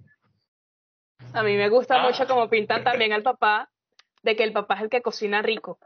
A 1.34 1.42
mí 1.42 1.56
me 1.56 1.68
gusta 1.68 1.96
Ah. 2.02 2.06
mucho 2.06 2.26
como 2.26 2.48
pintan 2.48 2.82
también 2.84 3.12
al 3.12 3.22
papá, 3.22 3.70
de 4.22 4.36
que 4.36 4.44
el 4.44 4.52
papá 4.52 4.76
es 4.76 4.82
el 4.82 4.90
que 4.90 5.02
cocina 5.02 5.42
rico. 5.42 5.78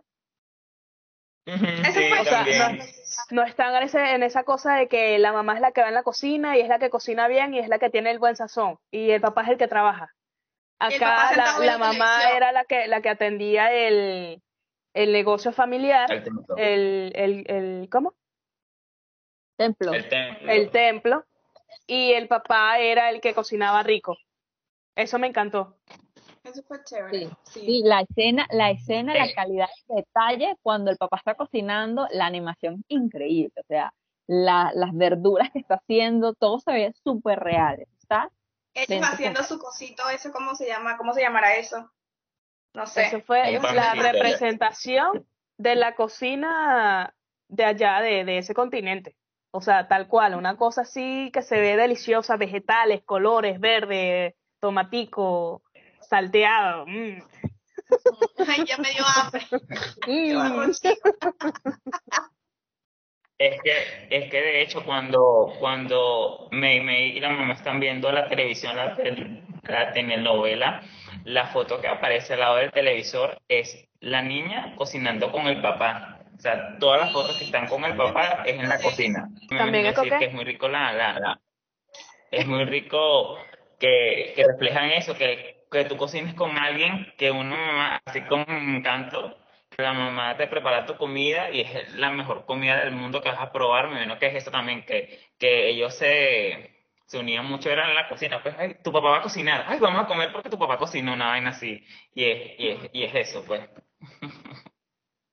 Ujú, 1.47 1.65
Eso 1.67 1.93
sí, 2.01 2.11
O 2.21 2.25
sea, 2.25 2.45
no, 2.73 2.85
no 3.31 3.43
están 3.43 3.75
en, 3.77 3.83
ese, 3.83 4.15
en 4.15 4.23
esa 4.23 4.45
cosa 4.45 4.77
de 4.77 4.89
que 4.89 5.19
la 5.19 5.33
mamá 5.33 5.55
es 5.55 5.61
la 5.61 5.73
que 5.73 5.83
va 5.83 5.89
en 5.89 5.95
la 5.95 6.03
cocina 6.03 6.57
y 6.57 6.61
es 6.63 6.69
la 6.69 6.79
que 6.79 6.89
cocina 6.89 7.29
bien 7.29 7.53
y 7.53 7.59
es 7.59 7.69
la 7.69 7.79
que 7.79 7.91
tiene 7.91 8.11
el 8.11 8.19
buen 8.19 8.35
sazón. 8.37 8.79
Y 8.91 9.11
el 9.11 9.21
papá 9.21 9.43
es 9.43 9.49
el 9.51 9.59
que 9.59 9.69
trabaja. 9.69 10.11
Papá 10.79 10.95
Acá 10.97 11.37
la, 11.37 11.59
la 11.65 11.79
mamá 11.79 12.31
era 12.35 12.51
la 12.53 12.65
que, 12.65 12.87
la 12.89 13.03
que 13.03 13.11
atendía 13.11 13.71
el, 13.73 14.43
el 14.95 15.13
negocio 15.13 15.53
familiar, 15.53 16.11
El 16.11 16.23
templo. 16.23 16.57
el, 16.57 17.13
el, 17.15 17.45
el, 17.49 17.89
¿cómo? 17.91 18.15
Templo. 19.57 19.93
El 19.93 20.09
templo. 20.09 20.51
El 20.53 20.71
templo 20.71 21.25
y 21.87 22.13
el 22.13 22.29
papá 22.29 22.79
era 22.79 23.11
el 23.11 23.21
que 23.21 23.35
cocinaba 23.35 23.83
rico. 23.83 24.17
Eso 24.97 25.19
me 25.19 25.27
encantó. 25.27 25.77
Eso 26.43 26.63
fue 26.63 26.83
chévere. 26.85 27.27
Sí, 27.27 27.31
Sí. 27.45 27.61
sí, 27.61 27.83
la 27.85 28.01
escena, 28.03 28.47
la 28.51 28.71
escena, 28.71 29.15
la 29.15 29.33
calidad 29.33 29.69
de 29.89 29.97
detalle 29.97 30.57
cuando 30.63 30.91
el 30.91 30.97
papá 30.97 31.17
está 31.17 31.35
cocinando, 31.35 32.07
la 32.11 32.27
animación 32.27 32.75
es 32.77 32.85
increíble, 32.89 33.53
o 33.57 33.67
sea, 33.67 33.93
la- 34.27 34.71
las 34.75 34.93
verduras 34.95 35.51
que 35.53 35.59
está 35.61 35.77
haciendo, 35.77 36.35
todo 36.35 36.59
se 36.61 36.73
ve 36.73 36.93
súper 37.03 37.41
real, 37.41 37.87
está 37.99 38.31
Ellos 38.75 39.07
haciendo 39.07 39.43
su 39.43 39.59
cosito, 39.59 40.09
eso 40.11 40.33
cómo 40.33 40.55
se 40.55 40.67
llama, 40.67 40.97
¿cómo 40.99 41.15
se 41.15 41.23
llamará 41.23 41.57
eso? 41.57 41.91
No 42.75 42.87
sé. 42.87 43.07
Eso 43.07 43.21
fue 43.21 43.59
la 43.61 43.95
representación 43.95 45.27
de 45.57 45.77
la 45.77 45.95
cocina 45.95 47.15
de 47.49 47.65
allá, 47.65 48.01
de, 48.01 48.25
de 48.25 48.39
ese 48.39 48.55
continente. 48.55 49.17
O 49.53 49.61
sea, 49.61 49.87
tal 49.87 50.09
cual, 50.09 50.35
una 50.35 50.57
cosa 50.57 50.81
así 50.83 51.31
que 51.33 51.41
se 51.41 51.61
ve 51.61 51.77
deliciosa, 51.77 52.37
vegetales, 52.37 53.03
colores, 53.05 53.61
verde, 53.61 54.35
tomatico, 54.59 55.63
salteado. 56.01 56.87
mm. 56.87 57.23
Ay, 58.49 58.65
ya 58.65 58.79
me 58.79 58.91
dio 58.91 59.05
hambre. 59.05 59.47
Barroncito. 60.35 61.11
Es 63.39 63.61
que, 63.63 64.07
es 64.11 64.31
que 64.31 64.41
de 64.41 64.63
hecho 64.63 64.85
cuando, 64.85 65.53
cuando 65.59 66.49
me, 66.51 66.81
me 66.81 67.09
y 67.09 67.21
la 67.21 67.31
mamá 67.31 67.55
están 67.55 67.79
viendo 67.79 68.11
la 68.11 68.29
televisión, 68.29 68.77
la, 68.77 68.97
la 69.65 69.93
telenovela, 69.93 70.83
la 71.25 71.47
foto 71.49 71.81
que 71.81 71.89
aparece 71.89 72.35
al 72.35 72.41
lado 72.41 72.57
del 72.57 72.71
televisor 72.73 73.39
es 73.49 73.89
la 74.01 74.23
niña 74.23 74.75
cocinando 74.77 75.33
con 75.33 75.47
el 75.47 75.61
papá. 75.63 76.21
O 76.37 76.41
sea, 76.41 76.79
todas 76.79 77.01
las 77.01 77.13
fotos 77.13 77.37
que 77.39 77.45
están 77.45 77.67
con 77.69 77.85
el 77.85 77.97
papá 77.97 78.43
es 78.45 78.59
en 78.59 78.69
la 78.69 78.81
cocina. 78.81 79.29
Me 79.51 79.59
También 79.59 79.87
es 79.87 79.97
decir 79.97 80.13
que 80.19 80.25
es 80.27 80.33
muy 80.35 80.45
rico 80.45 80.69
la, 80.69 80.93
la, 80.93 81.19
la- 81.19 81.41
es 82.31 82.47
muy 82.47 82.65
rico 82.65 83.39
que, 83.79 84.33
que 84.37 84.45
reflejan 84.45 84.91
eso, 84.91 85.15
que, 85.17 85.67
que 85.71 85.85
tú 85.85 85.97
cocines 85.97 86.35
con 86.35 86.57
alguien 86.59 87.13
que 87.17 87.31
uno, 87.31 87.57
así 88.05 88.21
con 88.23 88.45
encanto, 88.49 89.37
que 89.71 89.83
la 89.83 89.93
mamá 89.93 90.37
te 90.37 90.47
prepara 90.49 90.87
tu 90.87 90.97
comida 90.97 91.51
y 91.51 91.61
es 91.61 91.95
la 91.95 92.11
mejor 92.11 92.45
comida 92.45 92.85
del 92.85 92.93
mundo 92.93 93.21
que 93.23 93.29
vas 93.29 93.41
a 93.41 93.53
probar. 93.53 93.87
Me 93.89 93.95
imagino 93.95 94.19
que 94.19 94.27
es 94.27 94.35
eso 94.37 94.51
también, 94.51 94.85
que, 94.85 95.21
que 95.39 95.69
ellos 95.71 95.95
se, 95.95 96.74
se 97.07 97.19
unían 97.19 97.45
mucho, 97.47 97.71
eran 97.71 97.91
en 97.91 97.97
la 97.97 98.09
cocina. 98.09 98.43
Pues, 98.43 98.55
ay, 98.59 98.77
tu 98.83 98.93
papá 98.93 99.11
va 99.11 99.19
a 99.19 99.23
cocinar, 99.23 99.65
ay, 99.69 99.79
vamos 99.79 100.05
a 100.05 100.07
comer 100.07 100.33
porque 100.33 100.51
tu 100.51 100.59
papá 100.59 100.79
cocinó 100.79 101.13
una 101.15 101.29
vaina 101.29 101.51
así. 101.51 101.85
Y 102.15 102.25
es, 102.25 102.59
y 102.59 102.69
es, 102.69 102.91
y 102.93 103.05
es 103.05 103.15
eso, 103.15 103.45
pues. 103.45 103.69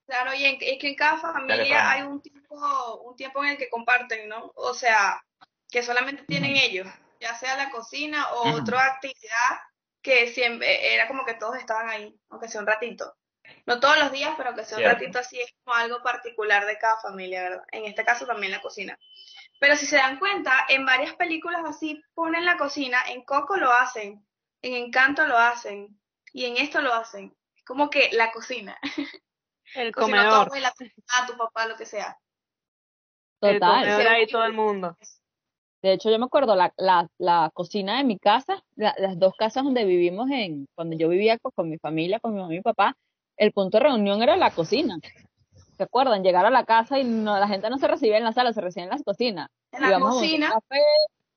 Claro, 0.05 0.33
y 0.33 0.43
en- 0.43 0.57
es 0.59 0.77
que 0.79 0.89
en 0.89 0.95
cada 0.95 1.17
familia 1.17 1.89
hay 1.89 2.01
un 2.01 2.21
tiempo, 2.21 3.01
un 3.05 3.15
tiempo 3.15 3.43
en 3.43 3.51
el 3.51 3.57
que 3.57 3.69
comparten, 3.69 4.27
¿no? 4.27 4.51
O 4.55 4.73
sea, 4.73 5.23
que 5.69 5.83
solamente 5.83 6.23
tienen 6.25 6.57
ellos, 6.57 6.85
ya 7.19 7.33
sea 7.35 7.55
la 7.55 7.69
cocina 7.69 8.29
o 8.33 8.51
otra 8.59 8.85
actividad 8.87 9.59
que 10.01 10.27
siempre 10.27 10.93
era 10.93 11.07
como 11.07 11.23
que 11.25 11.35
todos 11.35 11.55
estaban 11.55 11.89
ahí, 11.89 12.13
aunque 12.29 12.49
sea 12.49 12.59
un 12.59 12.67
ratito. 12.67 13.15
No 13.65 13.79
todos 13.79 13.97
los 13.99 14.11
días, 14.11 14.33
pero 14.37 14.53
que 14.53 14.65
sea 14.65 14.77
un 14.79 14.83
Cierto. 14.83 14.99
ratito 14.99 15.19
así 15.19 15.39
es 15.39 15.53
como 15.63 15.75
algo 15.77 16.01
particular 16.03 16.65
de 16.65 16.77
cada 16.77 16.99
familia, 16.99 17.43
¿verdad? 17.43 17.63
En 17.71 17.85
este 17.85 18.03
caso 18.03 18.25
también 18.25 18.51
la 18.51 18.61
cocina. 18.61 18.99
Pero 19.61 19.75
si 19.75 19.85
se 19.85 19.97
dan 19.97 20.17
cuenta, 20.17 20.65
en 20.69 20.87
varias 20.87 21.13
películas 21.13 21.61
así 21.63 22.03
ponen 22.15 22.45
la 22.45 22.57
cocina, 22.57 22.97
en 23.07 23.23
Coco 23.23 23.57
lo 23.57 23.71
hacen, 23.71 24.25
en 24.63 24.73
Encanto 24.73 25.27
lo 25.27 25.37
hacen, 25.37 25.99
y 26.33 26.45
en 26.45 26.57
esto 26.57 26.81
lo 26.81 26.91
hacen. 26.91 27.31
Es 27.55 27.63
como 27.63 27.91
que 27.91 28.09
la 28.13 28.31
cocina. 28.31 28.75
El 29.75 29.93
comedor, 29.93 30.47
abuela, 30.47 30.73
tu 30.75 30.85
mamá, 30.85 31.27
tu 31.27 31.37
papá, 31.37 31.67
lo 31.67 31.77
que 31.77 31.85
sea. 31.85 32.17
el 33.41 33.59
total. 33.59 33.81
comedor 33.83 34.07
ahí 34.07 34.27
todo 34.27 34.45
el 34.45 34.53
mundo. 34.53 34.97
De 35.83 35.93
hecho, 35.93 36.09
yo 36.09 36.17
me 36.17 36.25
acuerdo 36.25 36.55
la, 36.55 36.73
la, 36.77 37.07
la 37.19 37.51
cocina 37.53 37.97
de 37.97 38.03
mi 38.03 38.17
casa, 38.17 38.63
la- 38.75 38.95
las 38.97 39.19
dos 39.19 39.35
casas 39.37 39.63
donde 39.63 39.85
vivimos 39.85 40.29
en, 40.31 40.67
cuando 40.73 40.97
yo 40.97 41.07
vivía 41.07 41.37
pues, 41.37 41.53
con 41.53 41.69
mi 41.69 41.77
familia, 41.77 42.19
con 42.19 42.33
mi 42.33 42.39
mamá 42.41 42.51
y 42.51 42.57
mi 42.57 42.63
papá, 42.63 42.97
el 43.37 43.51
punto 43.53 43.77
de 43.77 43.83
reunión 43.83 44.23
era 44.23 44.35
la 44.37 44.49
cocina. 44.49 44.97
¿Se 45.81 45.85
acuerdan? 45.85 46.21
Llegar 46.21 46.45
a 46.45 46.51
la 46.51 46.63
casa 46.63 46.99
y 46.99 47.03
no, 47.03 47.39
la 47.39 47.47
gente 47.47 47.67
no 47.71 47.79
se 47.79 47.87
recibía 47.87 48.19
en 48.19 48.23
la 48.23 48.33
sala, 48.33 48.53
se 48.53 48.61
recibía 48.61 48.83
en 48.83 48.91
la 48.91 49.03
cocina. 49.03 49.49
En 49.71 49.81
la 49.81 49.89
vamos 49.89 50.09
a 50.09 50.13
un 50.13 50.19
cocina, 50.19 50.49
café, 50.51 50.83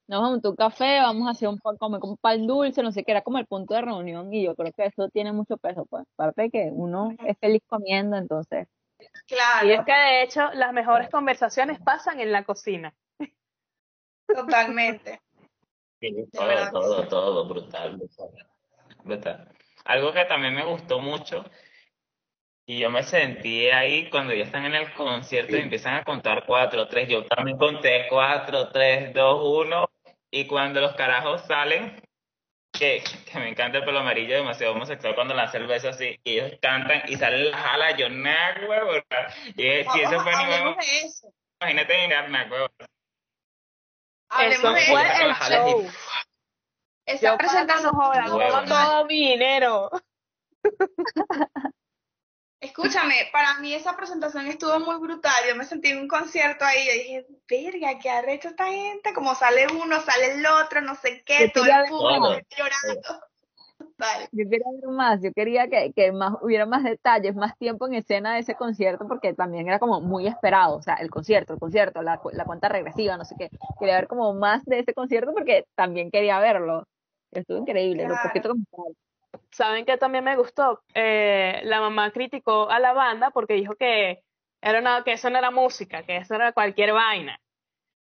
nos 0.06 0.20
vamos 0.20 0.44
a 0.44 0.48
un 0.50 0.56
café, 0.56 1.00
vamos 1.00 1.28
a 1.28 1.30
hacer 1.30 1.48
un 1.48 1.58
pan, 1.58 1.78
comer 1.78 2.00
un 2.02 2.18
pan 2.18 2.46
dulce, 2.46 2.82
no 2.82 2.92
sé 2.92 3.04
qué, 3.04 3.12
era 3.12 3.22
como 3.22 3.38
el 3.38 3.46
punto 3.46 3.72
de 3.72 3.80
reunión 3.80 4.34
y 4.34 4.44
yo 4.44 4.54
creo 4.54 4.70
que 4.72 4.84
eso 4.84 5.08
tiene 5.08 5.32
mucho 5.32 5.56
peso, 5.56 5.86
pues, 5.86 6.04
aparte 6.12 6.42
de 6.42 6.50
que 6.50 6.68
uno 6.70 7.16
es 7.24 7.38
feliz 7.38 7.62
comiendo, 7.66 8.18
entonces, 8.18 8.68
claro, 9.26 9.66
Y 9.66 9.72
es 9.72 9.80
que 9.86 9.92
de 9.94 10.22
hecho 10.24 10.52
las 10.52 10.74
mejores 10.74 11.08
conversaciones 11.08 11.80
pasan 11.80 12.20
en 12.20 12.30
la 12.30 12.44
cocina. 12.44 12.92
totalmente. 14.26 15.22
Sí, 16.00 16.14
todo, 16.30 16.70
todo, 16.70 17.08
todo, 17.08 17.48
brutal, 17.48 17.96
brutal, 17.96 18.28
brutal. 19.04 19.48
Algo 19.86 20.12
que 20.12 20.26
también 20.26 20.54
me 20.54 20.66
gustó 20.66 20.98
mucho, 20.98 21.46
y 22.66 22.78
yo 22.78 22.90
me 22.90 23.02
sentí 23.02 23.68
ahí 23.68 24.08
cuando 24.10 24.32
ya 24.32 24.44
están 24.44 24.64
en 24.64 24.74
el 24.74 24.92
concierto 24.94 25.56
y 25.56 25.60
empiezan 25.60 25.96
a 25.96 26.04
contar 26.04 26.44
cuatro, 26.46 26.88
tres, 26.88 27.08
yo 27.08 27.24
también 27.26 27.58
conté 27.58 28.06
cuatro, 28.08 28.70
tres, 28.70 29.12
dos, 29.12 29.40
uno, 29.44 29.90
y 30.30 30.46
cuando 30.46 30.80
los 30.80 30.94
carajos 30.94 31.42
salen, 31.42 32.00
que, 32.72 33.04
que 33.30 33.38
me 33.38 33.50
encanta 33.50 33.78
el 33.78 33.84
pelo 33.84 34.00
amarillo, 34.00 34.34
demasiado 34.34 34.72
homosexual 34.72 35.14
cuando 35.14 35.34
lanza 35.34 35.58
el 35.58 35.66
beso 35.66 35.90
así, 35.90 36.18
y 36.24 36.38
ellos 36.38 36.58
cantan 36.60 37.02
y 37.06 37.16
salen 37.16 37.50
la 37.50 37.56
jala, 37.58 37.96
yo 37.96 38.08
nada, 38.08 38.66
huevón, 38.66 39.02
y 39.56 39.62
si 39.62 40.00
eso 40.00 40.20
fue 40.20 40.32
eso. 40.32 41.28
imagínate 41.60 42.02
mirar 42.02 42.30
nada. 42.30 42.70
Hablemos 44.30 44.56
Eso 44.58 44.92
fue 44.92 45.02
el 45.02 45.28
las 45.28 45.40
alas 45.42 45.50
y- 45.50 45.70
show. 45.70 45.90
Esa 47.06 47.36
presentación 47.36 47.92
Huevo. 47.94 48.64
todo 48.66 49.04
mi 49.04 49.30
dinero. 49.32 49.90
Escúchame, 52.64 53.28
para 53.30 53.58
mí 53.60 53.74
esa 53.74 53.94
presentación 53.94 54.46
estuvo 54.46 54.80
muy 54.80 54.98
brutal. 54.98 55.34
Yo 55.46 55.54
me 55.54 55.66
sentí 55.66 55.90
en 55.90 55.98
un 55.98 56.08
concierto 56.08 56.64
ahí. 56.64 56.86
Yo 56.86 56.92
dije, 56.92 57.26
verga, 57.46 57.98
qué 58.00 58.08
arrecho 58.08 58.48
esta 58.48 58.66
gente. 58.66 59.12
Como 59.12 59.34
sale 59.34 59.66
uno, 59.70 60.00
sale 60.00 60.32
el 60.32 60.46
otro, 60.46 60.80
no 60.80 60.94
sé 60.94 61.22
qué, 61.26 61.40
Yo 61.40 61.52
todo 61.52 61.66
el 61.66 61.88
público 61.88 62.40
llorando. 62.56 63.20
Vale. 63.98 64.28
Yo 64.32 64.48
quería 64.48 64.66
ver 64.80 64.90
más, 64.90 65.20
yo 65.22 65.32
quería 65.32 65.68
que, 65.68 65.92
que 65.94 66.10
más, 66.10 66.34
hubiera 66.40 66.64
más 66.64 66.82
detalles, 66.84 67.34
más 67.34 67.56
tiempo 67.58 67.86
en 67.86 67.94
escena 67.94 68.34
de 68.34 68.40
ese 68.40 68.54
concierto, 68.54 69.06
porque 69.06 69.34
también 69.34 69.68
era 69.68 69.78
como 69.78 70.00
muy 70.00 70.26
esperado, 70.26 70.76
o 70.76 70.82
sea, 70.82 70.94
el 70.94 71.10
concierto, 71.10 71.52
el 71.52 71.58
concierto, 71.60 72.02
la, 72.02 72.20
la 72.32 72.44
cuenta 72.44 72.68
regresiva, 72.68 73.16
no 73.16 73.24
sé 73.24 73.34
qué. 73.38 73.50
Quería 73.78 73.96
ver 73.96 74.08
como 74.08 74.32
más 74.32 74.64
de 74.64 74.80
ese 74.80 74.94
concierto 74.94 75.32
porque 75.32 75.66
también 75.74 76.10
quería 76.10 76.38
verlo. 76.38 76.86
Estuvo 77.30 77.58
increíble, 77.58 78.08
lo 78.08 78.14
poquito 78.22 78.54
que. 78.54 78.94
¿Saben 79.50 79.84
que 79.84 79.96
también 79.98 80.24
me 80.24 80.36
gustó? 80.36 80.82
Eh, 80.94 81.60
la 81.64 81.80
mamá 81.80 82.10
criticó 82.10 82.70
a 82.70 82.78
la 82.78 82.92
banda 82.92 83.30
porque 83.30 83.54
dijo 83.54 83.74
que, 83.76 84.22
era 84.60 84.78
una, 84.80 85.02
que 85.04 85.12
eso 85.12 85.30
no 85.30 85.38
era 85.38 85.50
música, 85.50 86.02
que 86.04 86.16
eso 86.18 86.34
era 86.34 86.52
cualquier 86.52 86.92
vaina. 86.92 87.38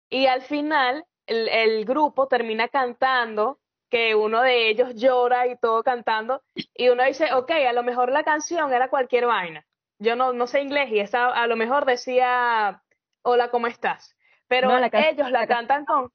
Y 0.09 0.27
al 0.27 0.41
final 0.43 1.05
el, 1.27 1.47
el 1.49 1.85
grupo 1.85 2.27
termina 2.27 2.67
cantando, 2.67 3.59
que 3.89 4.15
uno 4.15 4.41
de 4.41 4.69
ellos 4.69 4.95
llora 4.95 5.47
y 5.47 5.57
todo 5.57 5.83
cantando, 5.83 6.41
y 6.55 6.89
uno 6.89 7.03
dice, 7.03 7.33
ok, 7.33 7.51
a 7.51 7.73
lo 7.73 7.83
mejor 7.83 8.11
la 8.11 8.23
canción 8.23 8.73
era 8.73 8.89
cualquier 8.89 9.25
vaina. 9.27 9.65
Yo 9.99 10.15
no, 10.15 10.33
no 10.33 10.47
sé 10.47 10.61
inglés 10.61 10.89
y 10.91 10.99
esa 10.99 11.27
a 11.29 11.47
lo 11.47 11.55
mejor 11.55 11.85
decía, 11.85 12.83
hola, 13.23 13.49
¿cómo 13.49 13.67
estás? 13.67 14.15
Pero 14.47 14.67
No, 14.69 14.79
la 14.79 14.89
can- 14.89 15.03
ellos 15.03 15.31
la 15.31 15.41
la 15.41 15.47
can- 15.47 15.57
cantan 15.67 15.85
con, 15.85 16.11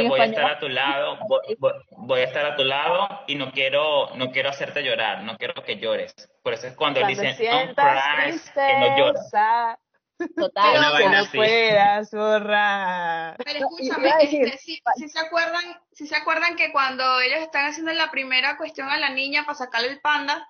En 0.00 0.08
voy 0.08 0.20
a 0.20 0.24
estar 0.24 0.50
a 0.50 0.58
tu 0.58 0.68
lado, 0.68 1.18
voy, 1.28 1.40
voy- 1.58 1.72
voy 1.90 2.20
a 2.20 2.24
estar 2.24 2.44
a 2.46 2.56
tu 2.56 2.64
lado 2.64 3.24
y 3.26 3.34
no 3.36 3.52
quiero, 3.52 4.10
no 4.16 4.30
quiero 4.30 4.50
hacerte 4.50 4.82
llorar, 4.82 5.22
no 5.22 5.36
quiero 5.38 5.54
que 5.62 5.76
llores. 5.78 6.14
Por 6.42 6.54
eso 6.54 6.66
es 6.66 6.74
cuando, 6.74 7.00
cuando 7.00 7.20
dice, 7.22 7.34
sientas 7.34 7.76
don't 7.76 8.42
cry, 8.42 8.50
que 8.54 8.76
no 8.78 8.96
lloras. 8.98 9.30
Total. 10.36 10.74
No 10.80 11.26
puedas 11.32 12.10
borrar. 12.12 13.36
Pero 13.44 13.60
No, 13.60 13.66
escúchame, 13.66 14.12
este, 14.20 14.58
si, 14.58 14.80
si 14.96 15.08
se 15.08 15.18
acuerdan, 15.18 15.64
si 15.92 16.06
se 16.06 16.16
acuerdan 16.16 16.56
que 16.56 16.70
cuando 16.72 17.20
ellos 17.20 17.40
están 17.40 17.66
haciendo 17.66 17.92
la 17.92 18.10
primera 18.10 18.56
cuestión 18.56 18.88
a 18.90 18.96
la 18.96 19.10
niña 19.10 19.44
para 19.44 19.58
sacarle 19.58 19.88
el 19.88 20.00
panda, 20.00 20.46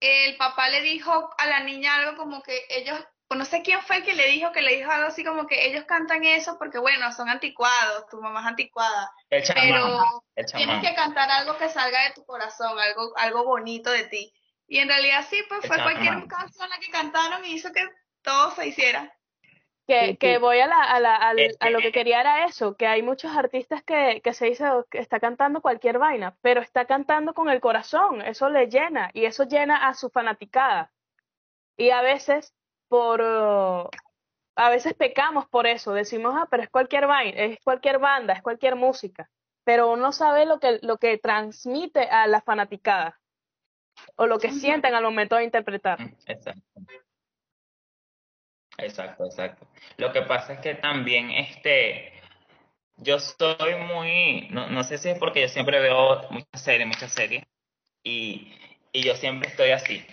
el 0.00 0.36
papá 0.36 0.68
le 0.68 0.82
dijo 0.82 1.30
a 1.38 1.46
la 1.46 1.60
niña 1.60 1.94
algo 1.96 2.16
como 2.16 2.42
que 2.42 2.60
ellos, 2.70 2.98
no 3.36 3.44
sé 3.44 3.62
quién 3.62 3.80
fue 3.82 3.96
el 3.98 4.04
que 4.04 4.14
le 4.14 4.26
dijo, 4.28 4.52
que 4.52 4.62
le 4.62 4.76
dijo 4.76 4.90
algo 4.90 5.08
así 5.08 5.22
como 5.24 5.46
que 5.46 5.66
ellos 5.66 5.84
cantan 5.84 6.24
eso 6.24 6.56
porque 6.58 6.78
bueno, 6.78 7.12
son 7.12 7.28
anticuados, 7.28 8.06
tu 8.10 8.20
mamá 8.22 8.40
es 8.40 8.46
anticuada, 8.46 9.10
El 9.28 9.42
chamán, 9.42 9.64
pero 9.64 10.22
el 10.34 10.46
tienes 10.46 10.88
que 10.88 10.94
cantar 10.94 11.30
algo 11.30 11.56
que 11.58 11.68
salga 11.68 12.04
de 12.04 12.12
tu 12.14 12.24
corazón, 12.24 12.78
algo, 12.78 13.12
algo 13.16 13.44
bonito 13.44 13.90
de 13.90 14.04
ti. 14.04 14.32
Y 14.66 14.78
en 14.78 14.88
realidad 14.88 15.24
sí, 15.28 15.42
pues 15.48 15.62
El 15.64 15.68
fue 15.68 15.82
cualquier 15.82 16.26
canción 16.26 16.68
la 16.70 16.78
que 16.78 16.90
cantaron 16.90 17.44
y 17.44 17.52
hizo 17.52 17.72
que 17.72 17.86
todo 18.22 18.50
se 18.52 18.66
hiciera. 18.68 19.12
Que, 19.86 20.18
que 20.18 20.36
voy 20.36 20.58
a, 20.60 20.66
la, 20.66 20.82
a, 20.82 21.00
la, 21.00 21.16
al- 21.16 21.38
Es 21.38 21.56
a 21.60 21.70
lo 21.70 21.78
que- 21.78 21.84
que 21.84 21.92
quería 21.92 22.20
era 22.20 22.44
eso, 22.44 22.76
que 22.76 22.86
hay 22.86 23.00
muchos 23.02 23.34
artistas 23.34 23.82
que, 23.82 24.20
que 24.22 24.34
se 24.34 24.44
dice 24.46 24.68
"Oh, 24.68 24.84
que 24.90 24.98
está 24.98 25.18
cantando 25.18 25.62
cualquier 25.62 25.98
vaina, 25.98 26.36
pero 26.42 26.60
está 26.60 26.84
cantando 26.84 27.32
con 27.32 27.48
el 27.48 27.60
corazón, 27.62 28.20
eso 28.20 28.50
le 28.50 28.66
llena 28.68 29.10
y 29.14 29.24
eso 29.24 29.44
llena 29.44 29.88
a 29.88 29.94
su 29.94 30.10
fanaticada. 30.10 30.92
Y 31.78 31.88
a 31.88 32.02
veces 32.02 32.54
por 32.88 33.20
uh, 33.20 33.88
a 34.56 34.70
veces 34.70 34.94
pecamos 34.94 35.46
por 35.48 35.66
eso, 35.66 35.92
decimos, 35.92 36.34
ah, 36.36 36.48
pero 36.50 36.62
es 36.64 36.70
cualquier 36.70 37.06
vaina, 37.06 37.38
es 37.40 37.58
cualquier 37.64 37.98
banda, 37.98 38.34
es 38.34 38.42
cualquier 38.42 38.76
música, 38.76 39.30
pero 39.64 39.92
uno 39.92 40.12
sabe 40.12 40.46
lo 40.46 40.58
que, 40.60 40.78
lo 40.82 40.98
que 40.98 41.18
transmite 41.18 42.02
a 42.10 42.26
la 42.26 42.40
fanaticada. 42.42 43.18
o 44.16 44.26
lo 44.26 44.38
que 44.38 44.50
sienten 44.52 44.94
al 44.94 45.02
momento 45.04 45.36
de 45.36 45.44
interpretar. 45.44 46.00
Mm, 46.00 46.14
Exacto. 46.26 46.62
Exacto, 48.78 49.24
exacto. 49.26 49.68
Lo 49.96 50.12
que 50.12 50.22
pasa 50.22 50.54
es 50.54 50.60
que 50.60 50.74
también, 50.76 51.30
este, 51.32 52.12
yo 52.96 53.18
soy 53.18 53.74
muy, 53.76 54.48
no, 54.50 54.68
no 54.68 54.84
sé 54.84 54.98
si 54.98 55.08
es 55.10 55.18
porque 55.18 55.42
yo 55.42 55.48
siempre 55.48 55.80
veo 55.80 56.28
muchas 56.30 56.62
series, 56.62 56.86
muchas 56.86 57.12
series, 57.12 57.44
y, 58.04 58.52
y 58.92 59.02
yo 59.02 59.16
siempre 59.16 59.48
estoy 59.50 59.70
así. 59.72 60.06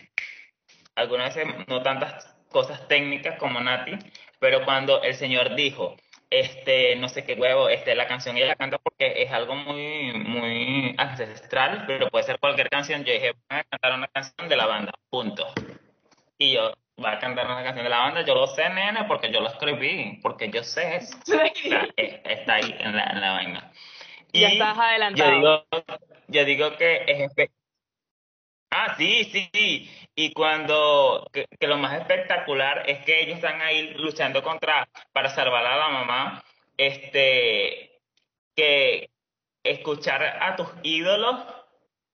Algunas 0.95 1.35
veces 1.35 1.67
no 1.67 1.83
tantas 1.83 2.34
cosas 2.55 2.87
técnicas 2.87 3.37
como 3.37 3.59
Nati, 3.59 3.97
pero 4.39 4.63
cuando 4.63 5.03
el 5.03 5.13
señor 5.13 5.55
dijo, 5.55 5.97
este, 6.29 6.95
no 6.95 7.09
sé 7.09 7.25
qué 7.25 7.33
huevo, 7.33 7.67
este, 7.67 7.95
la 7.95 8.07
canción 8.07 8.37
ella 8.37 8.55
canta 8.55 8.77
porque 8.77 9.23
es 9.23 9.29
algo 9.33 9.55
muy, 9.55 10.13
muy 10.13 10.95
ancestral, 10.97 11.83
pero 11.85 12.07
puede 12.09 12.23
ser 12.23 12.39
cualquier 12.39 12.69
canción. 12.69 13.03
Yo 13.03 13.11
dije, 13.11 13.33
voy 13.33 13.59
a 13.59 13.63
cantar 13.65 13.93
una 13.93 14.07
canción 14.07 14.47
de 14.47 14.55
la 14.55 14.67
banda, 14.67 14.93
punto. 15.09 15.45
Y 16.37 16.53
yo, 16.53 16.71
va 17.03 17.11
a 17.11 17.19
cantar 17.19 17.45
una 17.45 17.61
canción 17.61 17.83
de 17.83 17.89
la 17.89 17.97
banda, 17.99 18.21
yo 18.21 18.33
lo 18.33 18.47
sé, 18.47 18.69
nena, 18.69 19.05
porque 19.05 19.29
yo 19.33 19.41
lo 19.41 19.49
escribí, 19.49 20.19
porque 20.23 20.49
yo 20.49 20.63
sé 20.63 20.95
eso. 20.95 21.17
Es- 21.97 22.21
está 22.23 22.53
ahí 22.55 22.73
en 22.79 22.95
la, 22.95 23.03
en 23.03 23.19
la 23.19 23.31
vaina. 23.33 23.71
Ya 24.31 24.47
Y 24.49 24.53
estás 24.53 24.77
yo 24.77 24.81
adelantado. 24.83 25.31
digo, 25.35 25.65
yo 26.29 26.45
digo 26.45 26.77
que 26.77 27.03
es 27.05 27.19
espe- 27.19 27.51
Ah, 28.77 28.93
sí, 28.97 29.23
sí, 29.31 29.49
sí. 29.53 29.89
Y 30.15 30.33
cuando, 30.33 31.29
que, 31.31 31.45
que 31.57 31.67
lo 31.67 31.77
más 31.77 31.97
espectacular 31.97 32.89
es 32.89 33.05
que 33.05 33.21
ellos 33.21 33.37
están 33.37 33.61
ahí 33.61 33.93
luchando 33.93 34.43
contra, 34.43 34.85
para 35.13 35.29
salvar 35.29 35.65
a 35.65 35.77
la 35.77 35.89
mamá, 35.89 36.43
este, 36.75 38.01
que 38.53 39.11
escuchar 39.63 40.23
a 40.41 40.57
tus 40.57 40.67
ídolos 40.83 41.45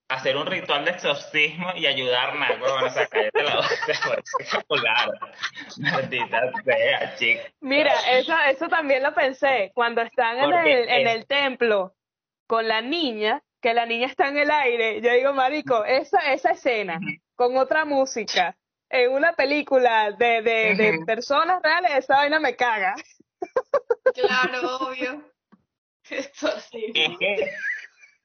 hacer 0.08 0.36
un 0.36 0.46
ritual 0.46 0.84
de 0.84 0.92
exorcismo 0.92 1.72
y 1.74 1.86
ayudar 1.86 2.30
a 2.30 2.52
huevón, 2.60 2.84
o 2.84 2.90
sea, 2.90 3.06
cállate 3.06 3.42
la 3.42 3.56
boca, 3.56 3.68
fue 4.02 4.22
espectacular. 4.22 5.10
Maldita 5.78 6.52
sea, 6.64 7.16
chica. 7.16 7.42
Mira, 7.60 7.92
eso, 8.10 8.34
eso 8.46 8.68
también 8.68 9.02
lo 9.02 9.14
pensé. 9.14 9.72
Cuando 9.74 10.02
están 10.02 10.38
en 10.38 10.52
el, 10.52 10.88
en 10.88 11.08
el 11.08 11.26
templo 11.26 11.94
con 12.46 12.68
la 12.68 12.82
niña, 12.82 13.42
que 13.62 13.72
la 13.72 13.86
niña 13.86 14.08
está 14.08 14.28
en 14.28 14.36
el 14.36 14.50
aire, 14.50 15.00
yo 15.00 15.12
digo, 15.12 15.32
marico, 15.32 15.84
esa, 15.84 16.32
esa 16.32 16.50
escena 16.50 16.98
con 17.36 17.56
otra 17.56 17.84
música 17.84 18.56
en 18.90 19.12
una 19.12 19.32
película 19.32 20.10
de, 20.10 20.42
de, 20.42 20.74
de 20.74 21.04
personas 21.06 21.62
reales, 21.62 21.92
esa 21.92 22.16
vaina 22.16 22.40
me 22.40 22.56
caga. 22.56 22.94
Claro, 24.14 24.76
obvio. 24.88 25.32
Esto 26.10 26.50
sí. 26.60 26.92
Es 26.92 27.16
que, 27.18 27.54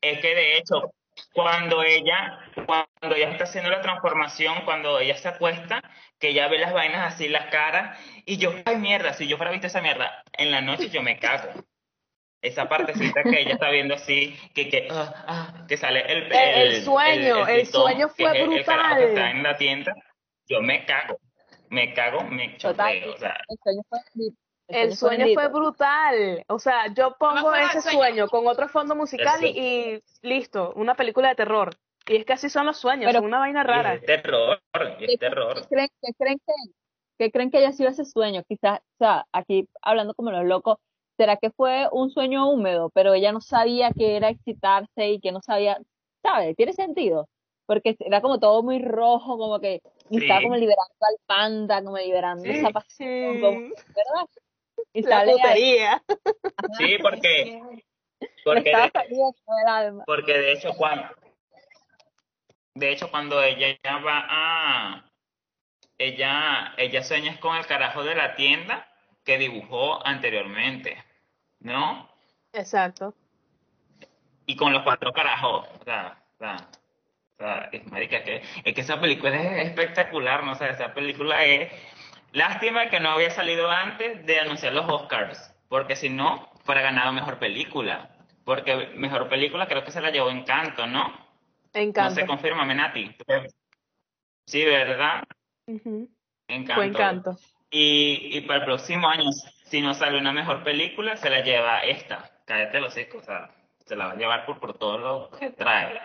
es 0.02 0.20
que 0.20 0.36
de 0.36 0.58
hecho, 0.58 0.92
cuando 1.34 1.84
ella, 1.84 2.40
cuando 2.66 3.16
ella 3.16 3.30
está 3.30 3.44
haciendo 3.44 3.70
la 3.70 3.82
transformación, 3.82 4.66
cuando 4.66 5.00
ella 5.00 5.16
se 5.18 5.30
acuesta, 5.30 5.82
que 6.20 6.30
ella 6.30 6.48
ve 6.48 6.58
las 6.58 6.74
vainas 6.74 7.14
así, 7.14 7.30
las 7.30 7.52
caras, 7.52 7.98
y 8.26 8.38
yo, 8.38 8.54
ay 8.66 8.78
mierda, 8.78 9.14
si 9.14 9.28
yo 9.28 9.38
fuera 9.38 9.52
visto 9.52 9.68
esa 9.68 9.82
mierda, 9.82 10.24
en 10.34 10.52
la 10.52 10.62
noche 10.62 10.90
yo 10.90 11.04
me 11.04 11.20
cago. 11.20 11.64
Esa 12.48 12.70
partecita 12.70 13.24
que 13.24 13.42
ella 13.42 13.54
está 13.54 13.70
viendo 13.70 13.94
así, 13.96 14.36
que, 14.56 14.70
que, 14.70 14.88
ah, 14.90 15.14
ah, 15.28 15.66
que 15.68 15.76
sale 15.76 16.02
el, 16.12 16.32
El- 16.32 16.62
el 16.76 16.82
sueño, 16.84 17.46
el 17.48 17.66
sueño 17.66 18.08
que 18.08 18.24
fue 18.24 18.34
que 18.34 18.44
brutal. 18.48 19.02
está 19.04 19.32
en 19.32 19.44
la 19.44 19.58
tienda, 19.58 19.94
yo 20.48 20.62
me 20.62 20.86
cago, 20.86 21.20
me 21.70 21.94
cago, 21.94 22.24
me 22.24 22.56
chorreo, 22.58 23.14
o 23.14 23.18
sea, 23.18 23.38
El 23.50 23.58
sueño 23.64 23.82
fue 23.90 24.00
bendito. 24.14 24.38
El 24.70 24.96
sueño 24.96 25.26
fue 25.34 25.36
bendito. 25.44 25.60
brutal. 25.60 26.46
O 26.48 26.60
sea, 26.60 26.88
yo 26.94 27.16
pongo 27.20 27.54
ese 27.56 27.82
sueño. 27.82 27.98
sueño 28.00 28.28
con 28.30 28.48
otro 28.48 28.68
fondo 28.70 28.96
musical 28.96 29.44
y, 29.44 30.02
listo, 30.22 30.74
una 30.76 30.96
película 30.96 31.30
de 31.30 31.36
terror. 31.36 31.76
Y 32.08 32.16
es 32.18 32.26
que 32.26 32.34
así 32.34 32.50
son 32.50 32.66
los 32.66 32.78
sueños, 32.78 33.06
Pero- 33.08 33.20
son 33.20 33.26
una 33.28 33.40
vaina 33.40 33.64
rara. 33.64 33.96
es 33.96 34.06
terror, 34.06 34.62
es 35.00 35.08
¿Qué, 35.10 35.18
terror. 35.18 35.56
qué 35.56 35.68
creen, 35.68 35.90
qué 36.02 36.14
creen 36.18 36.40
que, 36.46 36.54
qué 37.18 37.32
creen 37.32 37.52
que 37.52 37.58
haya 37.58 37.74
sido 37.74 37.90
ese 37.90 38.06
sueño? 38.06 38.44
Quizás, 38.48 38.80
o 38.80 38.98
sea, 39.00 39.26
aquí 39.34 39.68
hablando 39.82 40.14
como 40.14 40.32
los 40.32 40.46
locos, 40.46 40.78
¿será 41.18 41.38
que 41.38 41.50
fue 41.52 41.88
un 41.92 42.10
sueño 42.12 42.50
húmedo, 42.50 42.90
pero 42.92 43.14
ella 43.14 43.32
no 43.32 43.42
sabía 43.42 43.92
que 43.92 44.16
era 44.16 44.30
excitarse 44.30 45.10
y 45.10 45.20
que 45.20 45.32
no 45.32 45.42
sabía, 45.42 45.80
¿sabes? 46.22 46.56
Tiene 46.56 46.74
sentido, 46.74 47.28
porque 47.66 47.96
era 48.00 48.22
como 48.22 48.40
todo 48.40 48.64
muy 48.64 48.80
rojo, 48.82 49.38
como 49.38 49.60
que 49.60 49.82
y 50.10 50.20
estaba 50.22 50.40
Sí. 50.40 50.46
como 50.46 50.56
liberando 50.56 50.94
al 51.02 51.16
panda, 51.26 51.84
como 51.84 51.98
liberando 51.98 52.44
Sí. 52.44 52.52
esa 52.52 52.70
pasión, 52.70 53.42
como- 53.42 53.60
Sí, 53.60 53.74
¿verdad? 53.88 54.28
Y 54.94 55.02
la 55.02 55.26
putería. 55.26 56.04
Sí, 56.78 56.98
porque, 57.02 57.62
porque 58.46 58.72
estaba 58.72 59.84
de-. 59.84 60.04
Porque 60.06 60.34
de 60.34 60.52
hecho 60.54 60.70
cuando 60.78 61.04
de 62.76 62.92
hecho 62.92 63.10
cuando 63.10 63.42
ella 63.42 63.76
ya 63.84 63.98
va 63.98 64.26
a 64.30 65.12
ella 65.98 66.74
ella 66.78 67.04
sueña 67.04 67.40
con 67.40 67.56
el 67.58 67.66
carajo 67.66 68.04
de 68.04 68.14
la 68.14 68.36
tienda 68.36 68.88
que 69.24 69.38
dibujó 69.40 70.06
anteriormente, 70.06 71.04
¿no? 71.60 72.10
Exacto. 72.54 73.14
Y 74.46 74.56
con 74.56 74.74
los 74.74 74.84
cuatro 74.84 75.12
carajos, 75.12 75.68
o 75.80 75.84
sea, 75.84 76.24
o 76.36 76.38
sea, 76.38 76.70
o 77.36 77.38
sea, 77.38 77.70
es 77.72 77.86
marica 77.92 78.24
que 78.24 78.42
es 78.64 78.74
que 78.74 78.82
esa 78.82 79.00
película 79.00 79.36
es 79.36 79.68
espectacular, 79.68 80.44
no 80.44 80.54
o 80.54 80.56
sea, 80.56 80.70
esa 80.70 80.94
película 80.94 81.44
es 81.44 81.72
lástima 82.32 82.90
que 82.90 83.00
no 83.00 83.10
había 83.10 83.30
salido 83.30 83.70
antes 83.70 84.26
de 84.26 84.40
anunciar 84.40 84.74
los 84.74 84.88
Oscars, 84.88 85.54
porque 85.68 85.96
si 85.96 86.10
no 86.10 86.50
fuera 86.64 86.82
ganado 86.82 87.12
mejor 87.12 87.40
película, 87.40 88.10
porque 88.46 88.92
mejor 88.96 89.28
película 89.28 89.68
creo 89.68 89.84
que 89.84 89.92
se 89.92 90.02
la 90.02 90.12
llevó 90.12 90.30
Encanto, 90.30 90.88
¿no? 90.88 91.10
No 91.10 91.18
Encanto. 91.74 92.16
se 92.16 92.26
confirma, 92.26 92.66
Menati. 92.66 93.16
Sí, 94.46 94.64
¿verdad? 94.64 95.24
Encanto. 96.48 96.74
Fue 96.76 96.86
encanto. 96.86 97.38
Y, 97.70 98.38
y 98.38 98.42
para 98.42 98.60
el 98.60 98.66
próximo 98.66 99.10
año, 99.10 99.30
si 99.70 99.82
no 99.82 99.94
sale 99.94 100.18
una 100.18 100.32
mejor 100.32 100.64
película, 100.64 101.18
se 101.18 101.30
la 101.30 101.42
lleva 101.42 101.80
esta. 101.82 102.30
Cállate 102.46 102.80
los 102.80 102.94
hocico, 102.94 103.18
o 103.18 103.22
sea, 103.22 103.52
se 103.86 103.96
la 103.96 104.08
va 104.08 104.12
a 104.14 104.16
llevar 104.16 104.46
por, 104.46 104.60
por 104.60 104.78
todo 104.78 104.98
lo 104.98 105.30
que 105.32 105.50
trae. 105.52 106.00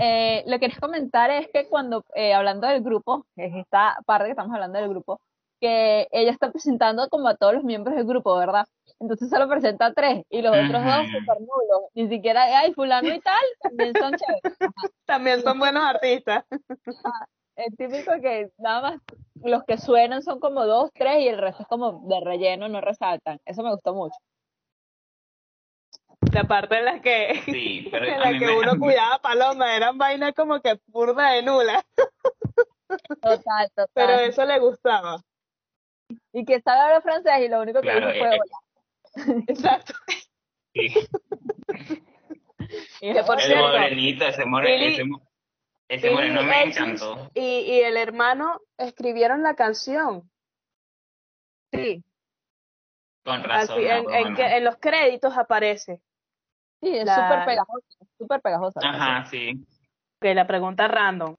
Eh, 0.00 0.44
lo 0.46 0.52
que 0.52 0.60
quería 0.60 0.78
comentar 0.78 1.30
es 1.30 1.48
que 1.52 1.68
cuando, 1.68 2.04
eh, 2.14 2.32
hablando 2.32 2.68
del 2.68 2.82
grupo, 2.82 3.26
es 3.36 3.52
esta 3.54 3.98
parte 4.06 4.26
que 4.26 4.30
estamos 4.30 4.54
hablando 4.54 4.78
del 4.78 4.88
grupo, 4.88 5.20
que 5.60 6.06
ella 6.12 6.30
está 6.30 6.52
presentando 6.52 7.08
como 7.08 7.26
a 7.26 7.36
todos 7.36 7.54
los 7.54 7.64
miembros 7.64 7.96
del 7.96 8.06
grupo, 8.06 8.36
¿verdad? 8.36 8.66
Entonces 9.00 9.28
solo 9.28 9.48
presenta 9.48 9.86
a 9.86 9.92
tres 9.92 10.24
y 10.30 10.40
los 10.40 10.52
otros 10.52 10.84
dos 10.84 11.06
super 11.06 11.40
nulos. 11.40 11.90
Ni 11.94 12.08
siquiera, 12.08 12.44
ay, 12.58 12.72
fulano 12.74 13.12
y 13.12 13.20
tal, 13.20 13.42
también 13.60 13.92
son 13.98 14.12
chéveres. 14.16 14.58
También 15.04 15.42
son 15.42 15.58
buenos 15.58 15.84
artistas. 15.84 16.44
Es 17.58 17.76
típico 17.76 18.12
que 18.22 18.50
nada 18.58 18.80
más 18.82 19.00
los 19.42 19.64
que 19.64 19.78
suenan 19.78 20.22
son 20.22 20.38
como 20.38 20.64
dos, 20.64 20.92
tres 20.94 21.18
y 21.22 21.26
el 21.28 21.38
resto 21.38 21.62
es 21.62 21.68
como 21.68 22.06
de 22.08 22.20
relleno, 22.24 22.68
no 22.68 22.80
resaltan. 22.80 23.40
Eso 23.44 23.64
me 23.64 23.70
gustó 23.72 23.94
mucho. 23.94 24.14
La 26.32 26.44
parte 26.44 26.78
en 26.78 26.84
la 26.84 27.00
que, 27.00 27.40
Sí, 27.46 27.88
pero 27.90 28.04
en 28.06 28.20
la 28.20 28.30
que 28.38 28.46
me- 28.46 28.58
uno 28.58 28.72
cuidaba 28.78 29.18
Paloma, 29.18 29.74
eran 29.74 29.98
vainas 29.98 30.34
como 30.34 30.60
que 30.60 30.78
burda 30.86 31.30
de 31.32 31.42
nula, 31.42 31.84
Total, 33.20 33.68
total. 33.74 33.88
pero 33.92 34.12
eso 34.20 34.44
le 34.44 34.58
gustaba. 34.60 35.16
Y 36.32 36.44
que 36.44 36.60
sabe 36.60 36.80
hablar 36.80 37.02
francés 37.02 37.32
y 37.44 37.48
lo 37.48 37.60
único 37.60 37.80
que 37.80 37.88
Claro, 37.88 38.12
dijo 38.12 38.24
fue 38.24 38.36
eh. 38.36 39.44
Exacto. 39.48 39.94
sí. 40.74 40.94
Y 43.00 43.12
que 43.12 43.22
por 43.24 43.40
El 43.40 43.46
cierto, 43.46 43.68
morenito, 43.68 44.24
ese, 44.26 44.44
more- 44.44 44.66
Billy- 44.70 44.94
ese, 44.94 45.04
ese 45.88 46.08
Billie 46.08 46.30
moreno 46.32 46.42
me 46.42 46.62
encantó. 46.64 47.30
Y, 47.34 47.40
y 47.60 47.80
el 47.80 47.96
hermano 47.96 48.60
escribieron 48.76 49.42
la 49.42 49.54
canción. 49.54 50.30
Sí, 51.72 52.02
Con 53.24 53.42
razón. 53.44 53.82
no, 53.84 54.10
en, 54.10 54.34
que- 54.34 54.56
en 54.56 54.64
los 54.64 54.76
créditos 54.76 55.36
aparece. 55.36 56.00
Sí, 56.80 56.96
es 56.96 57.04
La- 57.04 57.14
súper 57.14 57.44
pegajosa, 57.44 57.98
súper 58.16 58.40
pegajosa. 58.40 58.80
Ajá, 58.82 59.24
sí. 59.26 59.66
Ok, 60.20 60.24
la 60.34 60.46
pregunta 60.46 60.88
random. 60.88 61.36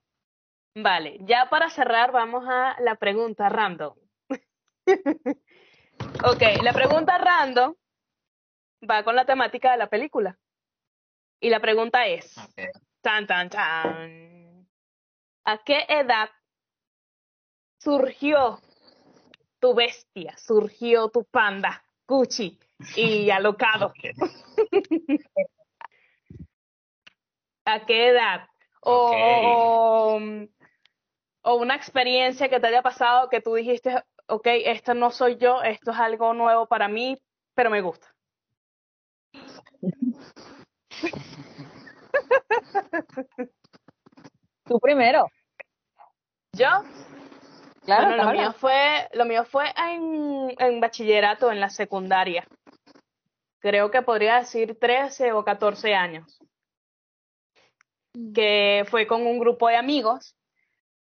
Vale, 0.76 1.18
ya 1.22 1.48
para 1.50 1.68
cerrar 1.70 2.12
vamos 2.12 2.44
a 2.48 2.76
la 2.80 2.94
pregunta 2.94 3.48
random. 3.48 3.94
ok, 6.24 6.42
la 6.62 6.72
pregunta 6.72 7.18
random 7.18 7.74
va 8.88 9.02
con 9.02 9.16
la 9.16 9.24
temática 9.24 9.72
de 9.72 9.78
la 9.78 9.88
película. 9.88 10.38
Y 11.40 11.50
la 11.50 11.60
pregunta 11.60 12.06
es. 12.06 12.36
Tan, 13.00 13.26
tan, 13.26 13.48
tan, 13.48 14.68
¿a 15.44 15.58
qué 15.64 15.84
edad 15.88 16.30
surgió 17.78 18.60
tu 19.58 19.74
bestia, 19.74 20.36
surgió 20.36 21.08
tu 21.08 21.24
panda, 21.24 21.82
Gucci 22.06 22.58
y 22.96 23.30
alocado? 23.30 23.92
¿A 27.64 27.86
qué 27.86 28.08
edad? 28.08 28.48
O, 28.82 30.18
o 31.42 31.54
una 31.54 31.74
experiencia 31.74 32.48
que 32.48 32.60
te 32.60 32.66
haya 32.66 32.82
pasado 32.82 33.28
que 33.28 33.40
tú 33.40 33.54
dijiste, 33.54 34.02
ok, 34.26 34.46
esto 34.64 34.94
no 34.94 35.10
soy 35.10 35.36
yo, 35.36 35.62
esto 35.62 35.90
es 35.90 35.98
algo 35.98 36.32
nuevo 36.34 36.66
para 36.66 36.88
mí, 36.88 37.16
pero 37.54 37.70
me 37.70 37.80
gusta. 37.80 38.14
primero. 44.90 45.30
¿Yo? 46.52 46.66
Claro, 47.84 48.08
Bueno, 48.08 48.24
lo 48.24 48.32
mío 48.32 48.52
fue, 48.54 49.08
lo 49.12 49.24
mío 49.24 49.44
fue 49.44 49.66
en, 49.76 50.52
en 50.58 50.80
bachillerato, 50.80 51.52
en 51.52 51.60
la 51.60 51.70
secundaria. 51.70 52.44
Creo 53.60 53.92
que 53.92 54.02
podría 54.02 54.38
decir 54.38 54.76
13 54.80 55.32
o 55.32 55.44
14 55.44 55.94
años. 55.94 56.40
Que 58.34 58.84
fue 58.90 59.06
con 59.06 59.24
un 59.26 59.38
grupo 59.38 59.68
de 59.68 59.76
amigos. 59.76 60.34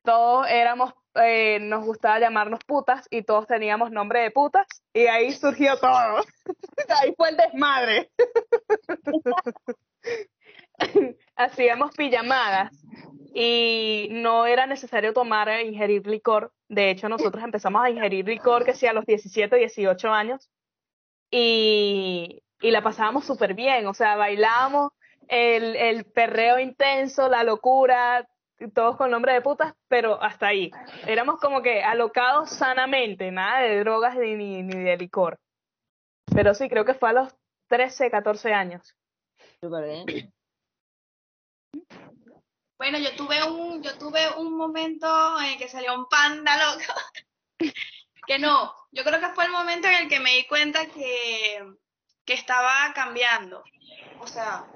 Todos 0.03 0.47
éramos, 0.49 0.95
eh, 1.17 1.59
nos 1.61 1.85
gustaba 1.85 2.19
llamarnos 2.19 2.61
putas 2.65 3.07
y 3.11 3.25
todos 3.25 3.47
teníamos 3.47 3.91
nombre 3.91 4.21
de 4.23 4.31
putas. 4.31 4.67
Y 4.95 5.07
ahí 5.07 5.33
surgió 5.33 5.79
todo. 5.79 6.25
ahí 7.03 7.15
fue 7.15 7.29
el 7.29 7.37
desmadre. 7.37 8.11
Hacíamos 11.37 11.95
pijamadas 11.95 12.73
y 13.39 14.09
no 14.13 14.47
era 14.47 14.65
necesario 14.65 15.13
tomar 15.13 15.51
e 15.51 15.67
ingerir 15.67 16.07
licor. 16.07 16.55
De 16.71 16.89
hecho, 16.89 17.07
nosotros 17.11 17.45
empezamos 17.45 17.83
a 17.85 17.91
ingerir 17.91 18.27
licor 18.27 18.65
que 18.65 18.73
sí 18.73 18.87
a 18.87 18.95
los 18.95 19.05
17, 19.05 19.55
18 19.57 20.09
años 20.09 20.51
y, 21.31 22.43
y 22.63 22.71
la 22.71 22.83
pasábamos 22.83 23.27
súper 23.27 23.53
bien. 23.53 23.87
O 23.89 23.93
sea, 23.93 24.17
bailábamos 24.17 24.93
el, 25.29 25.77
el 25.77 26.07
perreo 26.07 26.59
intenso, 26.59 27.29
la 27.29 27.45
locura, 27.45 28.27
todos 28.73 28.97
con 28.97 29.11
nombre 29.11 29.35
de 29.35 29.43
putas, 29.43 29.75
pero 29.87 30.19
hasta 30.23 30.47
ahí. 30.47 30.71
Éramos 31.07 31.39
como 31.39 31.61
que 31.61 31.83
alocados 31.83 32.49
sanamente, 32.49 33.31
nada 33.31 33.61
de 33.61 33.81
drogas 33.81 34.17
ni, 34.17 34.35
ni, 34.35 34.63
ni 34.63 34.83
de 34.83 34.97
licor. 34.97 35.39
Pero 36.35 36.55
sí, 36.55 36.71
creo 36.71 36.87
que 36.87 36.95
fue 36.95 37.11
a 37.11 37.13
los 37.13 37.37
13, 37.69 38.11
14 38.11 38.55
años. 38.55 38.97
Súper 39.61 39.85
bien. 39.85 40.33
Bueno, 42.79 42.99
yo 42.99 43.15
tuve 43.17 43.43
un, 43.45 43.83
yo 43.83 43.97
tuve 43.97 44.29
un 44.37 44.57
momento 44.57 45.41
en 45.41 45.59
que 45.59 45.69
salió 45.69 45.95
un 45.95 46.09
panda 46.09 46.57
loco. 46.57 46.93
que 48.27 48.39
no, 48.39 48.75
yo 48.93 49.05
creo 49.05 49.21
que 49.21 49.35
fue 49.35 49.45
el 49.47 49.53
momento 49.53 49.89
en 49.89 49.95
el 49.95 50.09
que 50.09 50.21
me 50.21 50.35
di 50.35 50.47
cuenta 50.47 50.87
que, 50.87 51.65
que 52.25 52.35
estaba 52.35 52.93
cambiando. 52.95 53.63
O 54.21 54.27
sea, 54.27 54.67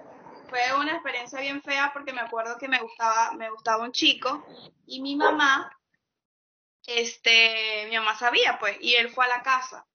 fue 0.48 0.60
una 0.78 0.92
experiencia 0.92 1.40
bien 1.40 1.62
fea 1.62 1.90
porque 1.92 2.12
me 2.12 2.20
acuerdo 2.20 2.58
que 2.58 2.68
me 2.68 2.80
gustaba, 2.80 3.32
me 3.32 3.50
gustaba 3.50 3.84
un 3.84 3.92
chico 3.92 4.44
y 4.86 5.00
mi 5.00 5.14
mamá, 5.16 5.70
este, 6.86 7.86
mi 7.88 7.96
mamá 7.96 8.16
sabía 8.16 8.58
pues, 8.58 8.76
y 8.80 8.94
él 8.94 9.10
fue 9.10 9.26
a 9.26 9.28
la 9.28 9.42
casa. 9.42 9.86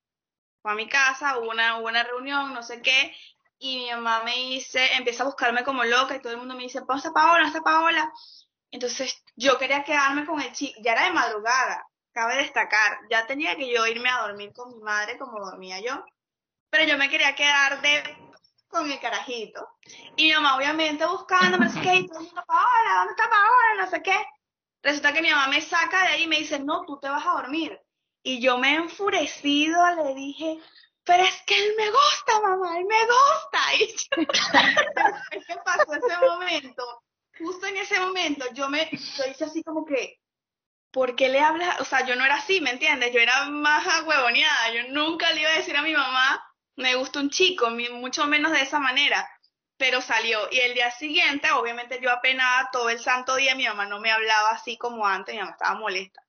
Fue 0.62 0.72
a 0.72 0.76
mi 0.76 0.88
casa, 0.88 1.38
hubo 1.40 1.52
una, 1.52 1.78
hubo 1.80 1.88
una 1.88 2.04
reunión, 2.04 2.54
no 2.54 2.64
sé 2.64 2.82
qué, 2.82 3.16
y 3.60 3.78
mi 3.78 3.92
mamá 3.92 4.24
me 4.24 4.36
dice, 4.36 4.94
empieza 4.96 5.24
a 5.24 5.28
buscarme 5.28 5.64
como 5.64 5.84
loca 5.84 6.16
y 6.16 6.22
todo 6.22 6.34
el 6.34 6.40
mundo 6.40 6.56
me 6.56 6.64
dice, 6.64 6.80
¿dónde 6.80 6.98
está 6.98 7.12
Paola? 7.12 7.44
¿Dónde 7.44 7.58
está 7.58 7.62
Paola? 7.62 8.12
Entonces 8.72 9.24
yo 9.36 9.58
quería 9.58 9.84
quedarme 9.84 10.26
con 10.26 10.42
el 10.42 10.52
chico, 10.52 10.80
ya 10.84 10.94
era 10.94 11.06
de 11.06 11.14
madrugada, 11.14 11.88
cabe 12.12 12.38
destacar, 12.38 13.00
ya 13.10 13.26
tenía 13.26 13.56
que 13.56 13.72
yo 13.74 13.86
irme 13.88 14.10
a 14.10 14.28
dormir 14.28 14.52
con 14.54 14.76
mi 14.76 14.82
madre 14.82 15.18
como 15.18 15.40
dormía 15.40 15.80
yo, 15.80 16.04
pero 16.70 16.84
yo 16.84 16.98
me 16.98 17.10
quería 17.10 17.36
quedar 17.36 17.82
de 17.82 18.04
con 18.68 18.92
el 18.92 19.00
carajito. 19.00 19.68
Y 20.18 20.26
mi 20.28 20.34
mamá 20.34 20.58
obviamente 20.58 21.06
buscándome, 21.06 21.66
no 21.66 21.72
sé 21.72 21.80
qué, 21.80 21.96
y 21.96 21.98
el 22.00 22.10
mundo, 22.10 22.44
Paola, 22.46 22.96
¿dónde 22.98 23.12
está 23.12 23.30
Paola? 23.30 23.84
No 23.84 23.90
sé 23.90 24.02
qué. 24.04 24.26
Resulta 24.84 25.14
que 25.14 25.22
mi 25.22 25.30
mamá 25.30 25.48
me 25.48 25.62
saca 25.62 26.02
de 26.02 26.08
ahí 26.10 26.24
y 26.24 26.28
me 26.28 26.40
dice, 26.40 26.60
no, 26.60 26.84
tú 26.86 27.00
te 27.00 27.10
vas 27.10 27.26
a 27.26 27.32
dormir. 27.32 27.80
Y 28.22 28.42
yo 28.42 28.58
me 28.58 28.74
he 28.74 28.76
enfurecido, 28.76 29.82
le 29.96 30.14
dije, 30.14 30.60
pero 31.06 31.24
es 31.24 31.42
que 31.44 31.56
él 31.56 31.74
me 31.78 31.90
gusta, 31.90 32.42
mamá, 32.42 32.78
él 32.78 32.86
me 32.86 33.06
gusta. 33.06 33.60
Y 33.78 35.40
yo, 35.40 35.48
que 35.48 35.56
pasó 35.64 35.94
ese 35.94 36.26
momento, 36.26 37.04
justo 37.38 37.68
en 37.68 37.78
ese 37.78 38.00
momento, 38.00 38.46
yo 38.54 38.70
me, 38.70 38.90
yo 38.92 39.26
hice 39.30 39.46
así 39.46 39.64
como 39.64 39.86
que, 39.86 40.20
¿por 40.92 41.16
qué 41.16 41.30
le 41.30 41.40
hablas? 41.40 41.80
O 41.80 41.86
sea, 41.86 42.06
yo 42.06 42.16
no 42.16 42.26
era 42.26 42.36
así, 42.36 42.60
¿me 42.60 42.72
entiendes? 42.72 43.14
Yo 43.14 43.20
era 43.20 43.46
más 43.50 43.86
huevoneada, 44.06 44.72
yo 44.74 44.90
nunca 44.90 45.32
le 45.32 45.42
iba 45.42 45.52
a 45.52 45.58
decir 45.58 45.78
a 45.78 45.84
mi 45.84 45.94
mamá, 45.94 46.44
me 46.76 46.96
gusta 46.96 47.20
un 47.20 47.30
chico, 47.30 47.70
mucho 47.70 48.26
menos 48.26 48.52
de 48.52 48.62
esa 48.62 48.80
manera. 48.80 49.30
Pero 49.78 50.02
salió, 50.02 50.40
y 50.52 50.60
el 50.60 50.74
día 50.74 50.90
siguiente, 50.90 51.52
obviamente 51.52 52.00
yo 52.02 52.10
apenada 52.10 52.70
todo 52.72 52.90
el 52.90 53.00
santo 53.00 53.36
día, 53.36 53.56
mi 53.56 53.68
mamá 53.68 53.86
no 53.86 54.00
me 54.00 54.12
hablaba 54.12 54.52
así 54.52 54.78
como 54.78 55.06
antes, 55.06 55.36
mi 55.36 55.42
mamá 55.42 55.52
estaba 55.52 55.76
molesta. 55.78 56.22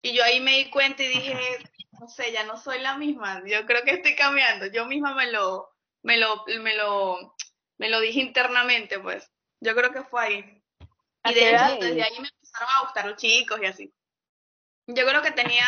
Y 0.00 0.14
yo 0.14 0.24
ahí 0.24 0.40
me 0.40 0.56
di 0.58 0.70
cuenta 0.70 1.02
y 1.02 1.08
dije, 1.08 1.58
no 2.00 2.08
sé, 2.08 2.32
ya 2.32 2.44
no 2.44 2.56
soy 2.56 2.80
la 2.80 2.96
misma, 2.96 3.42
yo 3.46 3.64
creo 3.66 3.82
que 3.84 3.92
estoy 3.92 4.14
cambiando. 4.16 4.66
Yo 4.66 4.86
misma 4.86 5.14
me 5.14 5.30
lo, 5.30 5.70
me 6.02 6.16
lo, 6.18 6.44
me 6.46 6.74
lo, 6.76 7.34
me 7.78 7.88
lo 7.90 8.00
dije 8.00 8.20
internamente, 8.20 8.98
pues. 8.98 9.30
Yo 9.60 9.74
creo 9.74 9.92
que 9.92 10.02
fue 10.02 10.22
ahí. 10.22 10.62
¿A 11.22 11.32
Y 11.32 11.34
de 11.34 11.40
desde 11.40 12.02
ahí 12.02 12.20
me 12.20 12.28
empezaron 12.28 12.68
a 12.76 12.82
gustar 12.82 13.06
los 13.06 13.16
chicos 13.16 13.58
y 13.62 13.66
así. 13.66 13.92
Yo 14.86 15.04
creo 15.06 15.22
que 15.22 15.32
tenía 15.32 15.66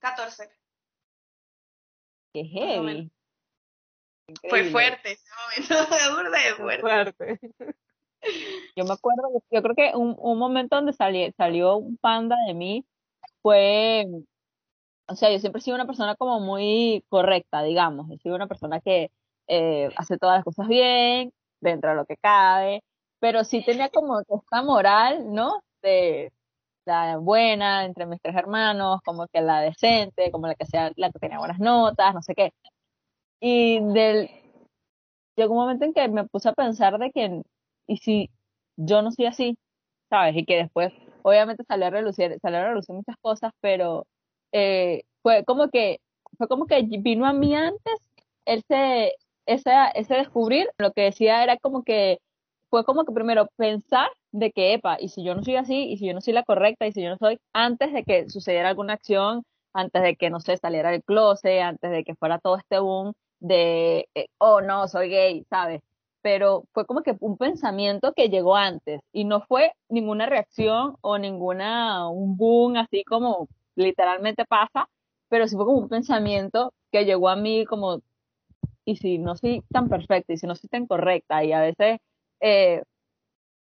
14. 0.00 0.48
Qué 2.32 2.44
heavy. 2.44 3.10
Fue 4.48 4.64
fuerte 4.70 5.12
ese 5.12 5.24
momento, 5.68 6.30
de 6.30 6.54
fuerte. 6.54 6.80
Fuerte. 6.80 7.40
Yo 8.74 8.84
me 8.84 8.94
acuerdo, 8.94 9.28
yo 9.50 9.62
creo 9.62 9.74
que 9.74 9.92
un, 9.94 10.16
un 10.18 10.38
momento 10.38 10.76
donde 10.76 10.92
sali- 10.94 11.32
salió 11.36 11.76
un 11.76 11.98
panda 11.98 12.36
de 12.46 12.54
mí 12.54 12.86
fue, 13.42 14.06
o 15.06 15.16
sea, 15.16 15.30
yo 15.30 15.38
siempre 15.38 15.60
he 15.60 15.62
sido 15.62 15.76
una 15.76 15.86
persona 15.86 16.16
como 16.16 16.40
muy 16.40 17.04
correcta, 17.08 17.62
digamos, 17.62 18.10
he 18.10 18.18
sido 18.18 18.34
una 18.36 18.46
persona 18.46 18.80
que 18.80 19.10
eh, 19.48 19.90
hace 19.96 20.18
todas 20.18 20.36
las 20.38 20.44
cosas 20.44 20.68
bien, 20.68 21.32
dentro 21.60 21.90
de 21.90 21.96
lo 21.96 22.06
que 22.06 22.16
cabe, 22.16 22.82
pero 23.20 23.44
sí 23.44 23.64
tenía 23.64 23.88
como 23.90 24.20
esta 24.20 24.62
moral, 24.62 25.32
¿no? 25.32 25.62
De 25.82 26.32
la 26.86 27.18
buena 27.18 27.84
entre 27.86 28.06
mis 28.06 28.20
tres 28.22 28.36
hermanos, 28.36 29.00
como 29.04 29.26
que 29.28 29.40
la 29.42 29.60
decente, 29.60 30.30
como 30.30 30.46
la 30.48 30.54
que 30.54 30.66
sea, 30.66 30.92
la 30.96 31.10
que 31.10 31.18
tenía 31.18 31.38
buenas 31.38 31.58
notas, 31.60 32.14
no 32.14 32.22
sé 32.22 32.34
qué. 32.34 32.52
Y 33.40 33.80
del, 33.92 34.30
llegó 35.36 35.54
un 35.54 35.60
momento 35.60 35.84
en 35.84 35.94
que 35.94 36.08
me 36.08 36.24
puse 36.26 36.48
a 36.48 36.52
pensar 36.54 36.98
de 36.98 37.10
que, 37.12 37.42
y 37.86 37.96
si 37.98 38.30
yo 38.76 39.02
no 39.02 39.12
soy 39.12 39.26
así, 39.26 39.58
¿sabes? 40.10 40.36
Y 40.36 40.44
que 40.44 40.56
después, 40.56 40.92
obviamente 41.22 41.64
salió 41.64 41.86
a 41.86 41.90
relucir, 41.90 42.38
salió 42.40 42.58
a 42.60 42.64
relucir 42.68 42.94
muchas 42.94 43.16
cosas, 43.20 43.52
pero 43.60 44.06
eh, 44.54 45.04
fue 45.22 45.44
como 45.44 45.68
que, 45.68 46.00
fue 46.38 46.48
como 46.48 46.66
que 46.66 46.82
vino 46.82 47.26
a 47.26 47.32
mí 47.32 47.54
antes 47.56 47.94
ese, 48.46 49.14
ese, 49.46 50.14
descubrir, 50.14 50.68
lo 50.78 50.92
que 50.92 51.02
decía 51.02 51.42
era 51.42 51.58
como 51.58 51.82
que, 51.82 52.20
fue 52.70 52.84
como 52.84 53.04
que 53.04 53.12
primero 53.12 53.48
pensar 53.56 54.08
de 54.32 54.52
que, 54.52 54.74
epa, 54.74 54.96
y 55.00 55.08
si 55.08 55.24
yo 55.24 55.34
no 55.34 55.42
soy 55.42 55.56
así, 55.56 55.84
y 55.90 55.96
si 55.98 56.06
yo 56.06 56.14
no 56.14 56.20
soy 56.20 56.34
la 56.34 56.44
correcta, 56.44 56.86
y 56.86 56.92
si 56.92 57.02
yo 57.02 57.10
no 57.10 57.18
soy, 57.18 57.40
antes 57.52 57.92
de 57.92 58.04
que 58.04 58.30
sucediera 58.30 58.68
alguna 58.68 58.94
acción, 58.94 59.44
antes 59.72 60.02
de 60.02 60.16
que, 60.16 60.30
no 60.30 60.40
sé, 60.40 60.56
saliera 60.56 60.90
del 60.92 61.02
closet, 61.04 61.60
antes 61.62 61.90
de 61.90 62.04
que 62.04 62.14
fuera 62.14 62.38
todo 62.38 62.56
este 62.56 62.78
boom 62.78 63.12
de, 63.40 64.08
eh, 64.14 64.26
oh, 64.38 64.60
no, 64.60 64.88
soy 64.88 65.08
gay, 65.10 65.44
¿sabes? 65.50 65.82
Pero 66.22 66.64
fue 66.72 66.86
como 66.86 67.02
que 67.02 67.16
un 67.20 67.36
pensamiento 67.38 68.12
que 68.14 68.28
llegó 68.28 68.56
antes 68.56 69.00
y 69.12 69.24
no 69.24 69.42
fue 69.42 69.72
ninguna 69.88 70.26
reacción 70.26 70.96
o 71.00 71.18
ninguna, 71.18 72.08
un 72.08 72.36
boom 72.36 72.76
así 72.76 73.04
como 73.04 73.48
literalmente 73.76 74.44
pasa, 74.44 74.88
pero 75.28 75.48
sí 75.48 75.56
fue 75.56 75.64
como 75.64 75.78
un 75.78 75.88
pensamiento 75.88 76.72
que 76.92 77.04
llegó 77.04 77.28
a 77.28 77.36
mí 77.36 77.64
como, 77.64 78.00
y 78.84 78.96
si 78.96 79.18
no 79.18 79.36
soy 79.36 79.62
tan 79.72 79.88
perfecta, 79.88 80.32
y 80.32 80.38
si 80.38 80.46
no 80.46 80.54
soy 80.54 80.68
tan 80.68 80.86
correcta, 80.86 81.42
y 81.44 81.52
a 81.52 81.60
veces, 81.60 81.98
eh, 82.40 82.82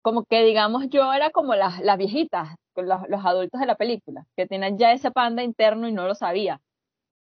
como 0.03 0.24
que 0.24 0.44
digamos 0.44 0.88
yo 0.88 1.12
era 1.12 1.30
como 1.30 1.55
las, 1.55 1.80
las 1.80 1.99
viejitas, 1.99 2.55
los, 2.76 3.01
los 3.09 3.24
adultos 3.24 3.61
de 3.61 3.66
la 3.66 3.76
película, 3.76 4.26
que 4.36 4.47
tenían 4.47 4.78
ya 4.78 4.92
ese 4.92 5.11
panda 5.11 5.42
interno 5.42 5.88
y 5.88 5.92
no 5.92 6.07
lo 6.07 6.14
sabía. 6.14 6.61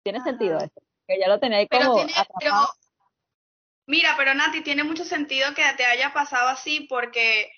¿Tiene 0.03 0.19
Ajá. 0.19 0.29
sentido 0.29 0.57
eso? 0.57 0.81
Que 1.07 1.19
ya 1.19 1.27
lo 1.27 1.39
tenía 1.39 1.59
ahí 1.59 1.67
como 1.67 1.95
tiene, 1.95 2.13
pero, 2.15 2.21
atrapado. 2.21 2.73
mira, 3.87 4.15
pero 4.17 4.33
Nati, 4.33 4.61
tiene 4.61 4.83
mucho 4.83 5.03
sentido 5.03 5.53
que 5.53 5.63
te 5.75 5.85
haya 5.85 6.13
pasado 6.13 6.47
así 6.49 6.87
porque 6.89 7.51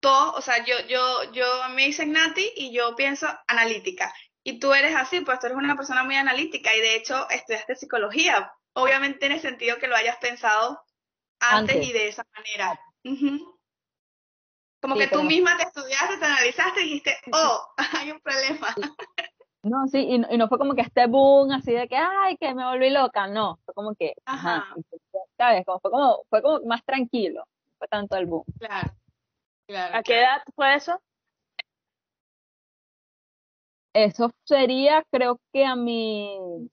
todo, 0.00 0.32
o 0.34 0.40
sea, 0.40 0.64
yo, 0.64 0.74
yo, 0.88 1.32
yo 1.32 1.44
me 1.74 1.86
dicen 1.86 2.12
Nati 2.12 2.52
y 2.56 2.72
yo 2.72 2.94
pienso 2.94 3.26
analítica. 3.48 4.12
Y 4.44 4.58
tú 4.60 4.72
eres 4.72 4.94
así, 4.96 5.20
pues 5.20 5.38
tú 5.40 5.46
eres 5.46 5.58
una 5.58 5.76
persona 5.76 6.04
muy 6.04 6.16
analítica 6.16 6.74
y 6.74 6.80
de 6.80 6.96
hecho 6.96 7.28
estudiaste 7.28 7.76
psicología. 7.76 8.52
Obviamente 8.74 9.18
tiene 9.18 9.38
sentido 9.40 9.78
que 9.78 9.88
lo 9.88 9.96
hayas 9.96 10.16
pensado 10.18 10.80
antes, 11.40 11.76
Antes. 11.76 11.88
y 11.88 11.92
de 11.92 12.08
esa 12.08 12.24
manera. 12.34 12.80
Como 14.80 14.94
Sí, 14.94 15.00
que 15.00 15.06
tú 15.08 15.16
pero- 15.18 15.22
misma 15.24 15.56
te 15.56 15.64
estudiaste, 15.64 16.18
te 16.18 16.24
analizaste 16.24 16.80
y 16.82 16.84
dijiste, 16.84 17.16
oh, 17.32 17.66
hay 18.06 18.10
un 18.12 18.20
problema. 18.20 18.68
No, 19.64 19.86
sí, 19.88 19.98
y, 19.98 20.18
no- 20.18 20.28
y 20.30 20.38
no 20.38 20.48
fue 20.48 20.56
como 20.58 20.74
que 20.74 20.82
este 20.82 21.06
boom 21.08 21.50
así 21.52 21.72
de 21.72 21.88
que, 21.88 21.96
ay, 21.96 22.36
que 22.38 22.54
me 22.54 22.64
volví 22.64 22.90
loca, 22.90 23.26
no, 23.26 23.58
fue 23.64 23.74
como 23.74 23.94
que, 23.96 24.14
ajá, 24.24 24.56
Ajá. 24.58 24.74
¿sabes? 25.36 25.66
Como, 25.66 25.80
fue 25.80 25.90
como, 25.90 26.22
fue 26.30 26.42
como 26.42 26.60
más 26.64 26.84
tranquilo, 26.84 27.44
no 27.66 27.72
fue 27.76 27.88
tanto 27.88 28.16
el 28.16 28.26
boom. 28.26 28.44
Claro, 28.60 28.92
claro. 29.66 29.96
¿A 29.96 30.02
qué 30.04 30.20
edad 30.20 30.42
fue 30.54 30.74
eso? 30.76 31.02
Eso 33.92 34.30
sería, 34.44 35.04
creo 35.10 35.40
que 35.52 35.64
a 35.64 35.74
mi, 35.74 36.68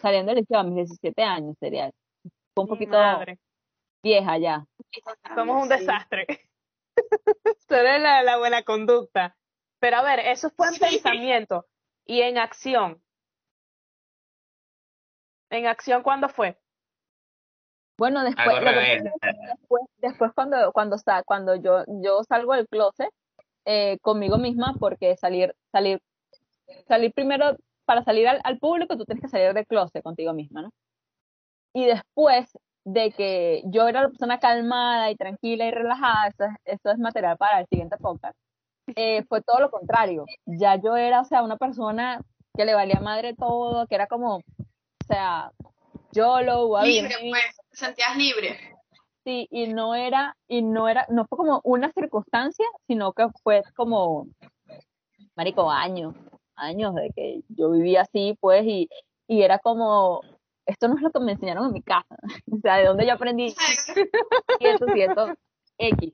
saliendo 0.00 0.30
del 0.30 0.40
liceo, 0.40 0.58
a 0.58 0.64
mis 0.64 0.74
17 0.76 1.22
años 1.22 1.56
sería, 1.58 1.90
fue 2.54 2.64
un 2.64 2.68
poquito, 2.68 2.96
madre. 2.96 3.38
vieja 4.02 4.38
ya. 4.38 4.64
Somos 5.34 5.62
un 5.62 5.68
Sí. 5.68 5.78
desastre. 5.78 6.26
Eres 7.68 8.00
la, 8.00 8.22
la 8.22 8.38
buena 8.38 8.62
conducta. 8.62 9.36
Pero 9.80 9.96
a 9.96 10.02
ver, 10.02 10.20
eso 10.20 10.50
fue 10.50 10.68
en 10.68 10.74
Sí. 10.74 10.80
pensamiento 10.80 11.66
y 12.04 12.22
en 12.22 12.38
acción. 12.38 13.02
¿En 15.50 15.66
acción 15.66 16.02
cuándo 16.02 16.28
fue? 16.28 16.58
Bueno, 17.98 18.24
después, 18.24 18.56
después, 18.60 19.82
después 19.98 20.32
cuando, 20.34 20.70
cuando, 20.72 20.96
cuando 21.24 21.54
yo, 21.56 21.84
yo 22.02 22.22
salgo 22.24 22.54
del 22.54 22.68
closet 22.68 23.10
eh, 23.66 23.98
conmigo 24.00 24.38
misma, 24.38 24.74
porque 24.78 25.16
salir, 25.16 25.54
salir, 25.72 26.00
salir 26.88 27.12
primero, 27.12 27.56
para 27.84 28.02
salir 28.02 28.26
al, 28.28 28.40
al 28.44 28.58
público, 28.58 28.96
tú 28.96 29.04
tienes 29.04 29.22
que 29.22 29.28
salir 29.28 29.52
del 29.52 29.66
closet 29.66 30.02
contigo 30.02 30.32
misma, 30.32 30.62
¿no? 30.62 30.70
Y 31.74 31.84
después 31.84 32.56
de 32.84 33.10
que 33.10 33.62
yo 33.66 33.88
era 33.88 34.02
la 34.02 34.08
persona 34.08 34.38
calmada 34.38 35.10
y 35.10 35.16
tranquila 35.16 35.66
y 35.66 35.72
relajada, 35.72 36.28
eso 36.28 36.44
es, 36.44 36.52
eso 36.64 36.90
es 36.90 36.98
material 36.98 37.36
para 37.36 37.60
el 37.60 37.66
siguiente 37.66 37.96
podcast, 37.98 38.36
eh, 38.94 39.24
fue 39.28 39.42
todo 39.42 39.60
lo 39.60 39.70
contrario. 39.70 40.24
Ya 40.46 40.76
yo 40.76 40.96
era, 40.96 41.20
o 41.20 41.24
sea, 41.24 41.42
una 41.42 41.56
persona 41.56 42.20
que 42.56 42.64
le 42.64 42.74
valía 42.74 43.00
madre 43.00 43.34
todo, 43.34 43.86
que 43.88 43.96
era 43.96 44.06
como, 44.06 44.36
o 44.36 44.42
sea, 45.06 45.50
a 46.78 46.84
vivir 46.84 47.02
Libre, 47.02 47.16
pues, 47.30 47.56
sentías 47.72 48.16
libre. 48.16 48.75
Sí, 49.26 49.48
y 49.50 49.66
no 49.66 49.96
era, 49.96 50.36
y 50.46 50.62
no 50.62 50.88
era, 50.88 51.04
no 51.08 51.26
fue 51.26 51.38
como 51.38 51.60
una 51.64 51.90
circunstancia, 51.92 52.64
sino 52.86 53.12
que 53.12 53.26
fue 53.42 53.60
como, 53.74 54.28
marico, 55.34 55.68
años, 55.68 56.14
años 56.54 56.94
de 56.94 57.10
que 57.10 57.40
yo 57.48 57.72
vivía 57.72 58.02
así, 58.02 58.38
pues, 58.40 58.64
y, 58.64 58.88
y 59.26 59.42
era 59.42 59.58
como, 59.58 60.20
esto 60.64 60.86
no 60.86 60.94
es 60.94 61.02
lo 61.02 61.10
que 61.10 61.18
me 61.18 61.32
enseñaron 61.32 61.66
en 61.66 61.72
mi 61.72 61.82
casa, 61.82 62.16
o 62.52 62.58
sea, 62.62 62.76
de 62.76 62.84
dónde 62.86 63.04
yo 63.04 63.14
aprendí 63.14 63.52
y 64.60 64.66
eso, 64.68 64.86
sí, 64.94 65.02
eso, 65.02 65.34
X. 65.76 66.12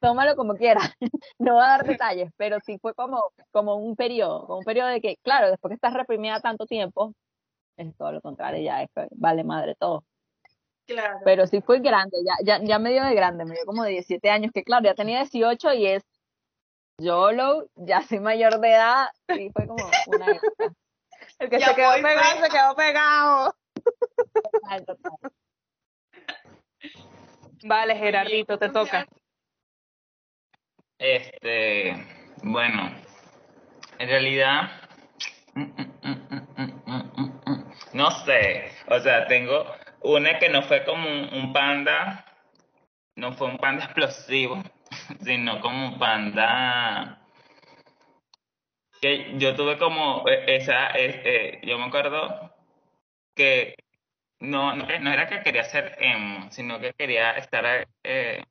Tómalo 0.00 0.34
como 0.34 0.56
quieras, 0.56 0.92
no 1.38 1.54
voy 1.54 1.62
a 1.62 1.68
dar 1.68 1.86
detalles, 1.86 2.32
pero 2.36 2.58
sí 2.66 2.76
fue 2.78 2.92
como, 2.94 3.22
como 3.52 3.76
un 3.76 3.94
periodo, 3.94 4.48
como 4.48 4.58
un 4.58 4.64
periodo 4.64 4.88
de 4.88 5.00
que, 5.00 5.14
claro, 5.22 5.48
después 5.48 5.70
que 5.70 5.76
estás 5.76 5.94
reprimida 5.94 6.40
tanto 6.40 6.66
tiempo, 6.66 7.14
es 7.76 7.96
todo 7.96 8.10
lo 8.10 8.20
contrario, 8.20 8.64
ya 8.64 8.82
es 8.82 8.90
vale 9.12 9.44
madre 9.44 9.76
todo. 9.76 10.02
Claro. 10.86 11.18
Pero 11.24 11.46
sí 11.46 11.60
fui 11.60 11.80
grande, 11.80 12.16
ya, 12.24 12.34
ya, 12.44 12.64
ya 12.64 12.78
me 12.78 12.90
dio 12.90 13.04
de 13.04 13.14
grande, 13.14 13.44
me 13.44 13.54
dio 13.54 13.64
como 13.64 13.84
de 13.84 13.90
17 13.90 14.28
años, 14.30 14.50
que 14.52 14.64
claro, 14.64 14.84
ya 14.84 14.94
tenía 14.94 15.18
18 15.18 15.72
y 15.74 15.86
es 15.86 16.04
YOLO, 16.98 17.68
ya 17.76 18.02
soy 18.02 18.20
mayor 18.20 18.60
de 18.60 18.68
edad, 18.68 19.08
sí 19.28 19.50
fue 19.54 19.66
como 19.66 19.84
una 20.06 20.26
época. 20.30 20.42
El 21.38 21.48
que 21.48 21.58
Ya 21.58 21.68
se 21.68 21.74
quedó 21.74 21.92
pegado, 21.94 22.42
se 22.42 22.48
quedó 22.48 22.74
pegado. 22.74 23.54
total, 24.52 24.84
total. 24.86 25.12
Vale, 27.64 27.96
Gerardito, 27.96 28.58
te 28.58 28.68
toca. 28.70 29.06
Este, 30.98 31.94
bueno, 32.42 32.90
en 33.98 34.08
realidad, 34.08 34.70
mm, 35.54 35.62
mm, 35.62 35.80
mm, 37.46 37.72
no 37.94 38.10
sé, 38.10 38.70
o 38.88 38.98
sea, 39.00 39.26
tengo 39.26 39.64
una 40.02 40.38
que 40.38 40.48
no 40.48 40.62
fue 40.62 40.84
como 40.84 41.08
un, 41.08 41.52
panda, 41.52 42.24
no 43.16 43.32
fue 43.32 43.48
un 43.48 43.58
panda 43.58 43.84
explosivo, 43.86 44.62
sino 45.22 45.60
como 45.60 45.88
un 45.88 45.98
panda 45.98 47.26
que 49.00 49.34
yo 49.38 49.54
tuve 49.56 49.78
como 49.78 50.28
eh, 50.28 50.56
esa, 50.56 50.90
eh, 50.90 51.22
eh, 51.24 51.60
yo 51.64 51.78
me 51.78 51.86
acuerdo 51.86 52.54
que 53.34 53.74
no, 54.40 54.74
no, 54.74 54.88
era 54.88 55.28
que 55.28 55.42
quería 55.42 55.64
ser 55.64 55.96
emo, 56.00 56.50
sino 56.52 56.80
que 56.80 56.92
quería 56.94 57.32
estar 57.32 57.86
eh, 58.04 58.42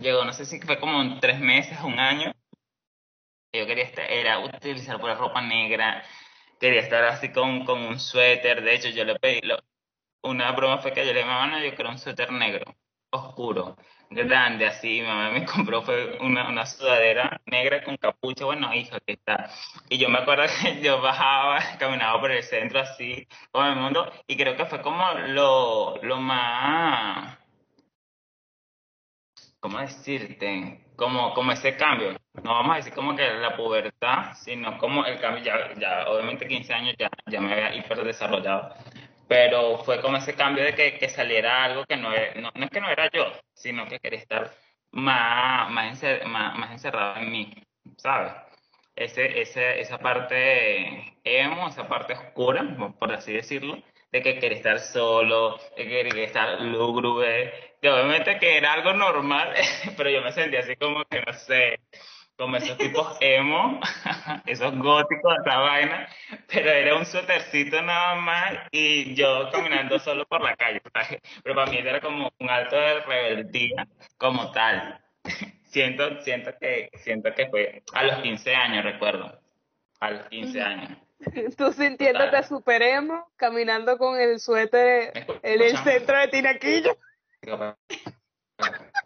llegó, 0.00 0.24
no 0.24 0.32
sé 0.32 0.44
si 0.44 0.60
fue 0.60 0.78
como 0.78 1.18
tres 1.20 1.40
meses, 1.40 1.78
un 1.82 1.98
año. 1.98 2.32
Yo 3.54 3.66
quería 3.66 3.84
estar, 3.84 4.10
era 4.10 4.38
utilizar 4.40 4.98
pura 5.00 5.14
ropa 5.14 5.42
negra, 5.42 6.02
quería 6.58 6.80
estar 6.80 7.04
así 7.04 7.30
con, 7.32 7.64
con 7.64 7.80
un 7.82 8.00
suéter. 8.00 8.62
De 8.62 8.74
hecho, 8.74 8.88
yo 8.88 9.04
le 9.04 9.18
pedí, 9.18 9.40
lo- 9.42 9.58
una 10.22 10.52
broma 10.52 10.78
fue 10.78 10.92
que 10.92 11.06
yo 11.06 11.12
le 11.12 11.20
dije, 11.20 11.26
mamá, 11.26 11.62
yo 11.62 11.74
quiero 11.74 11.90
un 11.90 11.98
suéter 11.98 12.32
negro, 12.32 12.74
oscuro, 13.10 13.76
grande, 14.10 14.66
así. 14.66 15.00
Mi 15.00 15.06
mamá 15.06 15.30
me 15.30 15.44
compró 15.46 15.82
fue 15.82 16.18
una, 16.20 16.48
una 16.48 16.66
sudadera 16.66 17.40
negra 17.46 17.82
con 17.84 17.96
capucha. 17.96 18.44
Bueno, 18.44 18.74
hijo, 18.74 18.96
aquí 18.96 19.12
está. 19.12 19.50
Y 19.88 19.98
yo 19.98 20.08
me 20.08 20.18
acuerdo 20.18 20.44
que 20.62 20.80
yo 20.82 21.00
bajaba, 21.00 21.60
caminaba 21.78 22.20
por 22.20 22.30
el 22.32 22.42
centro 22.42 22.80
así, 22.80 23.26
con 23.50 23.66
el 23.66 23.76
mundo, 23.76 24.10
y 24.26 24.36
creo 24.36 24.56
que 24.56 24.66
fue 24.66 24.80
como 24.82 25.04
lo, 25.28 25.96
lo 26.02 26.16
más 26.18 27.38
¿cómo 29.62 29.78
decirte? 29.78 30.80
Como, 30.96 31.32
como 31.34 31.52
ese 31.52 31.76
cambio. 31.76 32.16
No 32.42 32.52
vamos 32.52 32.72
a 32.72 32.76
decir 32.76 32.92
como 32.92 33.14
que 33.14 33.30
la 33.30 33.56
pubertad, 33.56 34.34
sino 34.34 34.76
como 34.78 35.04
el 35.06 35.20
cambio, 35.20 35.44
ya, 35.44 35.72
ya 35.78 36.08
obviamente 36.08 36.48
15 36.48 36.74
años 36.74 36.96
ya, 36.98 37.08
ya 37.26 37.40
me 37.40 37.52
había 37.52 37.74
hiper 37.76 38.02
desarrollado, 38.02 38.74
pero 39.28 39.78
fue 39.84 40.00
como 40.00 40.16
ese 40.18 40.34
cambio 40.34 40.64
de 40.64 40.74
que, 40.74 40.98
que 40.98 41.08
saliera 41.08 41.64
algo 41.64 41.84
que 41.86 41.96
no, 41.96 42.12
era- 42.12 42.34
no, 42.40 42.50
no 42.54 42.64
es 42.64 42.70
que 42.70 42.80
no 42.80 42.90
era 42.90 43.10
yo, 43.10 43.26
sino 43.54 43.86
que 43.86 43.98
quería 44.00 44.18
estar 44.20 44.52
más, 44.90 45.70
más, 45.70 46.02
encer- 46.02 46.24
más, 46.24 46.56
más 46.58 46.70
encerrado 46.72 47.16
en 47.20 47.30
mí, 47.32 47.54
¿sabes? 47.96 48.32
Ese, 48.94 49.40
ese, 49.40 49.80
esa 49.80 49.98
parte 49.98 51.14
emo, 51.24 51.68
esa 51.68 51.88
parte 51.88 52.12
oscura, 52.12 52.62
por 52.98 53.12
así 53.12 53.32
decirlo, 53.32 53.78
de 54.10 54.22
que 54.22 54.38
quería 54.38 54.58
estar 54.58 54.78
solo, 54.80 55.56
de 55.76 55.84
que 55.84 55.88
quería 55.88 56.24
estar 56.26 56.60
lúgubre, 56.60 57.76
que 57.80 57.88
obviamente 57.90 58.38
que 58.38 58.58
era 58.58 58.74
algo 58.74 58.92
normal, 58.92 59.54
pero 59.96 60.10
yo 60.10 60.20
me 60.20 60.32
sentía 60.32 60.60
así 60.60 60.76
como 60.76 61.04
que 61.06 61.22
no 61.22 61.32
sé, 61.32 61.80
como 62.42 62.56
esos 62.56 62.76
tipos 62.76 63.16
emo, 63.20 63.78
esos 64.46 64.76
góticos, 64.76 65.36
esa 65.46 65.58
vaina, 65.58 66.08
pero 66.48 66.70
era 66.70 66.96
un 66.96 67.06
suétercito 67.06 67.80
nada 67.82 68.16
más 68.16 68.54
y 68.72 69.14
yo 69.14 69.48
caminando 69.52 69.96
solo 70.00 70.26
por 70.26 70.42
la 70.42 70.56
calle, 70.56 70.82
¿sabes? 70.92 71.20
Pero 71.44 71.54
para 71.54 71.70
mí 71.70 71.78
era 71.78 72.00
como 72.00 72.32
un 72.40 72.50
acto 72.50 72.74
de 72.74 73.00
rebeldía 73.02 73.86
como 74.18 74.50
tal. 74.50 75.00
Siento, 75.64 76.20
siento 76.20 76.50
que, 76.60 76.90
siento 76.96 77.32
que 77.32 77.48
fue 77.48 77.82
a 77.94 78.02
los 78.02 78.16
15 78.16 78.54
años, 78.54 78.84
recuerdo, 78.84 79.40
a 80.00 80.10
los 80.10 80.26
15 80.26 80.60
años. 80.60 80.98
Tú 81.56 81.72
sintiéndote 81.72 82.26
Total. 82.26 82.44
super 82.44 82.82
emo, 82.82 83.26
caminando 83.36 83.96
con 83.96 84.20
el 84.20 84.38
suéter 84.38 85.12
¿Me 85.14 85.54
en 85.54 85.62
el 85.62 85.78
centro 85.78 86.18
de 86.18 86.28
Tinaquillo. 86.28 86.98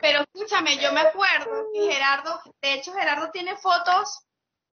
Pero 0.00 0.20
escúchame, 0.20 0.76
yo 0.78 0.92
me 0.92 1.00
acuerdo 1.00 1.66
que 1.72 1.90
Gerardo, 1.92 2.40
de 2.62 2.74
hecho 2.74 2.92
Gerardo 2.92 3.30
tiene 3.30 3.56
fotos 3.56 4.20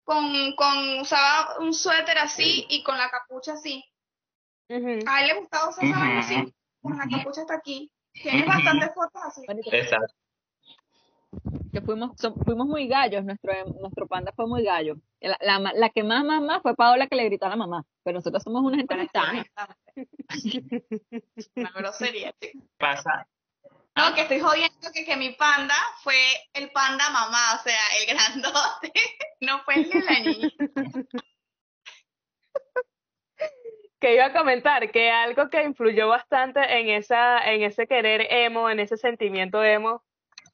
con, 0.05 0.55
con 0.57 1.01
usaba 1.01 1.59
un 1.59 1.73
suéter 1.75 2.19
así 2.19 2.67
y 2.69 2.83
con 2.83 2.97
la 2.99 3.09
capucha 3.11 3.55
así. 3.55 3.85
A 5.07 5.21
él 5.21 5.27
le 5.29 5.35
gustaba 5.41 5.69
usar 5.69 5.85
esa 5.85 6.19
así, 6.19 6.55
con 6.83 6.97
la 6.99 7.07
capucha 7.09 7.41
hasta 7.43 7.55
aquí. 7.55 7.91
Tiene 8.13 8.45
bastantes 8.47 8.91
fotos 8.95 9.23
así. 9.25 9.43
Exacto. 9.73 10.15
que 11.73 11.81
fuimos, 11.83 12.13
so- 12.19 12.35
fuimos 12.45 12.67
muy 12.67 12.89
gallos, 12.89 13.25
nuestro, 13.25 13.53
nuestro 13.81 14.07
panda 14.07 14.33
fue 14.35 14.47
muy 14.47 14.65
gallo. 14.65 14.97
La, 15.21 15.37
la, 15.41 15.59
la 15.75 15.91
que 15.91 16.03
más, 16.03 16.25
más, 16.25 16.41
más 16.43 16.63
fue 16.63 16.75
Paola 16.75 17.07
que 17.09 17.17
le 17.17 17.25
gritó 17.25 17.47
a 17.47 17.51
la 17.51 17.57
mamá, 17.57 17.85
pero 18.03 18.19
nosotros 18.19 18.43
somos 18.43 18.63
una 18.63 18.77
gente 18.79 18.97
muy 18.97 19.09
sana. 19.09 19.47
Una 21.57 21.71
grosería. 21.75 22.35
Pasa, 22.79 23.27
No, 23.97 24.15
que 24.15 24.21
estoy 24.23 24.41
jodiendo 24.41 24.93
que, 24.93 25.07
que 25.07 25.17
mi 25.17 25.31
panda 25.31 25.75
fue 26.03 26.19
el 26.53 26.71
panda 26.71 27.09
mamá, 27.11 27.55
o 27.55 27.63
sea, 27.63 27.81
el 27.99 28.07
grandote, 28.15 28.93
no 29.41 29.61
fue 29.65 29.77
el 29.77 29.89
de 29.89 30.03
la 30.03 30.21
niña. 30.21 30.49
Que 33.99 34.15
iba 34.15 34.27
a 34.27 34.33
comentar 34.35 34.91
que 34.91 35.11
algo 35.11 35.49
que 35.49 35.63
influyó 35.63 36.09
bastante 36.09 36.61
en 36.79 36.91
esa, 36.91 37.39
en 37.51 37.63
ese 37.63 37.87
querer 37.87 38.27
emo, 38.31 38.69
en 38.69 38.81
ese 38.81 38.99
sentimiento 38.99 39.65
emo, 39.65 40.05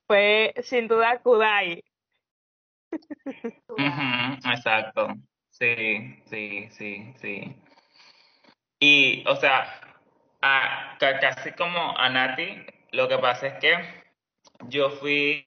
fue 0.07 0.55
sin 0.62 0.86
duda 0.86 1.18
Kudai. 1.18 1.82
Ujú, 3.68 4.51
exacto. 4.53 5.09
Sí, 5.51 6.22
sí, 6.26 6.68
sí, 6.70 7.12
sí. 7.20 7.57
Y, 8.78 9.24
o 9.26 9.34
sea, 9.34 9.80
a- 10.40 10.97
casi 10.99 11.53
como 11.53 11.99
a 11.99 12.09
Nati, 12.09 12.64
lo 12.93 13.09
que 13.09 13.18
pasa 13.18 13.47
es 13.49 13.59
que 13.59 14.03
yo 14.68 14.90
fui 14.90 15.47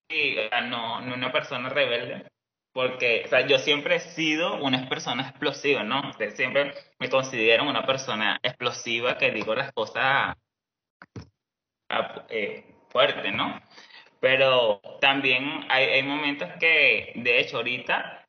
no, 0.70 1.02
no 1.02 1.14
una 1.14 1.32
persona 1.32 1.70
rebelde, 1.70 2.26
porque, 2.74 3.24
o 3.26 3.30
sea, 3.30 3.48
yo 3.48 3.58
siempre 3.60 3.96
he 3.96 4.00
sido 4.00 4.62
una 4.62 4.90
persona 4.90 5.30
explosiva, 5.30 5.84
¿no? 5.84 6.10
Ustedes 6.10 6.36
siempre 6.36 6.74
me 7.00 7.10
consideran 7.10 7.68
una 7.68 7.86
persona 7.86 8.40
explosiva 8.44 9.18
que 9.18 9.32
digo 9.32 9.56
las 9.56 9.72
cosas 9.72 10.36
eh, 12.30 12.66
fuertes, 12.90 13.34
¿no? 13.34 13.62
Pero 14.20 14.82
también 15.00 15.66
hay, 15.70 15.86
hay 15.86 16.04
momentos 16.04 16.50
que, 16.60 17.14
de 17.16 17.40
hecho, 17.40 17.58
ahorita 17.58 18.28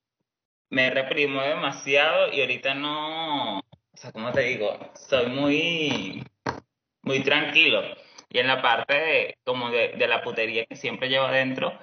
me 0.71 0.91
reprimo 0.91 1.43
demasiado 1.43 2.33
y 2.33 2.41
ahorita 2.41 2.75
no, 2.75 3.59
o 3.59 3.63
sea, 3.95 4.13
¿cómo 4.13 4.31
te 4.33 4.43
digo? 4.43 4.79
Soy 4.95 5.27
muy, 5.27 6.23
muy 7.03 7.21
tranquilo. 7.23 7.83
Y 8.29 8.39
en 8.39 8.47
la 8.49 8.61
parte 8.63 8.95
de, 8.95 9.39
como 9.45 9.71
de, 9.71 9.95
de 9.97 10.09
la 10.09 10.23
putería 10.23 10.67
que 10.67 10.77
siempre 10.77 11.09
llevo 11.09 11.27
adentro, 11.27 11.79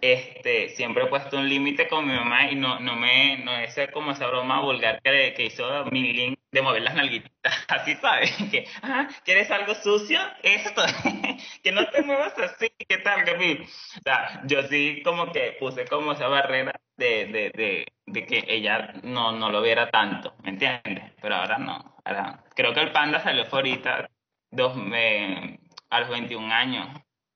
este, 0.00 0.70
siempre 0.70 1.04
he 1.04 1.06
puesto 1.08 1.36
un 1.36 1.48
límite 1.48 1.88
con 1.88 2.06
mi 2.06 2.14
mamá 2.14 2.50
y 2.50 2.54
no, 2.54 2.80
no 2.80 2.96
me, 2.96 3.38
no 3.38 3.56
es 3.56 3.78
como 3.92 4.12
esa 4.12 4.26
broma 4.28 4.60
vulgar 4.60 5.00
que, 5.02 5.34
que 5.34 5.44
hizo 5.44 5.84
mi 5.86 6.12
link 6.12 6.38
de 6.50 6.62
mover 6.62 6.82
las 6.82 6.94
nalguitas, 6.94 7.30
así 7.68 7.94
sabes, 7.96 8.34
que, 8.50 8.66
ah, 8.82 9.08
¿quieres 9.24 9.50
algo 9.50 9.74
sucio? 9.74 10.18
Esto, 10.42 10.82
que 11.62 11.72
no 11.72 11.86
te 11.88 12.02
muevas 12.02 12.36
así, 12.38 12.70
¿qué 12.88 12.98
tal, 12.98 13.24
que 13.24 13.62
O 13.62 14.02
sea, 14.02 14.42
yo 14.46 14.62
sí 14.64 15.02
como 15.04 15.30
que 15.32 15.56
puse 15.60 15.84
como 15.86 16.12
esa 16.12 16.28
barrera 16.28 16.72
de, 16.96 17.26
de, 17.26 17.50
de, 17.54 17.86
de 18.06 18.26
que 18.26 18.44
ella 18.48 18.94
no, 19.02 19.32
no 19.32 19.50
lo 19.50 19.62
viera 19.62 19.90
tanto, 19.90 20.34
¿me 20.42 20.50
entiendes? 20.50 21.12
Pero 21.20 21.36
ahora 21.36 21.58
no, 21.58 21.96
ahora, 22.04 22.42
creo 22.56 22.72
que 22.74 22.80
el 22.80 22.92
panda 22.92 23.20
salió 23.20 23.44
ahorita, 23.50 24.10
dos, 24.50 24.76
me, 24.76 25.60
a 25.90 26.00
los 26.00 26.08
21 26.08 26.52
años, 26.52 26.88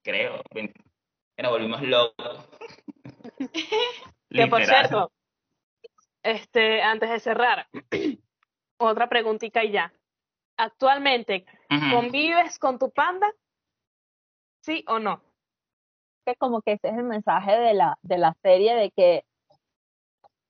creo, 0.03 0.43
20, 0.55 0.81
que 1.37 1.43
nos 1.43 1.53
volvimos 1.53 1.83
locos. 1.83 2.49
Que 4.31 4.49
por 4.49 4.65
cierto, 4.65 5.13
este, 6.25 6.83
antes 6.83 7.09
de 7.09 7.21
cerrar, 7.21 7.69
otra 8.79 9.09
preguntita 9.09 9.63
y 9.63 9.71
ya. 9.71 9.93
Actualmente. 10.57 11.47
¿convives 11.69 12.59
con 12.59 12.81
tu 12.81 12.91
panda? 12.91 13.31
¿Sí 14.61 14.85
o 14.89 14.99
no? 14.99 15.23
que 16.25 16.35
como 16.37 16.63
que 16.63 16.73
ese 16.73 16.89
es 16.89 16.97
el 16.97 17.05
mensaje 17.05 17.53
de 17.53 17.75
la, 17.75 17.99
de 18.03 18.19
la 18.19 18.35
serie 18.43 18.75
de 18.75 18.91
que 18.91 19.25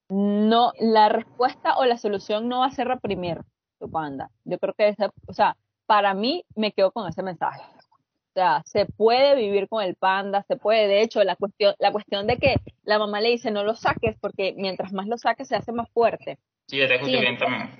no, 0.08 0.72
la 0.78 1.08
respuesta 1.08 1.76
o 1.78 1.84
la 1.84 1.98
solución 1.98 2.48
no 2.48 2.60
va 2.60 2.66
a 2.66 2.70
ser 2.70 2.88
reprimir 2.88 3.40
tu 3.78 3.90
panda. 3.90 4.30
Yo 4.44 4.58
creo 4.58 4.74
que 4.74 4.88
ese, 4.88 5.08
o 5.26 5.32
sea, 5.32 5.56
para 5.86 6.14
mí 6.14 6.44
me 6.54 6.72
quedo 6.72 6.92
con 6.92 7.08
ese 7.08 7.22
mensaje. 7.22 7.62
O 8.34 8.40
sea, 8.40 8.62
se 8.66 8.86
puede 8.86 9.36
vivir 9.36 9.68
con 9.68 9.84
el 9.84 9.94
panda, 9.94 10.42
se 10.48 10.56
puede, 10.56 10.88
de 10.88 11.02
hecho, 11.02 11.22
la 11.22 11.36
cuestión, 11.36 11.76
la 11.78 11.92
cuestión 11.92 12.26
de 12.26 12.36
que 12.36 12.56
la 12.82 12.98
mamá 12.98 13.20
le 13.20 13.28
dice 13.28 13.52
no 13.52 13.62
lo 13.62 13.76
saques 13.76 14.16
porque 14.20 14.54
mientras 14.56 14.92
más 14.92 15.06
lo 15.06 15.16
saques 15.16 15.46
se 15.46 15.54
hace 15.54 15.70
más 15.70 15.88
fuerte. 15.92 16.40
Sí, 16.66 16.78
yo 16.78 16.88
te 16.88 16.98
Sí, 17.04 17.12
bien 17.12 17.38
también. 17.38 17.70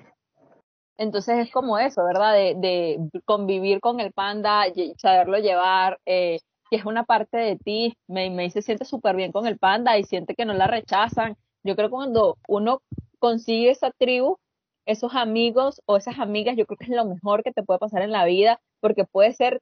Entonces 0.97 1.39
es 1.39 1.51
como 1.51 1.77
eso, 1.77 2.05
¿verdad? 2.05 2.35
De, 2.35 2.55
de 2.57 3.21
convivir 3.25 3.81
con 3.81 3.99
el 3.99 4.13
panda, 4.13 4.67
saberlo 4.97 5.39
llevar, 5.39 5.99
eh, 6.07 6.39
que 6.71 6.77
es 6.77 6.85
una 6.85 7.03
parte 7.03 7.37
de 7.37 7.57
ti. 7.57 7.97
Me, 8.07 8.31
me 8.31 8.49
se 8.51 8.63
siente 8.63 8.85
súper 8.85 9.17
bien 9.17 9.33
con 9.33 9.49
el 9.49 9.59
panda 9.59 9.99
y 9.99 10.05
siente 10.05 10.37
que 10.37 10.45
no 10.45 10.55
la 10.55 10.69
rechazan. 10.69 11.37
Yo 11.65 11.75
creo 11.75 11.89
que 11.89 11.97
cuando 11.97 12.39
uno 12.47 12.81
consigue 13.19 13.71
esa 13.71 13.91
tribu, 13.91 14.37
esos 14.87 15.17
amigos 15.17 15.83
o 15.87 15.97
esas 15.97 16.21
amigas, 16.21 16.57
yo 16.57 16.65
creo 16.65 16.79
que 16.79 16.85
es 16.85 16.91
lo 16.91 17.07
mejor 17.07 17.43
que 17.43 17.51
te 17.51 17.65
puede 17.65 17.81
pasar 17.81 18.03
en 18.03 18.13
la 18.13 18.25
vida, 18.25 18.61
porque 18.79 19.05
puede 19.05 19.33
ser 19.33 19.61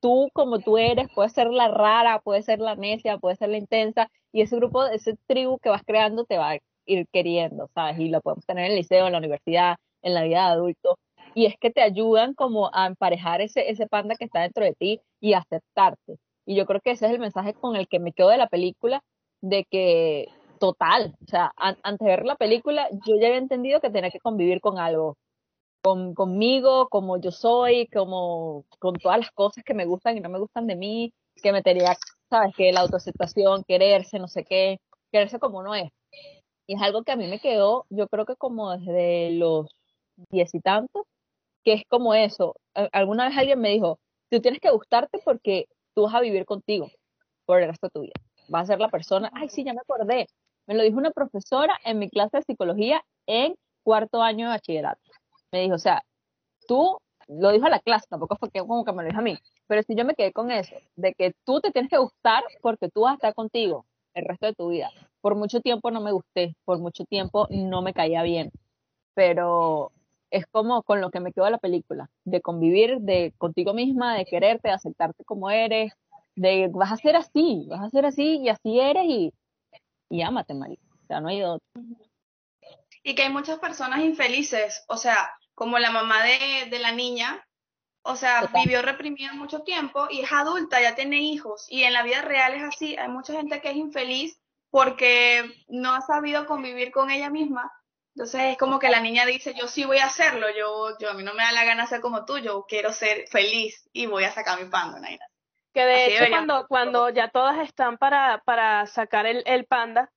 tú 0.00 0.28
como 0.32 0.58
tú 0.60 0.78
eres, 0.78 1.08
puede 1.14 1.28
ser 1.30 1.48
la 1.48 1.68
rara, 1.68 2.20
puede 2.20 2.42
ser 2.42 2.60
la 2.60 2.74
necia, 2.76 3.18
puede 3.18 3.36
ser 3.36 3.50
la 3.50 3.58
intensa, 3.58 4.08
y 4.32 4.42
ese 4.42 4.56
grupo, 4.56 4.86
ese 4.86 5.16
tribu 5.26 5.58
que 5.58 5.68
vas 5.70 5.82
creando 5.84 6.24
te 6.24 6.38
va 6.38 6.50
a 6.52 6.58
ir 6.86 7.06
queriendo, 7.12 7.68
¿sabes? 7.74 7.98
Y 7.98 8.08
lo 8.08 8.20
podemos 8.20 8.46
tener 8.46 8.64
en 8.66 8.70
el 8.72 8.76
liceo, 8.78 9.06
en 9.06 9.12
la 9.12 9.18
universidad, 9.18 9.76
en 10.02 10.14
la 10.14 10.22
vida 10.24 10.46
de 10.46 10.52
adulto, 10.52 10.98
y 11.34 11.46
es 11.46 11.54
que 11.58 11.70
te 11.70 11.82
ayudan 11.82 12.34
como 12.34 12.70
a 12.74 12.86
emparejar 12.86 13.40
ese, 13.40 13.70
ese 13.70 13.86
panda 13.86 14.14
que 14.16 14.24
está 14.24 14.40
dentro 14.40 14.64
de 14.64 14.74
ti 14.74 15.00
y 15.20 15.34
aceptarte. 15.34 16.16
Y 16.46 16.56
yo 16.56 16.66
creo 16.66 16.80
que 16.80 16.92
ese 16.92 17.06
es 17.06 17.12
el 17.12 17.18
mensaje 17.20 17.54
con 17.54 17.76
el 17.76 17.86
que 17.86 18.00
me 18.00 18.12
quedo 18.12 18.28
de 18.30 18.38
la 18.38 18.48
película, 18.48 19.02
de 19.40 19.64
que 19.70 20.26
total, 20.58 21.14
o 21.24 21.26
sea, 21.30 21.52
an- 21.56 21.78
antes 21.82 22.04
de 22.04 22.10
ver 22.16 22.24
la 22.26 22.36
película, 22.36 22.88
yo 23.06 23.16
ya 23.16 23.28
había 23.28 23.38
entendido 23.38 23.80
que 23.80 23.90
tenía 23.90 24.10
que 24.10 24.20
convivir 24.20 24.60
con 24.60 24.78
algo, 24.78 25.16
con, 25.82 26.14
conmigo, 26.14 26.88
como 26.88 27.20
yo 27.20 27.30
soy, 27.30 27.86
como 27.88 28.64
con 28.78 28.94
todas 28.94 29.18
las 29.18 29.30
cosas 29.32 29.64
que 29.64 29.74
me 29.74 29.86
gustan 29.86 30.16
y 30.16 30.20
no 30.20 30.28
me 30.28 30.38
gustan 30.38 30.66
de 30.66 30.76
mí, 30.76 31.12
que 31.42 31.52
me 31.52 31.62
tenía, 31.62 31.96
sabes, 32.28 32.54
que 32.56 32.72
la 32.72 32.80
autoaceptación, 32.80 33.64
quererse, 33.64 34.18
no 34.18 34.28
sé 34.28 34.44
qué, 34.44 34.78
quererse 35.12 35.38
como 35.38 35.58
uno 35.58 35.74
es. 35.74 35.90
Y 36.66 36.74
es 36.74 36.82
algo 36.82 37.02
que 37.02 37.12
a 37.12 37.16
mí 37.16 37.26
me 37.26 37.40
quedó, 37.40 37.86
yo 37.90 38.08
creo 38.08 38.26
que 38.26 38.36
como 38.36 38.76
desde 38.76 39.32
los 39.32 39.68
diez 40.30 40.54
y 40.54 40.60
tantos, 40.60 41.04
que 41.64 41.74
es 41.74 41.82
como 41.88 42.14
eso. 42.14 42.54
Alguna 42.92 43.28
vez 43.28 43.36
alguien 43.36 43.60
me 43.60 43.70
dijo, 43.70 43.98
tú 44.30 44.40
tienes 44.40 44.60
que 44.60 44.70
gustarte 44.70 45.20
porque 45.24 45.66
tú 45.94 46.04
vas 46.04 46.14
a 46.14 46.20
vivir 46.20 46.44
contigo 46.44 46.88
por 47.46 47.60
el 47.62 47.68
resto 47.68 47.88
de 47.88 47.90
tu 47.90 48.00
vida. 48.02 48.14
Vas 48.48 48.64
a 48.64 48.66
ser 48.74 48.80
la 48.80 48.88
persona, 48.88 49.30
ay, 49.34 49.48
sí, 49.48 49.64
ya 49.64 49.74
me 49.74 49.80
acordé. 49.80 50.26
Me 50.66 50.74
lo 50.74 50.82
dijo 50.82 50.98
una 50.98 51.10
profesora 51.10 51.76
en 51.84 51.98
mi 51.98 52.08
clase 52.08 52.38
de 52.38 52.42
psicología 52.44 53.02
en 53.26 53.54
cuarto 53.82 54.22
año 54.22 54.46
de 54.46 54.54
bachillerato. 54.54 55.09
Me 55.52 55.60
dijo, 55.62 55.74
o 55.74 55.78
sea, 55.78 56.02
tú, 56.66 56.98
lo 57.28 57.52
dijo 57.52 57.66
a 57.66 57.70
la 57.70 57.80
clase, 57.80 58.06
tampoco 58.08 58.36
fue 58.36 58.50
que 58.50 58.60
como 58.60 58.84
que 58.84 58.92
me 58.92 59.02
lo 59.02 59.08
dijo 59.08 59.20
a 59.20 59.24
mí, 59.24 59.38
pero 59.66 59.82
si 59.82 59.94
yo 59.94 60.04
me 60.04 60.14
quedé 60.14 60.32
con 60.32 60.50
eso, 60.50 60.74
de 60.96 61.14
que 61.14 61.32
tú 61.44 61.60
te 61.60 61.70
tienes 61.70 61.90
que 61.90 61.98
gustar 61.98 62.42
porque 62.60 62.88
tú 62.88 63.02
vas 63.02 63.12
a 63.12 63.14
estar 63.14 63.34
contigo 63.34 63.86
el 64.14 64.24
resto 64.24 64.46
de 64.46 64.54
tu 64.54 64.68
vida. 64.68 64.90
Por 65.20 65.36
mucho 65.36 65.60
tiempo 65.60 65.90
no 65.90 66.00
me 66.00 66.12
gusté, 66.12 66.56
por 66.64 66.78
mucho 66.78 67.04
tiempo 67.04 67.46
no 67.50 67.82
me 67.82 67.94
caía 67.94 68.22
bien, 68.22 68.50
pero 69.14 69.92
es 70.30 70.46
como 70.46 70.82
con 70.82 71.00
lo 71.00 71.10
que 71.10 71.20
me 71.20 71.32
quedo 71.32 71.44
de 71.44 71.52
la 71.52 71.58
película, 71.58 72.10
de 72.24 72.40
convivir 72.40 73.00
de 73.00 73.32
contigo 73.38 73.74
misma, 73.74 74.16
de 74.16 74.24
quererte, 74.24 74.68
de 74.68 74.74
aceptarte 74.74 75.24
como 75.24 75.50
eres, 75.50 75.92
de 76.36 76.68
vas 76.72 76.92
a 76.92 76.96
ser 76.96 77.16
así, 77.16 77.66
vas 77.68 77.80
a 77.80 77.90
ser 77.90 78.06
así 78.06 78.38
y 78.38 78.48
así 78.48 78.80
eres 78.80 79.04
y, 79.06 79.32
y 80.08 80.22
ámate. 80.22 80.54
O 80.54 81.06
sea, 81.06 81.20
no 81.20 81.28
hay 81.28 81.42
otro. 81.42 81.60
Y 83.02 83.14
que 83.14 83.22
hay 83.22 83.30
muchas 83.30 83.58
personas 83.58 84.00
infelices, 84.00 84.84
o 84.88 84.96
sea, 84.96 85.34
como 85.54 85.78
la 85.78 85.90
mamá 85.90 86.22
de, 86.22 86.66
de 86.70 86.78
la 86.78 86.92
niña, 86.92 87.44
o 88.02 88.16
sea, 88.16 88.42
Total. 88.42 88.62
vivió 88.64 88.82
reprimida 88.82 89.32
mucho 89.34 89.62
tiempo 89.62 90.06
y 90.10 90.20
es 90.20 90.32
adulta, 90.32 90.80
ya 90.80 90.94
tiene 90.94 91.18
hijos. 91.18 91.66
Y 91.68 91.82
en 91.84 91.92
la 91.92 92.02
vida 92.02 92.22
real 92.22 92.54
es 92.54 92.62
así, 92.62 92.96
hay 92.96 93.08
mucha 93.08 93.34
gente 93.34 93.60
que 93.60 93.70
es 93.70 93.76
infeliz 93.76 94.40
porque 94.70 95.44
no 95.68 95.92
ha 95.92 96.00
sabido 96.00 96.46
convivir 96.46 96.92
con 96.92 97.10
ella 97.10 97.30
misma. 97.30 97.70
Entonces 98.14 98.52
es 98.52 98.58
como 98.58 98.78
que 98.78 98.88
la 98.88 99.00
niña 99.00 99.26
dice, 99.26 99.54
yo 99.54 99.68
sí 99.68 99.84
voy 99.84 99.98
a 99.98 100.06
hacerlo, 100.06 100.46
yo, 100.56 100.96
yo 100.98 101.10
a 101.10 101.14
mí 101.14 101.22
no 101.22 101.34
me 101.34 101.42
da 101.42 101.52
la 101.52 101.64
gana 101.64 101.86
ser 101.86 102.00
como 102.00 102.24
tú, 102.24 102.38
yo 102.38 102.64
quiero 102.66 102.92
ser 102.92 103.26
feliz 103.28 103.88
y 103.92 104.06
voy 104.06 104.24
a 104.24 104.32
sacar 104.32 104.62
mi 104.62 104.68
panda, 104.68 104.98
Naira. 104.98 105.26
Que 105.72 105.84
de 105.84 106.04
Así 106.04 106.14
hecho, 106.14 106.30
cuando, 106.30 106.66
cuando 106.68 107.10
ya 107.10 107.28
todas 107.28 107.58
están 107.60 107.98
para, 107.98 108.42
para 108.44 108.86
sacar 108.86 109.26
el, 109.26 109.42
el 109.46 109.66
panda, 109.66 110.10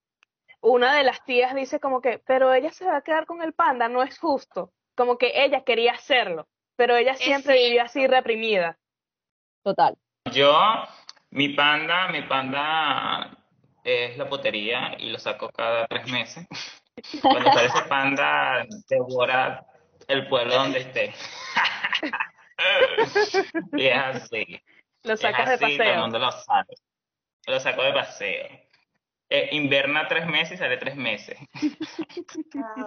una 0.63 0.95
de 0.95 1.03
las 1.03 1.23
tías 1.25 1.53
dice 1.53 1.79
como 1.79 2.01
que, 2.01 2.19
pero 2.25 2.53
ella 2.53 2.71
se 2.71 2.85
va 2.85 2.97
a 2.97 3.01
quedar 3.01 3.25
con 3.25 3.41
el 3.41 3.53
panda, 3.53 3.87
no 3.89 4.01
es 4.01 4.17
justo. 4.17 4.71
Como 4.95 5.17
que 5.17 5.43
ella 5.43 5.63
quería 5.63 5.93
hacerlo, 5.93 6.47
pero 6.75 6.95
ella 6.95 7.15
siempre 7.15 7.55
vivió 7.55 7.83
así 7.83 8.07
reprimida. 8.07 8.77
Total. 9.63 9.95
Yo, 10.31 10.57
mi 11.31 11.49
panda, 11.49 12.07
mi 12.09 12.21
panda 12.23 13.37
es 13.83 14.17
la 14.17 14.29
potería 14.29 14.95
y 14.97 15.09
lo 15.09 15.19
saco 15.19 15.49
cada 15.49 15.85
tres 15.87 16.09
meses. 16.09 16.47
Cuando 17.21 17.51
sale 17.51 17.67
ese 17.67 17.81
panda, 17.89 18.65
devora 18.87 19.65
el 20.07 20.27
pueblo 20.27 20.53
donde 20.55 20.79
esté. 20.79 21.13
Y 23.73 23.87
es 23.87 23.97
así. 23.97 24.61
Lo 25.03 25.13
Es 25.13 25.19
sacas 25.21 25.47
de 25.47 25.53
así, 25.55 25.59
todo 25.59 25.71
el 25.71 25.77
paseo. 25.77 26.01
mundo 26.01 26.19
lo 26.19 26.31
sabe. 26.31 26.73
Lo 27.47 27.59
saco 27.59 27.83
de 27.83 27.93
paseo. 27.93 28.47
Eh, 29.35 29.49
inverna 29.53 30.07
tres 30.07 30.27
meses 30.27 30.51
y 30.53 30.57
sale 30.57 30.77
tres 30.77 30.95
meses. 30.95 31.35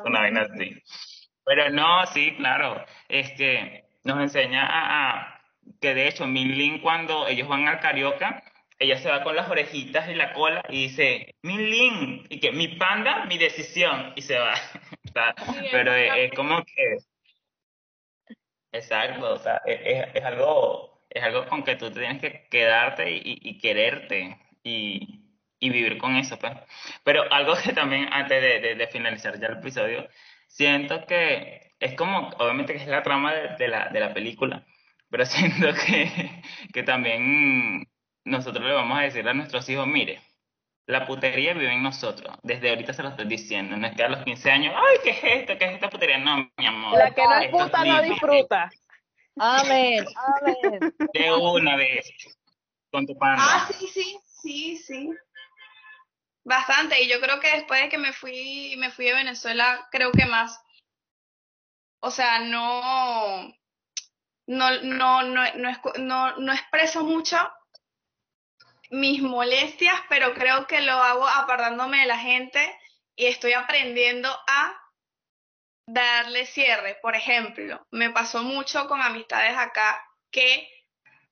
Una 0.05 0.21
vaina 0.21 0.43
así. 0.43 0.81
Pero 1.45 1.71
no, 1.71 2.07
sí, 2.07 2.37
claro. 2.37 2.85
Este, 3.09 3.85
nos 4.05 4.21
enseña 4.21 4.65
a, 4.65 5.11
a- 5.11 5.41
que 5.81 5.93
de 5.93 6.07
hecho 6.07 6.25
Min 6.29 6.57
Lin 6.57 6.79
cuando 6.81 7.27
ellos 7.27 7.49
van 7.49 7.67
al 7.67 7.81
Carioca, 7.81 8.45
ella 8.79 8.97
se 8.99 9.11
va 9.11 9.25
con 9.25 9.35
las 9.35 9.51
orejitas 9.51 10.09
y 10.09 10.15
la 10.15 10.33
cola 10.35 10.63
y 10.69 10.83
dice, 10.85 11.35
Min 11.43 11.69
Lin, 11.69 12.27
y 12.31 12.39
que 12.39 12.53
mi 12.53 12.69
panda, 12.69 13.25
mi 13.25 13.39
decisión, 13.39 14.13
y 14.15 14.23
se 14.23 14.39
va. 14.39 14.55
Pero 15.73 15.93
es, 15.95 16.13
es 16.17 16.33
como 16.33 16.63
que, 16.65 16.99
exacto, 18.71 19.33
o 19.35 19.39
sea, 19.39 19.63
es, 19.67 19.81
es- 19.83 20.15
es 20.15 20.25
algo, 20.25 21.03
es 21.11 21.23
algo 21.25 21.45
con 21.47 21.65
que 21.65 21.75
tú 21.75 21.91
tienes 21.91 22.21
que 22.21 22.47
quedarte 22.49 23.11
y, 23.11 23.17
y- 23.17 23.51
y 23.51 23.59
quererte 23.59 24.39
y, 24.63 25.26
y 25.67 25.71
vivir 25.71 25.99
con 25.99 26.17
eso, 26.17 26.39
pues. 26.39 26.53
Pero 27.05 27.31
algo 27.33 27.55
que 27.63 27.73
también, 27.73 28.09
antes 28.13 28.41
de, 28.43 28.61
de- 28.61 28.75
de 28.77 28.87
finalizar 28.89 29.39
ya 29.41 29.49
el 29.49 29.59
episodio, 29.59 30.09
siento 30.49 31.07
que 31.07 31.73
es 31.81 31.95
como, 31.95 32.29
obviamente 32.39 32.75
que 32.75 32.83
es 32.83 32.89
la 32.89 33.03
trama 33.03 33.35
de, 33.35 33.57
de 33.59 33.69
la, 33.69 33.89
de 33.91 34.01
la 34.01 34.15
película, 34.15 34.65
pero 35.11 35.25
siento 35.27 35.69
que, 35.87 36.43
que 36.73 36.83
también 36.83 37.87
nosotros 38.25 38.65
le 38.65 38.73
vamos 38.73 38.99
a 38.99 39.03
decir 39.03 39.29
a 39.29 39.35
nuestros 39.35 39.69
hijos, 39.69 39.87
mire, 39.87 40.21
la 40.87 41.05
putería 41.07 41.53
vive 41.55 41.73
en 41.73 41.83
nosotros, 41.83 42.37
desde 42.43 42.71
ahorita 42.71 42.93
se 42.93 43.03
lo 43.03 43.09
estoy 43.11 43.27
diciendo, 43.27 43.77
no 43.77 43.87
es 43.89 43.97
que 43.97 44.05
a 44.05 44.09
los 44.09 44.25
15 44.25 44.51
años, 44.51 44.75
ay, 44.77 44.99
¿qué 45.03 45.11
es 45.11 45.19
esto? 45.41 45.59
¿Qué 45.59 45.65
es 45.67 45.73
esta 45.73 45.91
putería? 45.91 46.19
No, 46.19 46.49
mi 46.57 46.67
amor. 46.67 46.97
La 46.99 47.11
que 47.11 47.23
no 47.23 47.41
es 47.41 47.49
puta 47.51 47.85
no 47.85 48.03
disfruta. 48.03 48.71
Amén, 49.39 50.05
amén. 50.41 50.93
De 51.13 51.33
una 51.33 51.77
vez, 51.77 52.11
con 52.91 53.07
tu 53.07 53.17
panda. 53.19 53.43
Ah, 53.47 53.69
sí, 53.79 53.87
sí, 53.89 54.19
sí, 54.25 54.77
sí. 54.77 55.11
Bastante. 56.47 57.03
Y 57.03 57.09
yo 57.09 57.21
creo 57.21 57.41
que 57.41 57.51
después 57.51 57.83
de 57.83 57.89
que 57.89 57.99
me 57.99 58.13
fui, 58.13 58.77
me 58.79 58.93
fui 58.93 59.07
de 59.07 59.15
Venezuela, 59.15 59.89
creo 59.91 60.13
que 60.13 60.27
más. 60.27 60.63
O 62.01 62.13
sea, 62.13 62.39
no, 62.39 63.53
no, 64.47 64.71
no, 64.83 65.23
no, 65.25 66.37
no, 66.37 66.53
expreso 66.53 67.03
mucho 67.03 67.37
mis 68.91 69.21
molestias, 69.21 70.01
pero 70.09 70.35
creo 70.35 70.69
que 70.69 70.83
lo 70.83 70.93
hago 70.93 71.27
apartándome 71.27 72.03
de 72.03 72.07
la 72.07 72.19
gente 72.19 72.79
y 73.17 73.27
estoy 73.27 73.55
aprendiendo 73.55 74.29
a 74.47 74.81
darle 75.89 76.47
cierre. 76.47 76.97
Por 77.03 77.17
ejemplo, 77.17 77.85
me 77.91 78.11
pasó 78.11 78.45
mucho 78.45 78.87
con 78.87 79.03
amistades 79.03 79.59
acá 79.59 80.01
que, 80.31 80.69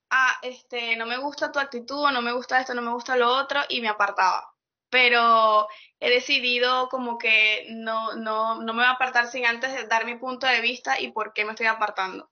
ah, 0.09 0.37
este, 0.41 0.97
no 0.97 1.05
me 1.05 1.17
gusta 1.17 1.53
tu 1.53 1.59
actitud, 1.59 2.11
no 2.11 2.21
me 2.21 2.33
gusta 2.33 2.59
esto, 2.59 2.73
no 2.73 2.81
me 2.81 2.91
gusta 2.91 3.15
lo 3.15 3.33
otro, 3.33 3.61
y 3.69 3.79
me 3.79 3.87
apartaba. 3.87 4.54
Pero 4.95 5.67
he 5.99 6.09
decidido 6.09 6.87
como 6.87 7.17
que 7.17 7.67
no, 7.69 8.15
no, 8.15 8.61
no 8.61 8.73
me 8.73 8.79
voy 8.79 8.85
a 8.85 8.91
apartar 8.91 9.27
sin 9.27 9.45
antes 9.45 9.73
de 9.73 9.87
dar 9.87 10.05
mi 10.05 10.15
punto 10.15 10.47
de 10.47 10.61
vista 10.61 11.01
y 11.01 11.11
por 11.11 11.33
qué 11.33 11.43
me 11.43 11.51
estoy 11.51 11.65
apartando. 11.65 12.31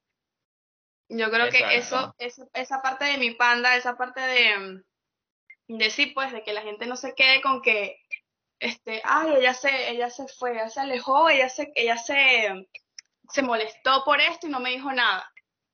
Yo 1.10 1.30
creo 1.30 1.50
que 1.50 1.76
eso, 1.76 2.16
esa 2.54 2.82
parte 2.82 3.04
de 3.04 3.18
mi 3.18 3.32
panda, 3.32 3.76
esa 3.76 3.98
parte 3.98 4.22
de, 4.22 4.82
de 5.68 5.90
sí, 5.92 6.06
pues, 6.06 6.32
de 6.32 6.42
que 6.42 6.54
la 6.54 6.62
gente 6.62 6.86
no 6.86 6.96
se 6.96 7.14
quede 7.16 7.42
con 7.42 7.62
que, 7.62 8.00
este, 8.60 9.02
ay, 9.04 9.34
ella 9.40 9.54
se, 9.54 9.90
ella 9.90 10.10
se 10.10 10.30
fue, 10.30 10.54
ella 10.54 10.70
se 10.70 10.80
alejó, 10.80 11.28
ella 11.28 11.50
se, 11.50 11.70
ella 11.76 11.98
se, 11.98 12.70
se 13.28 13.42
molestó 13.42 14.06
por 14.06 14.22
esto 14.22 14.48
y 14.48 14.52
no 14.52 14.62
me 14.62 14.70
dijo 14.70 14.90
nada. 14.94 15.30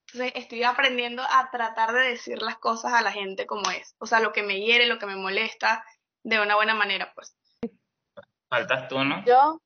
Entonces 0.08 0.32
estoy 0.42 0.64
aprendiendo 0.64 1.22
a 1.22 1.52
tratar 1.52 1.94
de 1.94 2.02
decir 2.02 2.42
las 2.42 2.58
cosas 2.58 2.94
a 2.94 3.04
la 3.04 3.12
gente 3.12 3.46
como 3.46 3.70
es. 3.70 3.96
O 4.00 4.08
sea, 4.08 4.22
lo 4.22 4.34
que 4.34 4.42
me 4.42 4.60
hiere, 4.60 4.88
lo 4.88 4.98
que 4.98 5.06
me 5.06 5.16
molesta, 5.16 5.86
de 6.24 6.40
una 6.40 6.56
buena 6.56 6.76
manera, 6.76 7.12
pues. 7.14 7.36
Faltas 8.50 8.88
tú, 8.88 9.04
¿no? 9.04 9.24
Yo, 9.26 9.62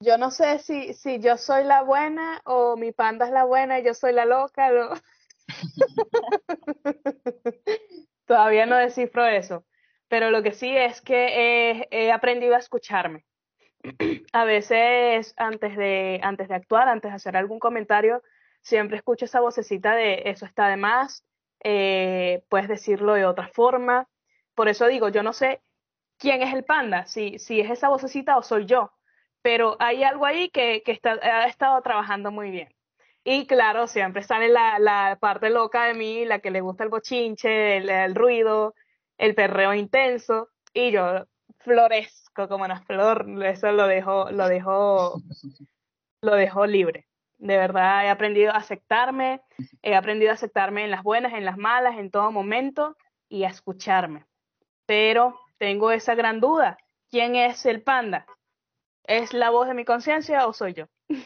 yo 0.00 0.16
no 0.16 0.30
sé 0.30 0.58
si, 0.60 0.94
si 0.94 1.20
yo 1.20 1.36
soy 1.36 1.64
la 1.64 1.82
buena 1.82 2.40
o 2.44 2.76
mi 2.76 2.92
panda 2.92 3.26
es 3.26 3.32
la 3.32 3.44
buena 3.44 3.78
y 3.78 3.84
yo 3.84 3.94
soy 3.94 4.12
la 4.12 4.24
loca. 4.24 4.70
¿no? 4.70 4.90
Todavía 8.26 8.66
no 8.66 8.76
descifro 8.76 9.26
eso. 9.26 9.64
Pero 10.08 10.30
lo 10.30 10.42
que 10.42 10.52
sí 10.52 10.74
es 10.74 11.02
que 11.02 11.80
he, 11.80 11.88
he 11.90 12.12
aprendido 12.12 12.54
a 12.54 12.58
escucharme. 12.58 13.26
A 14.32 14.44
veces 14.44 15.34
antes 15.36 15.76
de, 15.76 16.20
antes 16.22 16.48
de 16.48 16.54
actuar, 16.54 16.88
antes 16.88 17.10
de 17.10 17.16
hacer 17.16 17.36
algún 17.36 17.58
comentario, 17.58 18.22
siempre 18.62 18.96
escucho 18.96 19.26
esa 19.26 19.40
vocecita 19.40 19.94
de 19.94 20.22
eso 20.26 20.46
está 20.46 20.68
de 20.68 20.76
más, 20.76 21.24
eh, 21.62 22.42
puedes 22.48 22.68
decirlo 22.68 23.14
de 23.14 23.26
otra 23.26 23.48
forma. 23.48 24.08
Por 24.54 24.68
eso 24.68 24.86
digo, 24.86 25.08
yo 25.08 25.22
no 25.22 25.32
sé 25.32 25.60
quién 26.18 26.42
es 26.42 26.52
el 26.54 26.64
panda, 26.64 27.06
si, 27.06 27.38
si 27.38 27.60
es 27.60 27.70
esa 27.70 27.88
vocecita 27.88 28.36
o 28.36 28.42
soy 28.42 28.66
yo, 28.66 28.92
pero 29.42 29.76
hay 29.78 30.02
algo 30.04 30.26
ahí 30.26 30.50
que, 30.50 30.82
que 30.84 30.92
está, 30.92 31.12
ha 31.12 31.46
estado 31.46 31.80
trabajando 31.82 32.30
muy 32.30 32.50
bien. 32.50 32.68
Y 33.24 33.46
claro, 33.46 33.86
siempre 33.86 34.22
sale 34.22 34.48
la, 34.48 34.78
la 34.78 35.18
parte 35.20 35.50
loca 35.50 35.84
de 35.84 35.94
mí, 35.94 36.24
la 36.24 36.38
que 36.38 36.50
le 36.50 36.60
gusta 36.60 36.84
el 36.84 36.90
bochinche, 36.90 37.76
el, 37.76 38.14
ruido, 38.14 38.74
el 39.18 39.34
perreo 39.34 39.74
intenso, 39.74 40.48
y 40.72 40.90
yo 40.92 41.26
florezco 41.58 42.48
como 42.48 42.64
una 42.64 42.80
flor, 42.80 43.26
eso 43.44 43.72
lo 43.72 43.86
dejo, 43.86 44.30
lo 44.30 44.48
dejo, 44.48 45.20
lo 46.22 46.34
dejo 46.36 46.66
libre. 46.66 47.06
De 47.36 47.56
verdad 47.56 48.06
he 48.06 48.08
aprendido 48.08 48.52
a 48.52 48.56
aceptarme, 48.56 49.42
he 49.82 49.94
aprendido 49.94 50.30
a 50.30 50.34
aceptarme 50.34 50.84
en 50.84 50.90
las 50.90 51.02
buenas, 51.02 51.34
en 51.34 51.44
las 51.44 51.58
malas, 51.58 51.98
en 51.98 52.10
todo 52.10 52.32
momento 52.32 52.96
y 53.28 53.44
a 53.44 53.48
escucharme. 53.48 54.24
Pero 54.86 55.38
tengo 55.58 55.90
esa 55.90 56.14
gran 56.14 56.40
duda, 56.40 56.78
¿quién 57.10 57.36
es 57.36 57.66
el 57.66 57.82
panda? 57.82 58.26
¿Es 59.04 59.32
la 59.32 59.50
voz 59.50 59.68
de 59.68 59.74
mi 59.74 59.84
conciencia 59.84 60.46
o 60.46 60.52
soy 60.52 60.74
yo? 60.74 60.86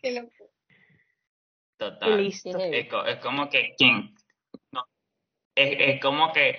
Qué 0.00 0.12
loco. 0.12 0.30
Y 0.40 1.78
Total. 1.78 2.22
listo. 2.22 2.56
Es, 2.58 2.88
co- 2.88 3.04
es 3.04 3.18
como 3.18 3.50
que, 3.50 3.74
¿quién? 3.76 4.14
No, 4.70 4.84
es, 5.54 5.76
es 5.78 6.00
como 6.00 6.32
que, 6.32 6.58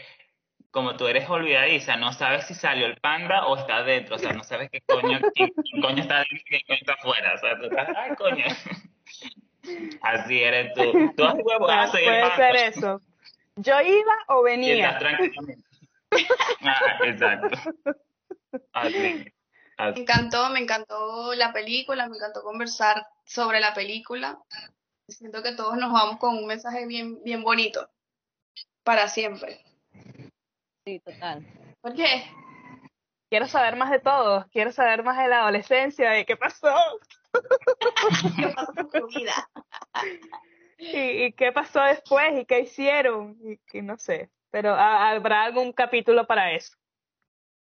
como 0.72 0.98
tú 0.98 1.08
eres 1.08 1.30
olvidadiza, 1.30 1.96
no 1.96 2.12
sabes 2.12 2.46
si 2.48 2.54
salió 2.54 2.86
el 2.86 2.98
panda 2.98 3.48
o 3.48 3.56
está 3.58 3.82
dentro, 3.84 4.18
o 4.18 4.20
sea, 4.20 4.34
no 4.34 4.44
sabes 4.44 4.70
qué 4.70 4.82
coño, 4.82 5.20
quién, 5.34 5.50
quién 5.54 5.82
coño 5.82 6.02
está 6.02 6.18
dentro 6.18 6.38
y 6.38 6.44
quién 6.44 6.62
coño 6.68 6.80
está 6.82 6.94
afuera, 6.94 7.34
o 7.34 7.38
sea, 7.38 7.58
tú 7.58 7.66
estás, 7.66 7.90
ay, 7.96 8.16
coño. 8.16 8.46
Así 10.02 10.44
eres 10.44 10.74
tú. 10.74 10.92
Tú 11.16 11.24
ah, 11.24 11.88
soy 11.88 12.04
el 12.04 12.10
Puede 12.10 12.36
ser 12.36 12.56
eso. 12.56 13.02
¿Yo 13.58 13.80
iba 13.82 14.14
o 14.28 14.44
venía? 14.44 14.98
tranquilamente. 14.98 15.64
Ah, 16.62 17.00
exacto. 17.04 17.58
Así, 18.72 18.98
Me 18.98 19.34
así. 19.78 20.02
encantó, 20.02 20.50
me 20.50 20.60
encantó 20.60 21.34
la 21.34 21.52
película, 21.52 22.08
me 22.08 22.16
encantó 22.16 22.42
conversar 22.42 23.06
sobre 23.26 23.60
la 23.60 23.74
película. 23.74 24.40
Siento 25.10 25.44
que 25.44 25.54
todos 25.54 25.76
nos 25.76 25.92
vamos 25.92 26.18
con 26.18 26.38
un 26.38 26.48
mensaje 26.48 26.86
bien, 26.88 27.22
bien 27.24 27.44
bonito 27.44 27.90
para 28.84 29.10
siempre. 29.10 29.62
Sí, 30.86 31.00
total. 31.02 31.46
¿Por 31.82 31.94
qué? 31.96 32.24
Quiero 33.30 33.48
saber 33.48 33.76
más 33.76 33.92
de 33.92 34.00
todos, 34.00 34.46
quiero 34.52 34.72
saber 34.72 35.04
más 35.04 35.18
de 35.18 35.28
la 35.28 35.42
adolescencia, 35.42 36.12
de 36.12 36.26
qué 36.26 36.38
pasó 36.38 36.74
¿Qué 38.38 38.48
pasó 38.56 38.74
con 38.74 38.90
tu 38.90 39.08
vida? 39.08 39.34
y, 40.78 41.24
y 41.26 41.32
qué 41.34 41.52
pasó 41.52 41.82
después 41.84 42.28
y 42.40 42.46
qué 42.46 42.62
hicieron 42.62 43.38
y 43.44 43.58
que 43.68 43.82
no 43.82 43.98
sé, 43.98 44.30
pero 44.52 44.74
ha- 44.74 45.10
habrá 45.12 45.44
algún 45.44 45.72
capítulo 45.74 46.26
para 46.28 46.52
eso. 46.52 46.76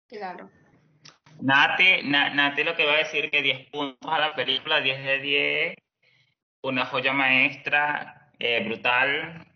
Claro. 0.09 0.51
Nati, 1.40 2.03
Na- 2.05 2.30
Nati 2.30 2.64
lo 2.64 2.74
que 2.74 2.86
va 2.86 2.94
a 2.94 2.99
decir 2.99 3.30
que 3.30 3.42
10 3.42 3.70
puntos 3.70 4.11
a 4.11 4.18
la 4.18 4.34
película, 4.34 4.80
10 4.80 5.05
de 5.05 5.18
10, 5.20 5.76
una 6.62 6.84
joya 6.86 7.12
maestra, 7.12 8.32
eh, 8.38 8.64
brutal, 8.64 9.46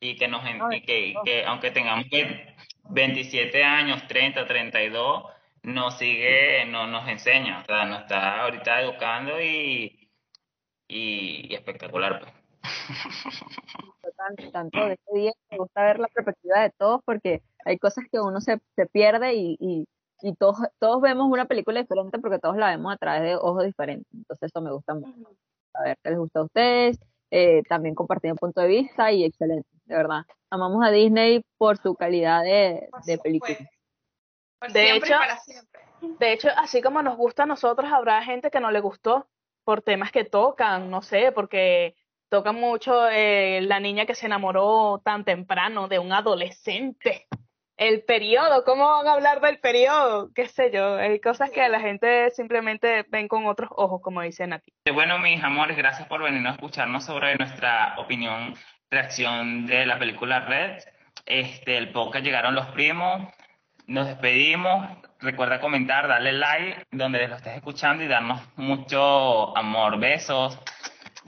y 0.00 0.16
que 0.16 0.28
nos 0.28 0.44
en- 0.46 0.60
y 0.72 0.80
que, 0.82 1.06
y 1.08 1.14
que 1.24 1.44
aunque 1.44 1.70
tengamos 1.70 2.08
ve- 2.10 2.54
27 2.90 3.62
años, 3.62 4.06
30, 4.08 4.46
32, 4.46 5.24
nos 5.62 5.98
sigue, 5.98 6.64
no, 6.66 6.86
nos 6.86 7.06
enseña, 7.08 7.60
o 7.60 7.64
sea, 7.64 7.84
nos 7.84 8.00
está 8.02 8.40
ahorita 8.42 8.80
educando 8.80 9.40
y, 9.40 10.10
y, 10.88 11.52
y 11.52 11.54
espectacular, 11.54 12.20
pues. 12.20 12.32
Total, 14.02 14.52
tanto 14.52 14.86
de 14.86 14.92
este 14.94 15.14
día 15.18 15.32
me 15.50 15.58
gusta 15.58 15.82
ver 15.84 15.98
la 15.98 16.08
perspectiva 16.08 16.60
de 16.60 16.70
todos 16.78 17.00
porque 17.04 17.42
hay 17.64 17.78
cosas 17.78 18.04
que 18.10 18.20
uno 18.20 18.40
se, 18.40 18.60
se 18.76 18.86
pierde 18.86 19.34
y, 19.34 19.56
y, 19.60 19.86
y 20.22 20.34
todos, 20.34 20.56
todos 20.78 21.00
vemos 21.02 21.30
una 21.30 21.44
película 21.46 21.80
diferente 21.80 22.18
porque 22.18 22.38
todos 22.38 22.56
la 22.56 22.70
vemos 22.70 22.92
a 22.92 22.96
través 22.96 23.22
de 23.22 23.36
ojos 23.36 23.64
diferentes. 23.64 24.06
Entonces 24.12 24.50
eso 24.50 24.60
me 24.62 24.72
gusta 24.72 24.94
mucho. 24.94 25.12
A 25.74 25.82
ver 25.84 25.98
qué 26.02 26.10
les 26.10 26.18
gusta 26.18 26.40
a 26.40 26.44
ustedes, 26.44 26.98
eh, 27.30 27.62
también 27.68 27.94
compartir 27.94 28.32
un 28.32 28.38
punto 28.38 28.60
de 28.60 28.68
vista 28.68 29.12
y 29.12 29.24
excelente, 29.24 29.68
de 29.84 29.94
verdad. 29.96 30.22
Amamos 30.50 30.84
a 30.84 30.90
Disney 30.90 31.44
por 31.58 31.76
su 31.78 31.94
calidad 31.94 32.42
de, 32.42 32.88
de 33.04 33.18
película. 33.18 33.56
Por 34.58 34.72
De 34.72 34.80
siempre 34.86 35.08
y 35.08 35.12
hecho- 35.12 35.18
para 35.20 35.38
siempre. 35.38 35.80
De 36.18 36.32
hecho, 36.32 36.48
así 36.56 36.80
como 36.80 37.02
nos 37.02 37.16
gusta 37.16 37.42
a 37.42 37.46
nosotros, 37.46 37.90
habrá 37.92 38.22
gente 38.22 38.50
que 38.50 38.60
no 38.60 38.70
le 38.70 38.80
gustó 38.80 39.26
por 39.64 39.82
temas 39.82 40.10
que 40.12 40.24
tocan, 40.24 40.90
no 40.90 41.02
sé, 41.02 41.32
porque 41.32 41.94
tocan 42.28 42.56
mucho 42.56 43.08
eh, 43.08 43.60
la 43.62 43.80
niña 43.80 44.06
que 44.06 44.14
se 44.14 44.26
enamoró 44.26 45.00
tan 45.04 45.24
temprano 45.24 45.88
de 45.88 45.98
un 45.98 46.12
adolescente. 46.12 47.26
El 47.76 48.02
periodo, 48.02 48.64
¿cómo 48.64 48.90
van 48.90 49.06
a 49.06 49.12
hablar 49.12 49.40
del 49.40 49.60
periodo? 49.60 50.32
Qué 50.34 50.48
sé 50.48 50.72
yo, 50.72 50.96
hay 50.96 51.20
cosas 51.20 51.50
que 51.50 51.68
la 51.68 51.78
gente 51.78 52.28
simplemente 52.30 53.06
ven 53.08 53.28
con 53.28 53.46
otros 53.46 53.70
ojos, 53.76 54.00
como 54.02 54.20
dice 54.20 54.46
Nati. 54.48 54.72
Bueno, 54.92 55.18
mis 55.20 55.42
amores, 55.44 55.76
gracias 55.76 56.08
por 56.08 56.20
venirnos 56.20 56.50
a 56.50 56.54
escucharnos 56.56 57.04
sobre 57.04 57.36
nuestra 57.36 57.94
opinión, 57.98 58.54
reacción 58.90 59.66
de 59.66 59.86
la 59.86 59.96
película 59.96 60.40
Red. 60.40 60.82
Este, 61.24 61.78
el 61.78 61.92
podcast 61.92 62.24
llegaron 62.24 62.56
los 62.56 62.66
primos. 62.68 63.32
Nos 63.86 64.08
despedimos. 64.08 64.88
Recuerda 65.20 65.60
comentar, 65.60 66.08
darle 66.08 66.32
like 66.32 66.84
donde 66.90 67.28
lo 67.28 67.36
estés 67.36 67.54
escuchando 67.56 68.02
y 68.02 68.08
darnos 68.08 68.40
mucho 68.56 69.56
amor. 69.56 70.00
Besos. 70.00 70.58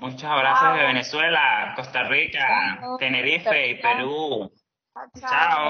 Muchos 0.00 0.24
abrazos 0.24 0.78
de 0.78 0.82
Venezuela, 0.82 1.74
Costa 1.76 2.04
Rica, 2.04 2.80
Tenerife 2.98 3.68
y 3.68 3.74
Perú. 3.74 4.50
Chao. 4.94 5.30
Chao. 5.30 5.66